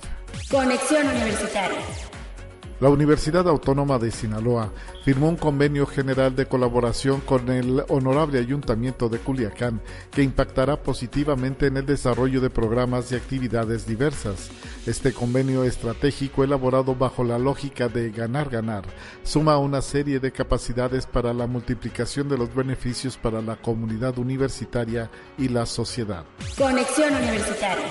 Conexión 0.49 1.07
Universitaria. 1.07 1.77
La 2.79 2.89
Universidad 2.89 3.47
Autónoma 3.47 3.97
de 3.97 4.11
Sinaloa 4.11 4.73
firmó 5.05 5.29
un 5.29 5.37
convenio 5.37 5.85
general 5.85 6.35
de 6.35 6.47
colaboración 6.47 7.21
con 7.21 7.49
el 7.49 7.83
Honorable 7.87 8.39
Ayuntamiento 8.39 9.09
de 9.09 9.19
Culiacán 9.19 9.81
que 10.11 10.23
impactará 10.23 10.81
positivamente 10.81 11.67
en 11.67 11.77
el 11.77 11.85
desarrollo 11.85 12.41
de 12.41 12.49
programas 12.49 13.11
y 13.11 13.15
actividades 13.15 13.85
diversas. 13.85 14.49
Este 14.85 15.13
convenio 15.13 15.63
estratégico 15.63 16.43
elaborado 16.43 16.95
bajo 16.95 17.23
la 17.23 17.37
lógica 17.37 17.87
de 17.87 18.11
ganar-ganar 18.11 18.83
suma 19.23 19.57
una 19.57 19.81
serie 19.81 20.19
de 20.19 20.31
capacidades 20.31 21.05
para 21.05 21.33
la 21.33 21.47
multiplicación 21.47 22.27
de 22.27 22.37
los 22.37 22.53
beneficios 22.53 23.17
para 23.17 23.41
la 23.41 23.55
comunidad 23.55 24.17
universitaria 24.17 25.09
y 25.37 25.47
la 25.47 25.65
sociedad. 25.65 26.25
Conexión 26.57 27.15
Universitaria. 27.15 27.87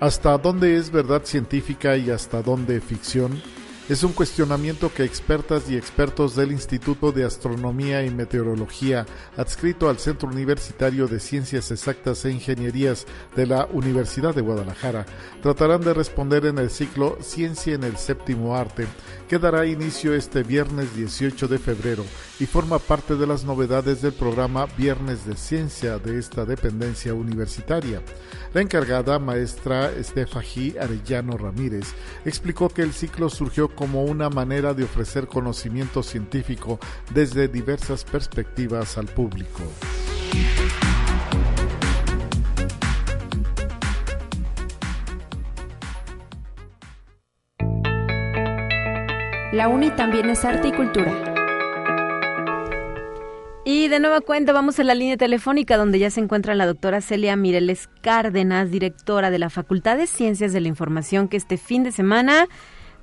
¿Hasta 0.00 0.36
dónde 0.36 0.76
es 0.76 0.90
verdad 0.90 1.22
científica 1.24 1.96
y 1.96 2.10
hasta 2.10 2.42
dónde 2.42 2.80
ficción? 2.80 3.40
Es 3.86 4.02
un 4.02 4.14
cuestionamiento 4.14 4.90
que 4.94 5.04
expertas 5.04 5.68
y 5.68 5.76
expertos 5.76 6.34
del 6.34 6.52
Instituto 6.52 7.12
de 7.12 7.22
Astronomía 7.22 8.02
y 8.02 8.08
Meteorología, 8.08 9.04
adscrito 9.36 9.90
al 9.90 9.98
Centro 9.98 10.30
Universitario 10.30 11.06
de 11.06 11.20
Ciencias 11.20 11.70
Exactas 11.70 12.24
e 12.24 12.30
Ingenierías 12.30 13.06
de 13.36 13.46
la 13.46 13.68
Universidad 13.70 14.34
de 14.34 14.40
Guadalajara, 14.40 15.04
tratarán 15.42 15.82
de 15.82 15.92
responder 15.92 16.46
en 16.46 16.56
el 16.56 16.70
ciclo 16.70 17.18
Ciencia 17.20 17.74
en 17.74 17.84
el 17.84 17.98
Séptimo 17.98 18.56
Arte, 18.56 18.86
que 19.34 19.40
dará 19.40 19.66
inicio 19.66 20.14
este 20.14 20.44
viernes 20.44 20.94
18 20.94 21.48
de 21.48 21.58
febrero 21.58 22.04
y 22.38 22.46
forma 22.46 22.78
parte 22.78 23.16
de 23.16 23.26
las 23.26 23.42
novedades 23.42 24.00
del 24.00 24.12
programa 24.12 24.66
Viernes 24.78 25.26
de 25.26 25.34
Ciencia 25.34 25.98
de 25.98 26.20
esta 26.20 26.44
dependencia 26.44 27.14
universitaria. 27.14 28.00
La 28.52 28.60
encargada, 28.60 29.18
maestra 29.18 29.90
Estefají 29.90 30.78
Arellano 30.78 31.36
Ramírez, 31.36 31.94
explicó 32.24 32.68
que 32.68 32.82
el 32.82 32.92
ciclo 32.92 33.28
surgió 33.28 33.74
como 33.74 34.04
una 34.04 34.30
manera 34.30 34.72
de 34.72 34.84
ofrecer 34.84 35.26
conocimiento 35.26 36.04
científico 36.04 36.78
desde 37.12 37.48
diversas 37.48 38.04
perspectivas 38.04 38.96
al 38.98 39.06
público. 39.06 39.62
La 49.54 49.68
UNI 49.68 49.90
también 49.92 50.28
es 50.30 50.44
arte 50.44 50.66
y 50.66 50.72
cultura. 50.72 51.12
Y 53.64 53.86
de 53.86 54.00
nueva 54.00 54.20
cuenta 54.20 54.52
vamos 54.52 54.80
a 54.80 54.82
la 54.82 54.96
línea 54.96 55.16
telefónica 55.16 55.76
donde 55.76 56.00
ya 56.00 56.10
se 56.10 56.18
encuentra 56.18 56.56
la 56.56 56.66
doctora 56.66 57.00
Celia 57.00 57.36
Mireles 57.36 57.88
Cárdenas, 58.00 58.72
directora 58.72 59.30
de 59.30 59.38
la 59.38 59.50
Facultad 59.50 59.96
de 59.96 60.08
Ciencias 60.08 60.52
de 60.52 60.60
la 60.60 60.66
Información, 60.66 61.28
que 61.28 61.36
este 61.36 61.56
fin 61.56 61.84
de 61.84 61.92
semana 61.92 62.48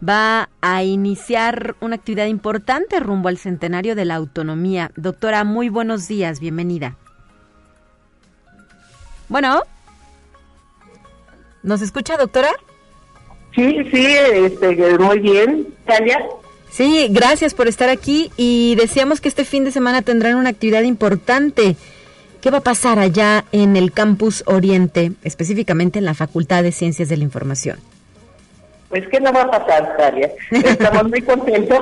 va 0.05 0.49
a 0.59 0.83
iniciar 0.83 1.77
una 1.79 1.95
actividad 1.95 2.25
importante 2.25 2.99
rumbo 2.99 3.29
al 3.29 3.37
centenario 3.37 3.95
de 3.95 4.03
la 4.03 4.15
autonomía. 4.15 4.91
Doctora, 4.97 5.45
muy 5.45 5.69
buenos 5.69 6.09
días, 6.09 6.41
bienvenida. 6.41 6.97
Bueno, 9.29 9.61
¿nos 11.63 11.81
escucha, 11.81 12.17
doctora? 12.17 12.49
Sí, 13.55 13.85
sí, 13.89 14.05
este, 14.33 14.97
muy 14.99 15.19
bien, 15.19 15.73
Celia. 15.87 16.19
Sí, 16.71 17.07
gracias 17.11 17.53
por 17.53 17.67
estar 17.67 17.89
aquí 17.89 18.31
y 18.37 18.75
deseamos 18.75 19.19
que 19.19 19.27
este 19.27 19.43
fin 19.43 19.65
de 19.65 19.71
semana 19.71 20.01
tendrán 20.01 20.35
una 20.35 20.49
actividad 20.49 20.83
importante. 20.83 21.75
¿Qué 22.39 22.49
va 22.49 22.59
a 22.59 22.61
pasar 22.61 22.97
allá 22.97 23.43
en 23.51 23.75
el 23.75 23.91
campus 23.91 24.43
Oriente, 24.47 25.11
específicamente 25.23 25.99
en 25.99 26.05
la 26.05 26.13
Facultad 26.13 26.63
de 26.63 26.71
Ciencias 26.71 27.09
de 27.09 27.17
la 27.17 27.23
Información? 27.23 27.77
Pues 28.89 29.07
que 29.09 29.19
no 29.19 29.31
va 29.33 29.43
a 29.43 29.51
pasar, 29.51 29.95
Talia. 29.97 30.31
Estamos 30.49 31.09
muy 31.09 31.21
contentos 31.21 31.79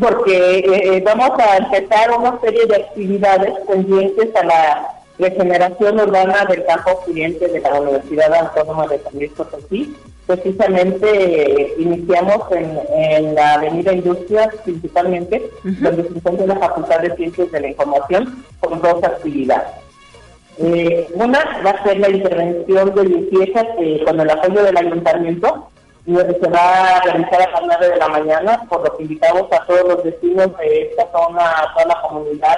porque 0.00 0.58
eh, 0.58 1.02
vamos 1.04 1.38
a 1.38 1.58
empezar 1.58 2.10
una 2.18 2.40
serie 2.40 2.66
de 2.66 2.76
actividades 2.76 3.52
pendientes 3.68 4.34
a 4.34 4.44
la 4.44 5.01
regeneración 5.18 6.00
urbana 6.00 6.44
del 6.46 6.64
campo 6.64 7.02
Oriente 7.08 7.48
de 7.48 7.60
la 7.60 7.80
Universidad 7.80 8.34
Autónoma 8.34 8.86
de 8.88 8.98
San 9.00 9.14
Luis 9.14 9.30
Potosí 9.32 9.96
precisamente 10.26 11.62
eh, 11.62 11.74
iniciamos 11.78 12.40
en, 12.52 13.34
la 13.34 13.54
Avenida 13.54 13.92
Industrias 13.92 14.48
principalmente, 14.64 15.50
donde 15.62 16.04
se 16.04 16.14
encuentra 16.14 16.46
la 16.46 16.58
Facultad 16.58 17.00
de 17.00 17.16
Ciencias 17.16 17.50
de 17.50 17.60
la 17.60 17.68
Información, 17.68 18.44
con 18.60 18.80
dos 18.80 19.02
actividades. 19.02 19.68
Eh, 20.58 21.08
una 21.14 21.62
va 21.64 21.70
a 21.70 21.82
ser 21.82 21.98
la 21.98 22.10
intervención 22.10 22.94
de 22.94 23.04
limpieza 23.04 23.66
con 24.04 24.20
el 24.20 24.30
apoyo 24.30 24.62
del 24.62 24.76
ayuntamiento, 24.76 25.68
y 26.04 26.16
se 26.16 26.48
va 26.50 26.96
a 26.96 27.02
realizar 27.02 27.42
a 27.42 27.50
las 27.52 27.62
9 27.64 27.88
de 27.90 27.96
la 27.96 28.08
mañana, 28.08 28.62
por 28.68 28.84
lo 28.84 28.96
que 28.96 29.04
invitamos 29.04 29.44
a 29.52 29.64
todos 29.66 29.84
los 29.88 30.02
vecinos 30.02 30.56
de 30.58 30.90
esta 30.90 31.06
zona, 31.12 31.42
a 31.42 31.72
toda 31.74 31.94
la 31.94 32.02
comunidad, 32.02 32.56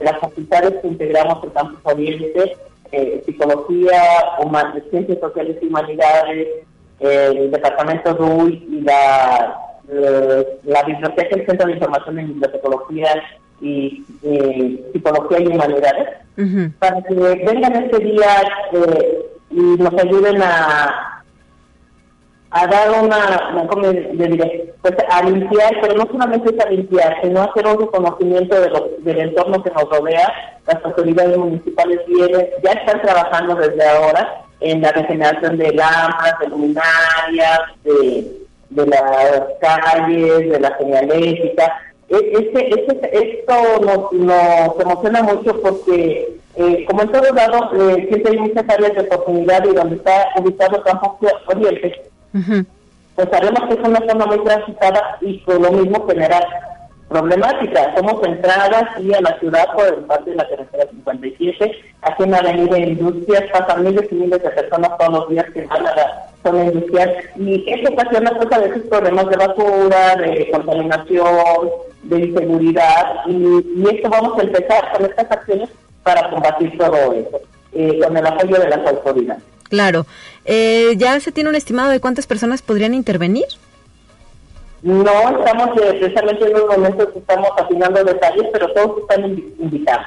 las 0.00 0.18
facultades 0.18 0.74
que 0.80 0.88
integramos 0.88 1.42
el 1.44 1.52
campus 1.52 1.78
oriente, 1.84 2.56
eh, 2.92 3.22
psicología, 3.24 4.02
ciencias 4.90 5.18
sociales 5.20 5.56
y 5.60 5.66
humanidades, 5.66 6.48
el 7.00 7.50
departamento 7.50 8.14
RUI 8.14 8.66
y 8.70 8.80
la, 8.82 9.56
eh, 9.90 10.58
la 10.64 10.82
biblioteca, 10.84 11.36
el 11.36 11.46
Centro 11.46 11.66
de 11.66 11.74
Información 11.74 12.18
en 12.18 12.28
Bibliotecología 12.28 13.22
y 13.60 14.04
Psicología 14.92 15.40
y 15.40 15.46
Humanidades, 15.46 16.08
para 16.78 17.02
que 17.02 17.14
vengan 17.14 17.84
este 17.84 17.98
día 18.04 18.42
eh, 18.72 19.26
y 19.50 19.60
nos 19.60 19.94
ayuden 20.02 20.42
a, 20.42 21.13
a 22.56 22.68
dar 22.68 23.02
una, 23.02 23.66
¿cómo 23.68 23.88
le 23.88 24.28
diré? 24.28 24.72
Pues 24.80 24.94
a 25.10 25.24
limpiar, 25.24 25.74
pero 25.80 25.94
no 25.94 26.06
solamente 26.06 26.54
es 26.54 26.64
a 26.64 26.70
limpiar, 26.70 27.16
sino 27.20 27.42
hacer 27.42 27.66
un 27.66 27.80
reconocimiento 27.80 28.60
de 28.60 28.70
del 29.00 29.18
entorno 29.18 29.60
que 29.60 29.70
nos 29.70 29.90
rodea. 29.90 30.32
Las 30.64 30.84
autoridades 30.84 31.36
municipales 31.36 31.98
vienen, 32.06 32.48
ya 32.62 32.70
están 32.70 33.02
trabajando 33.02 33.56
desde 33.56 33.84
ahora 33.84 34.44
en 34.60 34.82
la 34.82 34.92
regeneración 34.92 35.58
de 35.58 35.72
lámparas, 35.72 36.38
de 36.38 36.46
luminarias, 36.46 37.60
de, 37.82 38.24
de 38.70 38.86
las 38.86 39.42
calles, 39.60 40.50
de 40.50 40.60
la 40.60 40.78
señalética. 40.78 41.76
E, 42.08 42.16
este, 42.38 42.68
este, 42.68 43.40
esto 43.40 43.54
nos, 43.80 44.12
nos 44.12 44.80
emociona 44.80 45.24
mucho 45.24 45.60
porque, 45.60 46.38
eh, 46.54 46.84
como 46.86 47.02
en 47.02 47.10
todos 47.10 47.32
lados, 47.32 47.62
eh, 47.74 48.06
siempre 48.08 48.32
hay 48.32 48.38
muchas 48.38 48.64
áreas 48.68 48.94
de 48.94 49.00
oportunidad 49.00 49.64
y 49.64 49.74
donde 49.74 49.96
está 49.96 50.28
ubicado 50.38 50.84
campo 50.84 51.18
oriente, 51.48 52.13
pues 53.14 53.28
sabemos 53.30 53.60
que 53.68 53.74
es 53.74 53.88
una 53.88 54.00
zona 54.08 54.26
muy 54.26 54.38
transitada 54.40 55.18
y 55.20 55.38
por 55.38 55.60
lo 55.60 55.70
mismo 55.70 56.06
generar 56.06 56.44
problemática. 57.08 57.94
Somos 57.96 58.26
entradas 58.26 58.84
y 59.00 59.14
a 59.14 59.20
la 59.20 59.38
ciudad 59.38 59.72
por 59.74 59.86
el 59.86 60.04
parte 60.04 60.30
de 60.30 60.36
la 60.36 60.48
carretera 60.48 60.86
57. 60.90 61.72
Aquí 62.02 62.22
en 62.24 62.30
la 62.32 62.38
avenida 62.38 62.78
Industrias 62.78 63.44
pasan 63.52 63.84
miles 63.84 64.10
y 64.10 64.14
miles 64.16 64.42
de 64.42 64.50
personas 64.50 64.98
todos 64.98 65.12
los 65.12 65.28
días 65.28 65.46
que 65.52 65.64
van 65.66 65.86
a 65.86 65.94
la 65.94 66.26
zona 66.42 66.64
industrial 66.64 67.16
y 67.36 67.64
esto 67.70 67.92
ocasiona 67.92 68.32
pues 68.32 68.52
a 68.52 68.58
veces 68.58 68.82
problemas 68.88 69.28
de 69.28 69.36
basura, 69.36 70.16
de 70.16 70.50
contaminación, 70.50 71.70
de 72.02 72.18
inseguridad 72.18 73.26
y, 73.26 73.32
y 73.32 73.84
esto 73.94 74.10
vamos 74.10 74.38
a 74.38 74.42
empezar 74.42 74.92
con 74.92 75.04
estas 75.06 75.30
acciones 75.30 75.70
para 76.02 76.28
combatir 76.30 76.76
todo 76.76 77.12
eso, 77.12 77.40
eh, 77.72 78.00
con 78.02 78.16
el 78.16 78.26
apoyo 78.26 78.58
de 78.58 78.68
las 78.68 78.86
autoridades. 78.86 79.42
Claro. 79.74 80.06
Eh, 80.44 80.94
¿Ya 80.96 81.18
se 81.18 81.32
tiene 81.32 81.50
un 81.50 81.56
estimado 81.56 81.90
de 81.90 81.98
cuántas 81.98 82.28
personas 82.28 82.62
podrían 82.62 82.94
intervenir? 82.94 83.46
No, 84.82 85.38
estamos 85.38 85.70
eh, 85.82 85.96
precisamente 85.98 86.46
en 86.46 86.54
unos 86.54 86.76
momentos 86.76 87.08
estamos 87.16 87.48
afinando 87.58 88.04
detalles, 88.04 88.46
pero 88.52 88.72
todos 88.72 89.00
están 89.00 89.24
invitados. 89.58 90.06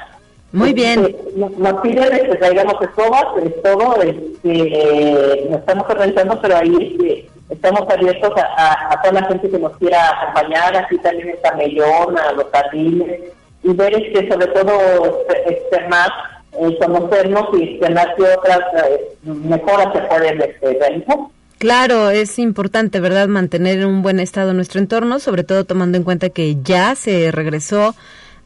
Muy 0.52 0.72
bien. 0.72 1.04
Este, 1.04 1.32
nos 1.36 1.80
piden 1.82 2.30
que 2.30 2.36
traigamos 2.36 2.80
escobas, 2.80 3.26
es 3.44 3.62
todo, 3.62 4.00
este, 4.02 5.46
nos 5.50 5.60
estamos 5.60 5.84
organizando, 5.90 6.40
pero 6.40 6.56
ahí 6.56 6.74
este, 6.80 7.28
estamos 7.50 7.82
abiertos 7.90 8.32
a, 8.36 8.98
toda 9.02 9.20
la 9.20 9.28
gente 9.28 9.50
que 9.50 9.58
nos 9.58 9.76
quiera 9.76 10.22
acompañar, 10.22 10.74
así 10.78 10.96
también 10.98 11.28
está 11.28 11.54
Mellón, 11.56 12.16
a 12.18 12.32
los 12.32 12.46
jardines, 12.50 13.20
y 13.62 13.72
ver 13.74 13.92
que 13.92 14.28
sobre 14.30 14.46
todo 14.46 15.26
externar, 15.46 16.10
eh, 16.52 16.78
conocernos 16.78 17.48
y 17.58 17.62
externar 17.64 18.14
que 18.16 18.22
otras 18.22 18.60
eh, 18.84 19.16
mejoras 19.22 19.92
se 19.92 20.00
pueden 20.02 20.40
este, 20.40 20.78
realizar. 20.78 21.18
Claro, 21.58 22.10
es 22.10 22.38
importante, 22.38 23.00
¿verdad?, 23.00 23.26
mantener 23.26 23.80
en 23.80 23.86
un 23.86 24.02
buen 24.02 24.20
estado 24.20 24.54
nuestro 24.54 24.80
entorno, 24.80 25.18
sobre 25.18 25.42
todo 25.42 25.64
tomando 25.64 25.98
en 25.98 26.04
cuenta 26.04 26.30
que 26.30 26.56
ya 26.62 26.94
se 26.94 27.32
regresó 27.32 27.96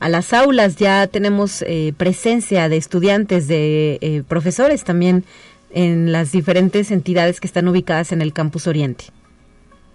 a 0.01 0.09
las 0.09 0.33
aulas, 0.33 0.77
ya 0.77 1.07
tenemos 1.07 1.63
eh, 1.63 1.93
presencia 1.97 2.69
de 2.69 2.77
estudiantes, 2.77 3.47
de 3.49 3.99
eh, 4.01 4.23
profesores 4.27 4.83
también 4.83 5.25
en 5.73 6.11
las 6.11 6.33
diferentes 6.33 6.91
entidades 6.91 7.39
que 7.39 7.47
están 7.47 7.69
ubicadas 7.69 8.11
en 8.11 8.21
el 8.21 8.33
campus 8.33 8.67
Oriente. 8.67 9.05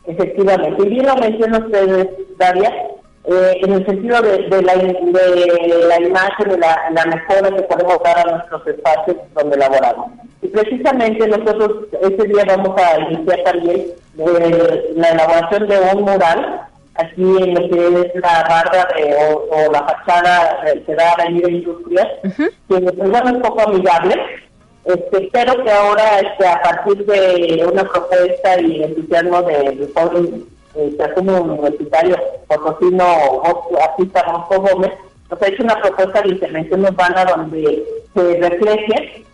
Efectivamente, 0.06 0.82
y 0.82 0.90
bien 0.90 1.06
lo 1.08 1.16
menciona 1.18 1.58
usted, 1.58 2.08
Daria, 2.38 2.72
eh, 3.30 3.60
en 3.62 3.74
el 3.74 3.86
sentido 3.86 4.22
de, 4.22 4.62
la, 4.62 4.76
de 4.76 5.86
la 5.88 6.02
imagen 6.02 6.52
y 6.52 6.58
la, 6.58 6.90
la 6.92 7.06
mejora 7.06 7.56
que 7.56 7.62
podemos 7.64 8.02
dar 8.04 8.20
a 8.20 8.32
nuestros 8.38 8.68
espacios 8.68 9.18
donde 9.34 9.58
laboramos. 9.58 10.12
Y 10.42 10.48
precisamente 10.48 11.28
nosotros 11.28 11.88
ese 12.02 12.28
día 12.28 12.46
vamos 12.48 12.80
a 12.80 13.00
iniciar 13.00 13.44
también 13.44 13.88
eh, 14.18 14.92
la 14.96 15.10
elaboración 15.10 15.68
de 15.68 15.80
un 15.94 16.02
mural 16.04 16.62
aquí 16.96 17.22
en 17.22 17.54
lo 17.54 17.70
que 17.70 18.08
es 18.08 18.16
la 18.22 18.44
barra 18.48 18.88
o, 19.50 19.72
la 19.72 19.84
fachada 19.84 20.62
que 20.86 20.96
da 20.96 21.16
la 21.18 21.26
de 21.26 21.52
Industrias, 21.52 22.08
que 22.24 22.50
pues, 22.68 22.84
es 22.84 23.32
un 23.32 23.42
poco 23.42 23.62
amigable, 23.62 24.16
este, 24.86 25.30
pero 25.34 25.64
que 25.64 25.72
ahora 25.72 26.20
este, 26.20 26.48
a 26.48 26.62
partir 26.62 27.06
de 27.06 27.66
una 27.66 27.84
propuesta 27.84 28.62
y 28.62 28.84
entusiasmo 28.84 29.42
del 30.78 30.96
Foro 30.98 31.38
este, 31.38 31.42
Universitario 31.42 32.18
Potosino, 32.48 33.42
así 33.44 34.12
Rosco 34.14 34.62
Gómez, 34.62 34.94
nos 35.30 35.42
ha 35.42 35.48
hecho 35.48 35.64
una 35.64 35.82
propuesta 35.82 36.22
de 36.22 36.30
intervención 36.30 36.86
urbana 36.86 37.26
donde 37.26 37.84
se 38.14 38.40
refleje 38.40 39.26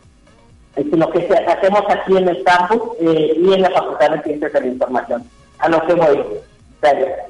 lo 0.76 1.10
que 1.12 1.20
hacemos 1.20 1.84
aquí 1.90 2.18
en 2.18 2.28
el 2.28 2.44
campus 2.44 2.82
eh, 3.00 3.38
y 3.38 3.54
en 3.54 3.62
la 3.62 3.70
Facultad 3.70 4.12
de 4.12 4.24
Ciencias 4.24 4.54
de 4.54 4.60
la 4.62 4.68
Información. 4.68 5.24
A 5.60 5.70
lo 5.70 5.86
que 5.86 5.94
voy. 5.94 6.24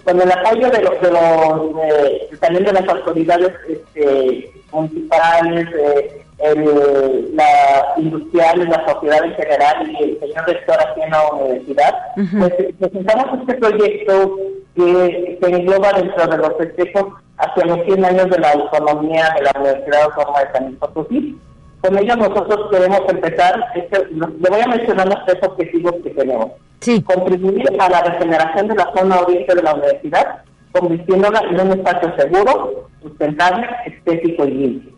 Con 0.03 0.20
el 0.20 0.32
apoyo 0.32 0.70
de 0.72 0.82
los, 0.82 1.01
de 1.01 1.11
los 1.11 1.84
eh, 1.84 2.30
también 2.39 2.64
de 2.64 2.74
las 2.74 2.88
autoridades 2.88 3.51
este, 3.68 4.51
municipales, 4.72 5.68
eh, 5.78 6.23
el, 6.44 7.36
la 7.36 7.94
industrial, 7.98 8.70
la 8.70 8.86
sociedad 8.88 9.24
en 9.24 9.36
general 9.36 9.91
y 9.91 10.04
el 10.04 10.20
señor 10.20 10.46
rector 10.48 10.78
aquí 10.80 11.02
en 11.02 11.12
la 11.12 11.32
universidad, 11.32 11.96
pues 12.39 12.54
presentamos 12.80 13.39
este 13.41 13.54
proyecto 13.56 14.38
que 14.76 15.38
se 15.41 15.50
engloba 15.50 15.94
dentro 15.94 16.28
de 16.28 16.38
los 16.38 16.58
festejos 16.58 17.14
hacia 17.38 17.66
los 17.66 17.86
100 17.86 18.06
años 18.06 18.30
de 18.30 18.39
la 18.39 18.52
autonomía 18.52 19.34
de 19.36 19.44
la 19.44 19.52
Universidad 19.60 20.04
Autónoma 20.04 20.39
de 20.39 20.52
San 20.52 20.66
Luis 20.66 20.78
Potosí 20.80 21.39
con 21.84 21.98
ello 21.98 22.16
nosotros 22.16 22.70
queremos 22.72 23.02
empezar, 23.10 23.62
este, 23.76 24.08
le 24.14 24.50
voy 24.50 24.62
a 24.62 24.68
mencionar 24.68 25.06
los 25.06 25.26
tres 25.26 25.38
objetivos 25.44 25.94
que 26.02 26.12
tenemos. 26.12 26.52
Contribuir 27.04 27.66
a 27.78 27.89
la 27.89 28.02
regeneración 28.04 28.70
de 28.70 28.76
la 28.76 28.89
zona 28.96 29.20
oriente 29.20 29.54
de 29.54 29.62
la 29.62 29.74
universidad, 29.74 30.44
convirtiéndola 30.72 31.41
en 31.41 31.60
un 31.60 31.72
espacio 31.74 32.16
seguro, 32.18 32.88
sustentable, 33.02 33.68
estético 33.86 34.46
y 34.46 34.52
limpio. 34.52 34.93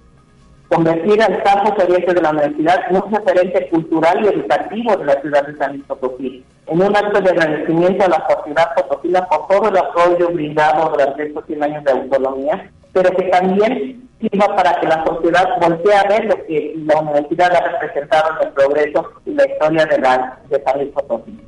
Convertir 0.75 1.23
al 1.23 1.41
campus 1.41 1.81
oriente 1.85 2.13
de 2.13 2.21
la 2.21 2.31
universidad 2.31 2.81
en 2.89 2.97
un 2.97 3.09
referente 3.09 3.69
cultural 3.69 4.25
y 4.25 4.27
educativo 4.27 4.97
de 4.97 5.05
la 5.05 5.21
ciudad 5.21 5.47
de 5.47 5.55
San 5.55 5.71
Luis 5.71 5.85
Potosí, 5.87 6.43
en 6.67 6.81
un 6.81 6.93
acto 6.93 7.21
de 7.21 7.29
agradecimiento 7.29 8.03
a 8.03 8.09
la 8.09 8.27
sociedad 8.29 8.75
potosina 8.75 9.25
por 9.25 9.47
todo 9.47 9.69
el 9.69 9.77
apoyo 9.77 10.27
brindado 10.33 10.89
durante 10.89 11.27
estos 11.27 11.45
100 11.45 11.63
años 11.63 11.83
de 11.85 11.91
autonomía, 11.93 12.69
pero 12.91 13.09
que 13.11 13.23
también 13.23 14.09
sirva 14.19 14.53
para 14.53 14.77
que 14.81 14.87
la 14.87 15.05
sociedad 15.05 15.47
voltee 15.61 15.95
a 15.95 16.09
ver 16.09 16.25
lo 16.25 16.45
que 16.45 16.73
la 16.85 16.99
universidad 16.99 17.55
ha 17.55 17.71
representado 17.71 18.31
en 18.35 18.47
el 18.47 18.53
progreso 18.53 19.11
y 19.25 19.33
la 19.33 19.47
historia 19.47 19.85
de, 19.85 19.97
la, 19.99 20.39
de 20.49 20.61
San 20.61 20.77
Luis 20.77 20.91
Potosí. 20.91 21.39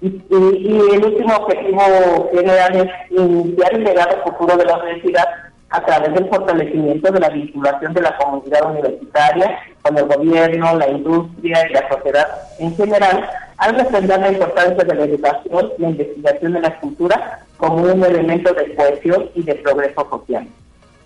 Y, 0.00 0.08
y, 0.28 0.80
el 0.94 1.04
último 1.04 1.36
objetivo 1.36 2.28
general 2.32 2.74
es 2.74 3.10
iniciar 3.12 3.72
el 3.72 3.84
legado 3.84 4.20
futuro 4.24 4.56
de 4.56 4.64
la 4.64 4.78
universidad 4.78 5.43
a 5.74 5.84
través 5.84 6.14
del 6.14 6.28
fortalecimiento 6.28 7.10
de 7.10 7.18
la 7.18 7.30
vinculación 7.30 7.92
de 7.94 8.02
la 8.02 8.16
comunidad 8.16 8.70
universitaria 8.70 9.58
con 9.82 9.98
el 9.98 10.04
gobierno, 10.04 10.76
la 10.76 10.88
industria 10.88 11.68
y 11.68 11.72
la 11.72 11.88
sociedad 11.88 12.28
en 12.60 12.76
general, 12.76 13.28
al 13.56 13.76
defender 13.76 14.20
la 14.20 14.30
importancia 14.30 14.84
de 14.84 14.94
la 14.94 15.04
educación 15.04 15.72
y 15.76 15.82
la 15.82 15.88
investigación 15.90 16.52
de 16.52 16.60
la 16.60 16.78
cultura 16.78 17.40
como 17.56 17.82
un 17.82 18.04
elemento 18.04 18.52
de 18.54 18.72
cohesión 18.76 19.30
y 19.34 19.42
de 19.42 19.56
progreso 19.56 20.08
social. 20.08 20.46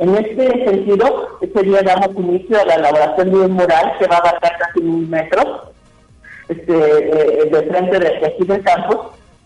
En 0.01 0.15
este 0.17 0.65
sentido, 0.67 1.39
este 1.41 1.63
día 1.63 1.81
damos 1.83 2.11
inicio 2.17 2.61
a 2.61 2.67
la 2.67 2.75
elaboración 2.75 3.31
de 3.31 3.37
un 3.37 3.53
mural 3.53 3.95
que 3.99 4.07
va 4.07 4.17
a 4.17 4.19
abarcar 4.19 4.53
casi 4.59 4.81
un 4.81 5.09
metro 5.09 5.73
este, 6.51 6.73
eh, 6.73 7.51
de 7.51 7.63
frente 7.63 7.99
de, 7.99 8.27
aquí 8.27 8.45
del 8.45 8.63
campus, 8.63 8.99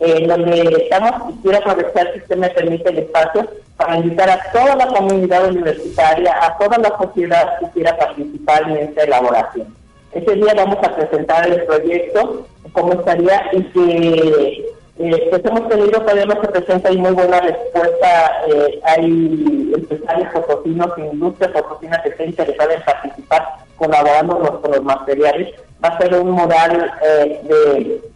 en 0.02 0.26
donde 0.26 0.60
estamos, 0.82 1.34
quiero 1.42 1.58
aprovechar 1.58 2.12
si 2.12 2.18
usted 2.20 2.36
me 2.36 2.50
permite 2.50 2.90
el 2.90 2.98
espacio, 2.98 3.48
para 3.76 3.96
invitar 3.96 4.30
a 4.30 4.40
toda 4.52 4.76
la 4.76 4.86
comunidad 4.88 5.48
universitaria, 5.48 6.34
a 6.44 6.58
toda 6.58 6.78
la 6.78 6.96
sociedad 6.98 7.58
que 7.58 7.70
quiera 7.70 7.96
participar 7.96 8.62
en 8.70 8.76
esta 8.88 9.04
elaboración. 9.04 9.74
Este 10.12 10.34
día 10.34 10.52
vamos 10.54 10.78
a 10.82 10.94
presentar 10.94 11.48
el 11.48 11.62
proyecto, 11.64 12.46
cómo 12.72 12.92
estaría, 12.92 13.42
y 13.52 13.62
que 13.64 14.72
eh, 14.98 15.26
pues 15.30 15.44
hemos 15.44 15.68
tenido, 15.68 16.00
todavía 16.00 16.26
no 16.26 16.40
se 16.40 16.48
presenta 16.48 16.90
y 16.90 16.98
muy 16.98 17.12
buena 17.12 17.40
respuesta. 17.40 18.42
Eh, 18.48 18.80
hay 18.84 19.72
empresarios 19.74 20.28
potosinos 20.32 20.98
industrias 20.98 21.52
potosinas 21.52 22.02
que 22.02 22.10
estén 22.10 22.28
interesadas 22.30 22.76
en 22.76 22.82
participar 22.82 23.48
colaborando 23.76 24.60
con 24.60 24.70
los 24.70 24.82
materiales. 24.82 25.54
Va 25.82 25.88
a 25.88 25.98
ser 25.98 26.14
un 26.14 26.30
mural 26.30 26.92
eh, 27.02 27.40
de 27.44 28.11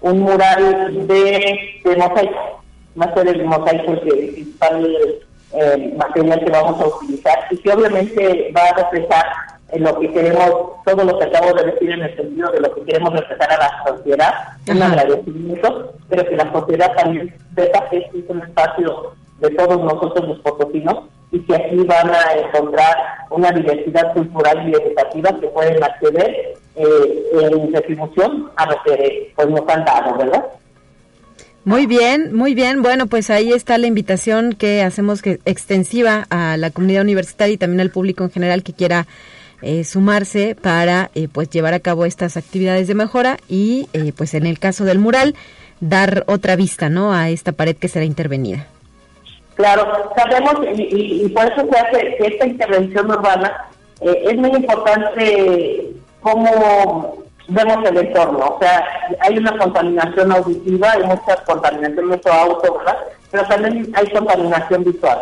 un 0.00 0.20
mural 0.20 1.06
de, 1.06 1.80
de, 1.84 1.96
mosaico. 1.96 2.62
Va 3.00 3.06
a 3.06 3.14
ser 3.14 3.28
el 3.28 3.44
mosaico 3.44 3.92
el 3.92 4.00
principal 4.00 4.96
eh, 5.52 5.94
material 5.96 6.44
que 6.44 6.50
vamos 6.50 6.80
a 6.80 6.86
utilizar 6.86 7.38
y 7.50 7.56
que 7.58 7.72
obviamente 7.72 8.52
va 8.56 8.62
a 8.62 8.90
reflejar 8.90 9.26
en 9.70 9.82
lo 9.82 9.98
que 9.98 10.10
queremos, 10.12 10.50
todo 10.84 11.04
lo 11.04 11.18
que 11.18 11.24
acabo 11.26 11.52
de 11.52 11.72
decir 11.72 11.90
en 11.90 12.02
el 12.02 12.16
sentido 12.16 12.50
de 12.52 12.60
lo 12.60 12.74
que 12.74 12.82
queremos 12.84 13.12
reflejar 13.12 13.52
a 13.52 13.58
la 13.58 13.84
sociedad, 13.86 14.34
un 14.66 14.82
agradecimiento, 14.82 15.92
pero 16.08 16.24
que 16.26 16.36
la 16.36 16.52
sociedad 16.52 16.94
también 16.96 17.34
sepa 17.54 17.88
que 17.90 17.98
este 17.98 18.18
es 18.18 18.24
un 18.28 18.42
espacio 18.42 19.12
de 19.40 19.50
todos 19.50 19.78
nosotros 19.78 20.28
los 20.28 20.38
potosinos 20.40 21.04
y 21.30 21.40
que 21.40 21.54
aquí 21.54 21.76
van 21.84 22.10
a 22.10 22.32
encontrar 22.34 22.96
una 23.30 23.50
diversidad 23.50 24.12
cultural 24.14 24.68
y 24.68 24.72
educativa 24.72 25.38
que 25.40 25.48
pueden 25.48 25.82
acceder 25.82 26.54
eh, 26.76 27.30
en 27.32 27.72
retribución 27.72 28.50
a 28.56 28.66
lo 28.66 28.76
que 28.84 29.32
pues, 29.36 29.48
nos 29.48 29.68
han 29.68 29.84
dado, 29.84 30.16
¿verdad? 30.16 30.44
Muy 31.64 31.86
bien, 31.86 32.34
muy 32.34 32.54
bien. 32.54 32.80
Bueno, 32.82 33.08
pues 33.08 33.28
ahí 33.28 33.52
está 33.52 33.76
la 33.76 33.86
invitación 33.86 34.54
que 34.54 34.82
hacemos 34.82 35.20
que 35.20 35.38
extensiva 35.44 36.26
a 36.30 36.56
la 36.56 36.70
comunidad 36.70 37.02
universitaria 37.02 37.54
y 37.54 37.58
también 37.58 37.80
al 37.80 37.90
público 37.90 38.24
en 38.24 38.30
general 38.30 38.62
que 38.62 38.72
quiera 38.72 39.06
eh, 39.60 39.84
sumarse 39.84 40.54
para 40.54 41.10
eh, 41.14 41.28
pues 41.30 41.50
llevar 41.50 41.74
a 41.74 41.80
cabo 41.80 42.06
estas 42.06 42.36
actividades 42.36 42.86
de 42.86 42.94
mejora 42.94 43.38
y 43.48 43.88
eh, 43.92 44.12
pues 44.16 44.34
en 44.34 44.46
el 44.46 44.58
caso 44.60 44.84
del 44.84 45.00
mural 45.00 45.34
dar 45.80 46.24
otra 46.28 46.54
vista 46.54 46.88
no 46.88 47.12
a 47.12 47.28
esta 47.28 47.50
pared 47.50 47.76
que 47.76 47.88
será 47.88 48.04
intervenida 48.04 48.68
claro 49.58 50.10
sabemos 50.16 50.54
y, 50.74 51.24
y, 51.24 51.28
por 51.28 51.44
eso 51.44 51.68
se 51.70 51.78
hace 51.78 52.16
esta 52.18 52.46
intervención 52.46 53.10
urbana 53.10 53.68
es 54.00 54.36
muy 54.36 54.50
importante 54.50 55.92
cómo 56.22 57.18
vemos 57.48 57.88
el 57.88 57.96
entorno. 57.98 58.56
O 58.56 58.58
sea, 58.60 58.86
hay 59.20 59.38
una 59.38 59.56
contaminación 59.58 60.32
auditiva, 60.32 60.92
hay 60.92 61.02
mucha 61.04 61.36
contaminación 61.44 61.98
en 61.98 62.08
nuestro 62.08 62.32
auto, 62.32 62.78
¿verdad? 62.78 62.98
Pero 63.30 63.44
también 63.46 63.92
hay 63.94 64.10
contaminación 64.10 64.84
visual. 64.84 65.18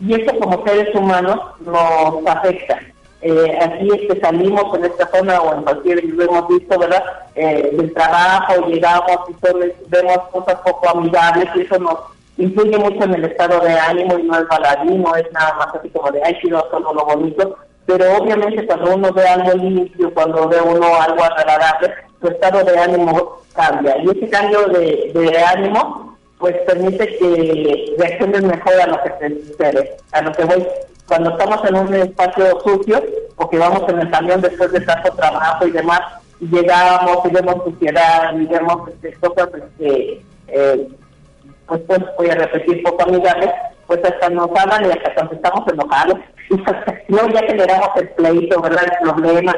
Y 0.00 0.14
eso 0.14 0.38
como 0.38 0.64
seres 0.64 0.94
humanos 0.94 1.38
nos 1.60 2.26
afecta. 2.26 2.78
Eh, 3.22 3.58
aquí 3.60 3.88
es 3.94 4.14
que 4.14 4.20
salimos 4.20 4.74
en 4.74 4.86
esta 4.86 5.06
zona 5.08 5.42
o 5.42 5.54
en 5.54 5.62
cualquier, 5.62 6.02
lo 6.04 6.24
hemos 6.24 6.48
visto, 6.48 6.78
¿verdad? 6.78 7.04
Eh, 7.34 7.70
del 7.72 7.92
trabajo, 7.92 8.66
llegamos 8.66 9.18
y 9.28 9.34
vemos 9.88 10.18
cosas 10.32 10.54
poco 10.64 10.88
amigables 10.88 11.48
y 11.54 11.60
eso 11.62 11.78
nos 11.78 11.98
influye 12.40 12.78
mucho 12.78 13.04
en 13.04 13.14
el 13.14 13.24
estado 13.24 13.60
de 13.60 13.72
ánimo 13.72 14.18
y 14.18 14.22
no 14.24 14.38
es 14.38 14.48
baladín, 14.48 15.02
no 15.02 15.14
es 15.14 15.30
nada 15.32 15.54
más 15.54 15.68
así 15.74 15.88
como 15.90 16.10
de, 16.10 16.22
ay, 16.24 16.36
quiero 16.40 16.66
solo 16.70 16.92
lo 16.94 17.04
bonito, 17.04 17.56
pero 17.86 18.16
obviamente 18.16 18.66
cuando 18.66 18.94
uno 18.94 19.12
ve 19.12 19.26
algo 19.26 19.52
limpio, 19.54 20.12
cuando 20.14 20.48
ve 20.48 20.60
uno 20.60 20.86
algo 21.00 21.22
agradable, 21.22 21.92
su 22.20 22.28
estado 22.28 22.64
de 22.64 22.78
ánimo 22.78 23.40
cambia. 23.54 23.96
Y 23.98 24.10
ese 24.10 24.30
cambio 24.30 24.66
de, 24.66 25.44
ánimo, 25.54 26.16
pues 26.38 26.56
permite 26.66 27.06
que 27.18 27.94
reacciones 27.98 28.42
mejor 28.42 28.80
a 28.80 28.86
lo 28.86 29.02
que 29.02 29.10
te 29.10 29.46
sucede, 29.46 29.96
a 30.12 30.22
lo 30.22 30.32
que 30.32 30.44
voy. 30.44 30.66
Cuando 31.08 31.30
estamos 31.30 31.64
en 31.68 31.74
un 31.76 31.94
espacio 31.94 32.60
sucio, 32.60 33.02
o 33.36 33.50
que 33.50 33.58
vamos 33.58 33.82
en 33.88 34.00
el 34.00 34.10
camión 34.10 34.40
después 34.40 34.70
de 34.72 34.80
tanto 34.80 35.12
trabajo 35.12 35.66
y 35.66 35.72
demás, 35.72 36.00
y 36.40 36.46
llegamos 36.46 37.18
y 37.24 37.28
vemos 37.30 37.64
suciedad 37.64 38.32
y 38.34 38.46
vemos 38.46 38.88
este, 38.88 39.12
cosas 39.14 39.48
que, 39.78 40.22
eh, 40.48 40.88
pues, 41.70 41.82
pues 41.86 42.00
voy 42.18 42.28
a 42.30 42.34
repetir 42.34 42.82
poco 42.82 43.04
amigables, 43.04 43.50
pues 43.86 44.00
hasta 44.04 44.28
nos 44.28 44.50
hablan 44.58 44.86
y 44.86 44.90
hasta 44.90 45.14
cuando 45.14 45.34
estamos 45.34 45.72
enojados 45.72 46.18
no 47.08 47.28
ya 47.28 47.42
generamos 47.46 47.90
el 47.96 48.08
pleito, 48.10 48.60
¿verdad? 48.60 48.84
El 48.84 49.08
problema. 49.08 49.54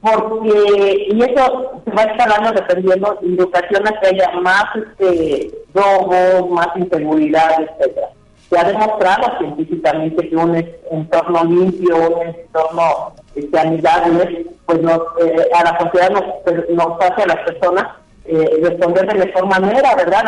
Porque, 0.00 1.06
y 1.10 1.22
eso 1.22 1.82
se 1.84 1.90
va 1.90 2.02
escalando 2.02 2.52
dependiendo, 2.52 3.18
educación 3.22 3.88
a 3.88 3.98
que 3.98 4.08
haya 4.08 4.30
más 4.40 4.64
este, 4.76 5.50
robos, 5.74 6.50
más 6.50 6.68
inseguridad, 6.76 7.50
etcétera. 7.60 8.08
Se 8.48 8.58
ha 8.58 8.64
demostrado 8.64 9.38
científicamente 9.38 10.28
que 10.28 10.36
un 10.36 10.54
entorno 10.90 11.44
limpio, 11.44 11.96
un 11.96 12.28
entorno 12.28 13.14
este, 13.34 13.58
amigable, 13.58 14.46
pues 14.66 14.82
nos, 14.82 15.00
eh, 15.20 15.48
a 15.52 15.64
la 15.64 15.78
sociedad 15.78 16.10
nos, 16.10 16.24
nos 16.70 17.00
hace 17.00 17.22
a 17.22 17.26
las 17.26 17.38
personas 17.38 17.86
eh, 18.28 18.60
responder 18.62 19.06
de 19.06 19.24
mejor 19.24 19.46
manera, 19.46 19.94
¿verdad?, 19.94 20.22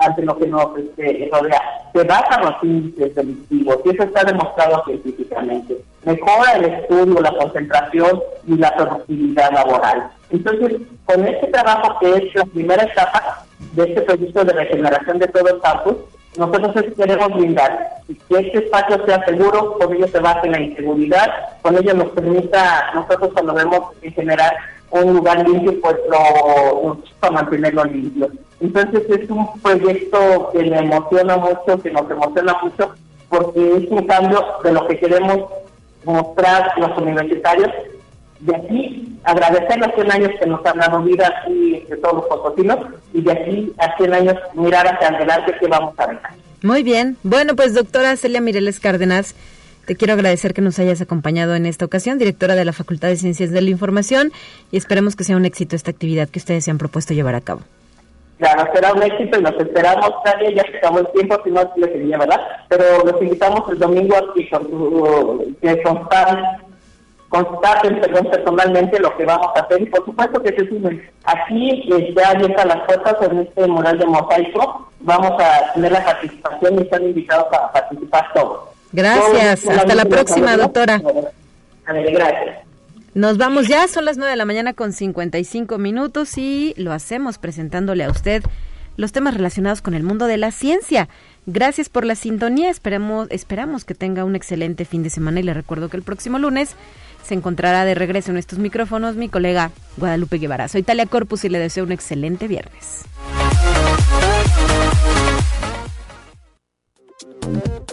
ante 0.00 0.22
lo 0.22 0.38
que 0.38 0.46
nos 0.46 0.76
este, 0.76 1.30
rodea. 1.32 1.62
Se 1.94 2.04
bajan 2.04 2.44
los 2.44 2.54
índices 2.62 3.14
delictivos 3.14 3.78
y 3.84 3.90
eso 3.90 4.02
está 4.02 4.24
demostrado 4.24 4.84
científicamente. 4.84 5.76
Mejora 6.04 6.52
el 6.56 6.64
estudio, 6.66 7.20
la 7.20 7.32
concentración 7.32 8.20
y 8.46 8.56
la 8.56 8.74
productividad 8.76 9.52
laboral. 9.52 10.10
Entonces, 10.30 10.82
con 11.06 11.26
este 11.26 11.46
trabajo 11.46 11.98
que 11.98 12.14
es 12.14 12.34
la 12.34 12.44
primera 12.44 12.82
etapa 12.84 13.44
de 13.72 13.84
este 13.84 14.02
proyecto 14.02 14.44
de 14.44 14.52
regeneración 14.52 15.18
de 15.18 15.28
todo 15.28 15.48
el 15.48 15.60
campus, 15.60 15.96
nosotros 16.36 16.84
queremos 16.96 17.34
brindar 17.34 18.02
que 18.06 18.38
este 18.38 18.58
espacio 18.58 19.04
sea 19.04 19.24
seguro, 19.24 19.78
con 19.78 19.94
ello 19.94 20.06
se 20.08 20.20
basa 20.20 20.42
en 20.44 20.52
la 20.52 20.60
inseguridad, 20.60 21.28
con 21.62 21.76
ello 21.76 21.94
nos 21.94 22.10
permita, 22.10 22.90
nosotros 22.94 23.30
cuando 23.32 23.54
vemos 23.54 23.80
en 24.02 24.12
general 24.12 24.52
un 24.90 25.14
lugar 25.14 25.48
limpio, 25.48 25.80
pues 25.80 25.96
lo, 26.08 26.98
para 27.20 27.32
mantenerlo 27.32 27.84
limpio. 27.84 28.30
Entonces 28.60 29.02
es 29.08 29.30
un 29.30 29.60
proyecto 29.60 30.50
que 30.52 30.64
me 30.64 30.78
emociona 30.78 31.36
mucho, 31.36 31.80
que 31.82 31.90
nos 31.90 32.10
emociona 32.10 32.56
mucho, 32.62 32.94
porque 33.28 33.76
es 33.76 33.90
un 33.90 34.06
cambio 34.06 34.44
de 34.62 34.72
lo 34.72 34.86
que 34.86 34.98
queremos 34.98 35.50
mostrar 36.04 36.72
los 36.78 36.96
universitarios. 36.98 37.70
De 38.40 38.56
aquí, 38.56 39.18
agradecer 39.24 39.78
los 39.78 39.94
100 39.94 40.12
años 40.12 40.30
que 40.40 40.46
nos 40.46 40.64
han 40.64 40.78
dado 40.78 41.02
vida 41.02 41.32
aquí 41.40 41.84
de 41.88 41.96
todos 41.98 42.14
los 42.16 42.26
potosinos, 42.26 42.78
y 43.12 43.20
de 43.22 43.32
aquí 43.32 43.72
a 43.78 43.96
100 43.96 44.14
años 44.14 44.34
mirar 44.54 44.86
hacia 44.86 45.08
adelante 45.08 45.54
qué 45.60 45.66
vamos 45.66 45.94
a 45.98 46.06
ver. 46.06 46.18
Muy 46.62 46.82
bien. 46.82 47.16
Bueno, 47.22 47.56
pues 47.56 47.74
doctora 47.74 48.16
Celia 48.16 48.40
Mireles 48.40 48.80
Cárdenas, 48.80 49.34
te 49.90 49.96
quiero 49.96 50.12
agradecer 50.12 50.54
que 50.54 50.60
nos 50.60 50.78
hayas 50.78 51.00
acompañado 51.00 51.56
en 51.56 51.66
esta 51.66 51.84
ocasión, 51.84 52.16
directora 52.16 52.54
de 52.54 52.64
la 52.64 52.72
Facultad 52.72 53.08
de 53.08 53.16
Ciencias 53.16 53.50
de 53.50 53.60
la 53.60 53.70
Información, 53.70 54.30
y 54.70 54.76
esperemos 54.76 55.16
que 55.16 55.24
sea 55.24 55.36
un 55.36 55.44
éxito 55.44 55.74
esta 55.74 55.90
actividad 55.90 56.28
que 56.28 56.38
ustedes 56.38 56.64
se 56.64 56.70
han 56.70 56.78
propuesto 56.78 57.12
llevar 57.12 57.34
a 57.34 57.40
cabo. 57.40 57.62
Claro, 58.38 58.70
será 58.72 58.92
un 58.92 59.02
éxito 59.02 59.40
y 59.40 59.42
nos 59.42 59.54
esperamos, 59.54 60.12
Tania, 60.22 60.52
ya 60.54 60.62
que 60.62 60.76
estamos 60.76 61.00
el 61.00 61.08
tiempo, 61.08 61.40
si 61.42 61.50
no, 61.50 61.72
le 61.74 61.86
sería, 61.88 62.18
¿verdad? 62.18 62.40
Pero 62.68 63.04
los 63.04 63.20
invitamos 63.20 63.68
el 63.68 63.80
domingo 63.80 64.14
con, 64.48 65.56
que 65.60 65.82
constan, 65.82 66.58
constaten, 67.28 68.00
personalmente 68.30 69.00
lo 69.00 69.16
que 69.16 69.24
vamos 69.24 69.48
a 69.56 69.60
hacer 69.62 69.82
y 69.82 69.86
por 69.86 70.04
supuesto 70.04 70.40
que 70.40 70.54
se 70.54 70.68
sumen. 70.68 71.04
Aquí 71.24 71.90
ya 72.16 72.30
abiertas 72.30 72.64
las 72.64 72.80
puertas 72.82 73.16
en 73.28 73.40
este 73.40 73.66
mural 73.66 73.98
de 73.98 74.06
mosaico, 74.06 74.88
vamos 75.00 75.32
a 75.42 75.72
tener 75.72 75.90
la 75.90 76.04
participación 76.04 76.78
y 76.78 76.82
están 76.82 77.02
invitados 77.02 77.52
a 77.52 77.72
participar 77.72 78.32
todos. 78.34 78.69
Gracias. 78.92 79.66
Hasta 79.66 79.94
la 79.94 80.04
próxima, 80.04 80.56
doctora. 80.56 81.00
Gracias. 81.86 82.70
Nos 83.14 83.38
vamos 83.38 83.66
ya, 83.66 83.88
son 83.88 84.04
las 84.04 84.16
9 84.16 84.30
de 84.30 84.36
la 84.36 84.44
mañana 84.44 84.72
con 84.72 84.92
55 84.92 85.78
minutos 85.78 86.38
y 86.38 86.74
lo 86.76 86.92
hacemos 86.92 87.38
presentándole 87.38 88.04
a 88.04 88.10
usted 88.10 88.44
los 88.96 89.10
temas 89.10 89.34
relacionados 89.34 89.82
con 89.82 89.94
el 89.94 90.04
mundo 90.04 90.26
de 90.26 90.36
la 90.36 90.52
ciencia. 90.52 91.08
Gracias 91.46 91.88
por 91.88 92.04
la 92.04 92.14
sintonía, 92.14 92.70
esperamos, 92.70 93.26
esperamos 93.30 93.84
que 93.84 93.94
tenga 93.94 94.24
un 94.24 94.36
excelente 94.36 94.84
fin 94.84 95.02
de 95.02 95.10
semana 95.10 95.40
y 95.40 95.42
le 95.42 95.54
recuerdo 95.54 95.88
que 95.88 95.96
el 95.96 96.02
próximo 96.04 96.38
lunes 96.38 96.76
se 97.24 97.34
encontrará 97.34 97.84
de 97.84 97.94
regreso 97.94 98.30
en 98.30 98.36
estos 98.36 98.58
micrófonos 98.58 99.16
mi 99.16 99.28
colega 99.28 99.72
Guadalupe 99.96 100.38
Guevara. 100.38 100.68
Soy 100.68 100.82
Talia 100.82 101.06
Corpus 101.06 101.44
y 101.44 101.48
le 101.48 101.58
deseo 101.58 101.84
un 101.84 101.92
excelente 101.92 102.46
viernes. 102.46 103.04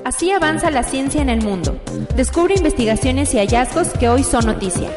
Así 0.08 0.32
avanza 0.32 0.72
la 0.72 0.84
ciencia 0.84 1.22
en 1.22 1.28
el 1.28 1.42
mundo. 1.42 1.82
Descubre 2.16 2.56
investigaciones 2.56 3.34
y 3.34 3.40
hallazgos 3.40 3.90
que 3.90 4.08
hoy 4.08 4.24
son 4.24 4.46
noticia. 4.46 4.90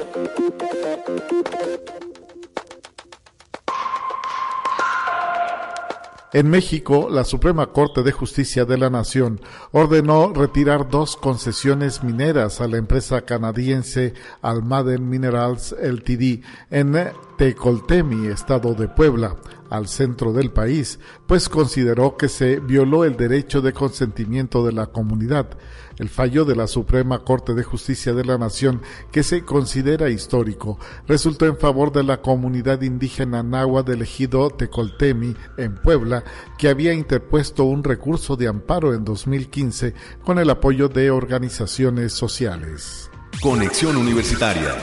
En 6.32 6.48
México, 6.48 7.08
la 7.10 7.24
Suprema 7.24 7.72
Corte 7.72 8.04
de 8.04 8.12
Justicia 8.12 8.64
de 8.64 8.78
la 8.78 8.88
Nación 8.88 9.40
ordenó 9.72 10.32
retirar 10.32 10.88
dos 10.88 11.16
concesiones 11.16 12.04
mineras 12.04 12.60
a 12.60 12.68
la 12.68 12.76
empresa 12.76 13.22
canadiense 13.22 14.14
Almaden 14.42 15.08
Minerals 15.08 15.74
Ltd. 15.82 16.44
en 16.70 17.10
Tecoltemi, 17.36 18.28
estado 18.28 18.74
de 18.74 18.86
Puebla, 18.86 19.34
al 19.70 19.88
centro 19.88 20.32
del 20.32 20.50
país, 20.50 20.98
pues 21.26 21.48
consideró 21.48 22.16
que 22.16 22.28
se 22.28 22.60
violó 22.60 23.04
el 23.04 23.16
derecho 23.16 23.62
de 23.62 23.72
consentimiento 23.72 24.66
de 24.66 24.72
la 24.72 24.86
comunidad. 24.86 25.56
El 25.98 26.08
fallo 26.08 26.44
de 26.44 26.56
la 26.56 26.66
Suprema 26.66 27.24
Corte 27.24 27.54
de 27.54 27.62
Justicia 27.62 28.12
de 28.12 28.24
la 28.24 28.38
Nación, 28.38 28.82
que 29.12 29.22
se 29.22 29.44
considera 29.44 30.08
histórico, 30.08 30.78
resultó 31.06 31.46
en 31.46 31.56
favor 31.56 31.92
de 31.92 32.02
la 32.02 32.20
comunidad 32.20 32.82
indígena 32.82 33.42
nahua 33.42 33.82
del 33.82 34.02
ejido 34.02 34.50
Tecoltemi, 34.50 35.36
en 35.56 35.76
Puebla, 35.76 36.24
que 36.58 36.68
había 36.68 36.92
interpuesto 36.92 37.64
un 37.64 37.84
recurso 37.84 38.36
de 38.36 38.48
amparo 38.48 38.94
en 38.94 39.04
2015 39.04 39.94
con 40.24 40.38
el 40.38 40.50
apoyo 40.50 40.88
de 40.88 41.10
organizaciones 41.10 42.12
sociales. 42.12 43.10
Conexión 43.42 43.96
Universitaria. 43.96 44.74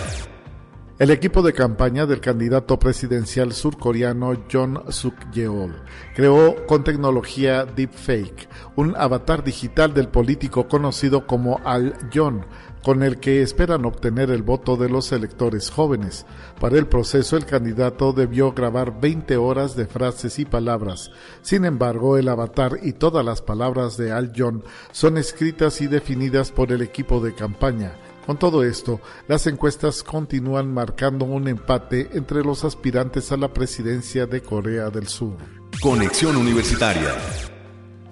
El 0.99 1.11
equipo 1.11 1.43
de 1.43 1.53
campaña 1.53 2.07
del 2.07 2.21
candidato 2.21 2.79
presidencial 2.79 3.53
surcoreano 3.53 4.33
John 4.51 4.81
Suk-yeol 4.89 5.83
creó 6.15 6.65
con 6.65 6.83
tecnología 6.83 7.65
deepfake 7.65 8.49
un 8.75 8.95
avatar 8.97 9.43
digital 9.43 9.93
del 9.93 10.07
político 10.07 10.67
conocido 10.67 11.27
como 11.27 11.61
Al 11.63 11.93
John, 12.11 12.47
con 12.83 13.03
el 13.03 13.19
que 13.19 13.43
esperan 13.43 13.85
obtener 13.85 14.31
el 14.31 14.41
voto 14.41 14.75
de 14.75 14.89
los 14.89 15.11
electores 15.11 15.69
jóvenes. 15.69 16.25
Para 16.59 16.79
el 16.79 16.87
proceso, 16.87 17.37
el 17.37 17.45
candidato 17.45 18.11
debió 18.11 18.53
grabar 18.53 18.99
20 18.99 19.37
horas 19.37 19.75
de 19.75 19.85
frases 19.85 20.39
y 20.39 20.45
palabras. 20.45 21.11
Sin 21.43 21.65
embargo, 21.65 22.17
el 22.17 22.27
avatar 22.27 22.79
y 22.81 22.93
todas 22.93 23.23
las 23.23 23.43
palabras 23.43 23.97
de 23.97 24.11
Al 24.11 24.33
John 24.35 24.63
son 24.91 25.19
escritas 25.19 25.79
y 25.79 25.85
definidas 25.85 26.51
por 26.51 26.71
el 26.71 26.81
equipo 26.81 27.19
de 27.19 27.35
campaña. 27.35 27.93
Con 28.28 28.38
todo 28.38 28.65
esto, 28.65 28.99
las 29.30 29.47
encuestas 29.47 30.03
continúan 30.03 30.73
marcando 30.73 31.23
un 31.23 31.47
empate 31.47 32.09
entre 32.11 32.43
los 32.43 32.65
aspirantes 32.65 33.32
a 33.32 33.38
la 33.38 33.53
presidencia 33.53 34.25
de 34.25 34.41
Corea 34.41 34.89
del 34.89 35.07
Sur. 35.07 35.38
Conexión 35.82 36.36
Universitaria. 36.36 37.15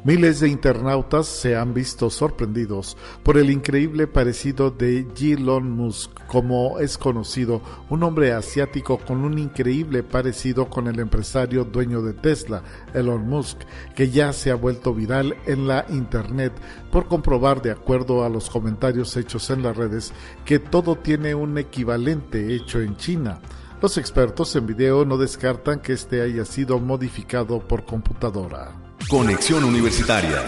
Miles 0.05 0.39
de 0.39 0.49
internautas 0.49 1.25
se 1.25 1.55
han 1.55 1.73
visto 1.73 2.11
sorprendidos 2.11 2.95
por 3.23 3.39
el 3.39 3.49
increíble 3.49 4.05
parecido 4.05 4.69
de 4.69 5.07
Elon 5.19 5.71
Musk, 5.71 6.11
como 6.27 6.77
es 6.77 6.99
conocido, 6.99 7.63
un 7.89 8.03
hombre 8.03 8.31
asiático 8.31 8.99
con 8.99 9.25
un 9.25 9.39
increíble 9.39 10.03
parecido 10.03 10.69
con 10.69 10.85
el 10.85 10.99
empresario 10.99 11.63
dueño 11.63 12.03
de 12.03 12.13
Tesla, 12.13 12.61
Elon 12.93 13.27
Musk, 13.27 13.57
que 13.95 14.11
ya 14.11 14.31
se 14.31 14.51
ha 14.51 14.55
vuelto 14.55 14.93
viral 14.93 15.37
en 15.47 15.67
la 15.67 15.87
Internet 15.89 16.53
por 16.91 17.07
comprobar, 17.07 17.63
de 17.63 17.71
acuerdo 17.71 18.23
a 18.23 18.29
los 18.29 18.51
comentarios 18.51 19.17
hechos 19.17 19.49
en 19.49 19.63
las 19.63 19.75
redes, 19.75 20.13
que 20.45 20.59
todo 20.59 20.97
tiene 20.97 21.33
un 21.33 21.57
equivalente 21.57 22.53
hecho 22.53 22.79
en 22.79 22.95
China. 22.95 23.41
Los 23.81 23.97
expertos 23.97 24.55
en 24.55 24.67
video 24.67 25.03
no 25.03 25.17
descartan 25.17 25.79
que 25.79 25.93
este 25.93 26.21
haya 26.21 26.45
sido 26.45 26.77
modificado 26.77 27.59
por 27.59 27.85
computadora. 27.85 28.84
Conexión 29.07 29.63
Universitaria. 29.63 30.43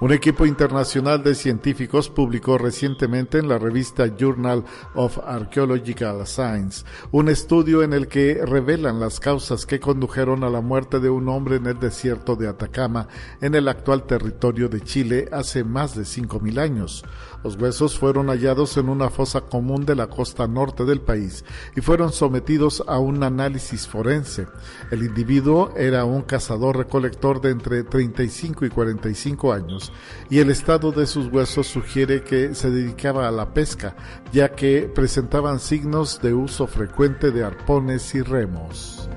Un 0.00 0.12
equipo 0.12 0.44
internacional 0.44 1.22
de 1.22 1.36
científicos 1.36 2.08
publicó 2.08 2.58
recientemente 2.58 3.38
en 3.38 3.48
la 3.48 3.58
revista 3.58 4.08
Journal 4.08 4.64
of 4.96 5.18
Archaeological 5.24 6.26
Science 6.26 6.84
un 7.12 7.28
estudio 7.28 7.80
en 7.84 7.92
el 7.92 8.08
que 8.08 8.44
revelan 8.44 8.98
las 8.98 9.20
causas 9.20 9.66
que 9.66 9.78
condujeron 9.78 10.42
a 10.42 10.50
la 10.50 10.60
muerte 10.60 10.98
de 10.98 11.10
un 11.10 11.28
hombre 11.28 11.56
en 11.56 11.66
el 11.66 11.78
desierto 11.78 12.34
de 12.34 12.48
Atacama, 12.48 13.06
en 13.40 13.54
el 13.54 13.68
actual 13.68 14.02
territorio 14.02 14.68
de 14.68 14.80
Chile, 14.80 15.28
hace 15.30 15.62
más 15.62 15.94
de 15.94 16.02
5.000 16.02 16.58
años. 16.58 17.04
Los 17.44 17.54
huesos 17.56 17.96
fueron 17.96 18.28
hallados 18.28 18.76
en 18.76 18.88
una 18.88 19.10
fosa 19.10 19.42
común 19.42 19.86
de 19.86 19.94
la 19.94 20.08
costa 20.08 20.48
norte 20.48 20.84
del 20.84 21.02
país 21.02 21.44
y 21.76 21.82
fueron 21.82 22.12
sometidos 22.12 22.82
a 22.88 22.98
un 22.98 23.22
análisis 23.22 23.86
forense. 23.86 24.48
El 24.90 25.04
individuo 25.04 25.72
era 25.76 26.04
un 26.04 26.22
cazador-recolector 26.22 27.40
de 27.40 27.50
entre 27.50 27.84
35 27.84 28.64
y 28.64 28.70
45 28.70 29.52
años 29.52 29.83
y 30.30 30.38
el 30.38 30.50
estado 30.50 30.92
de 30.92 31.06
sus 31.06 31.26
huesos 31.32 31.66
sugiere 31.66 32.22
que 32.22 32.54
se 32.54 32.70
dedicaba 32.70 33.28
a 33.28 33.30
la 33.30 33.52
pesca, 33.52 33.96
ya 34.32 34.50
que 34.50 34.90
presentaban 34.94 35.60
signos 35.60 36.20
de 36.20 36.34
uso 36.34 36.66
frecuente 36.66 37.30
de 37.30 37.44
arpones 37.44 38.14
y 38.14 38.22
remos. 38.22 39.08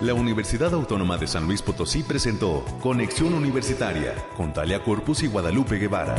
La 0.00 0.14
Universidad 0.14 0.72
Autónoma 0.72 1.18
de 1.18 1.26
San 1.26 1.46
Luis 1.46 1.60
Potosí 1.60 2.02
presentó 2.02 2.64
Conexión 2.82 3.34
Universitaria 3.34 4.14
con 4.34 4.50
Talia 4.50 4.82
Corpus 4.82 5.22
y 5.22 5.26
Guadalupe 5.26 5.76
Guevara. 5.76 6.14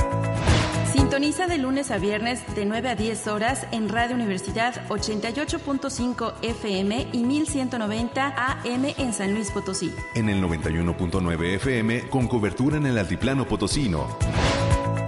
Sintoniza 0.93 1.47
de 1.47 1.57
lunes 1.57 1.89
a 1.89 1.97
viernes 1.97 2.43
de 2.53 2.65
9 2.65 2.89
a 2.89 2.95
10 2.95 3.27
horas 3.27 3.65
en 3.71 3.87
Radio 3.87 4.13
Universidad 4.15 4.87
88.5 4.89 6.33
FM 6.41 7.07
y 7.13 7.23
1190 7.23 8.27
AM 8.27 8.85
en 8.97 9.13
San 9.13 9.33
Luis 9.33 9.51
Potosí. 9.51 9.93
En 10.15 10.27
el 10.27 10.43
91.9 10.43 11.55
FM 11.55 12.09
con 12.09 12.27
cobertura 12.27 12.75
en 12.75 12.87
el 12.87 12.97
Altiplano 12.97 13.47
Potosino. 13.47 14.17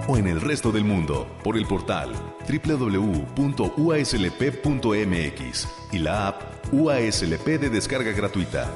O 0.08 0.16
en 0.16 0.26
el 0.26 0.40
resto 0.40 0.72
del 0.72 0.84
mundo 0.84 1.26
por 1.42 1.58
el 1.58 1.66
portal 1.66 2.12
www.uaslp.mx 2.48 3.28
y 5.92 5.98
la 5.98 6.28
app 6.28 6.42
UASLP 6.72 7.46
de 7.46 7.68
descarga 7.70 8.12
gratuita. 8.12 8.70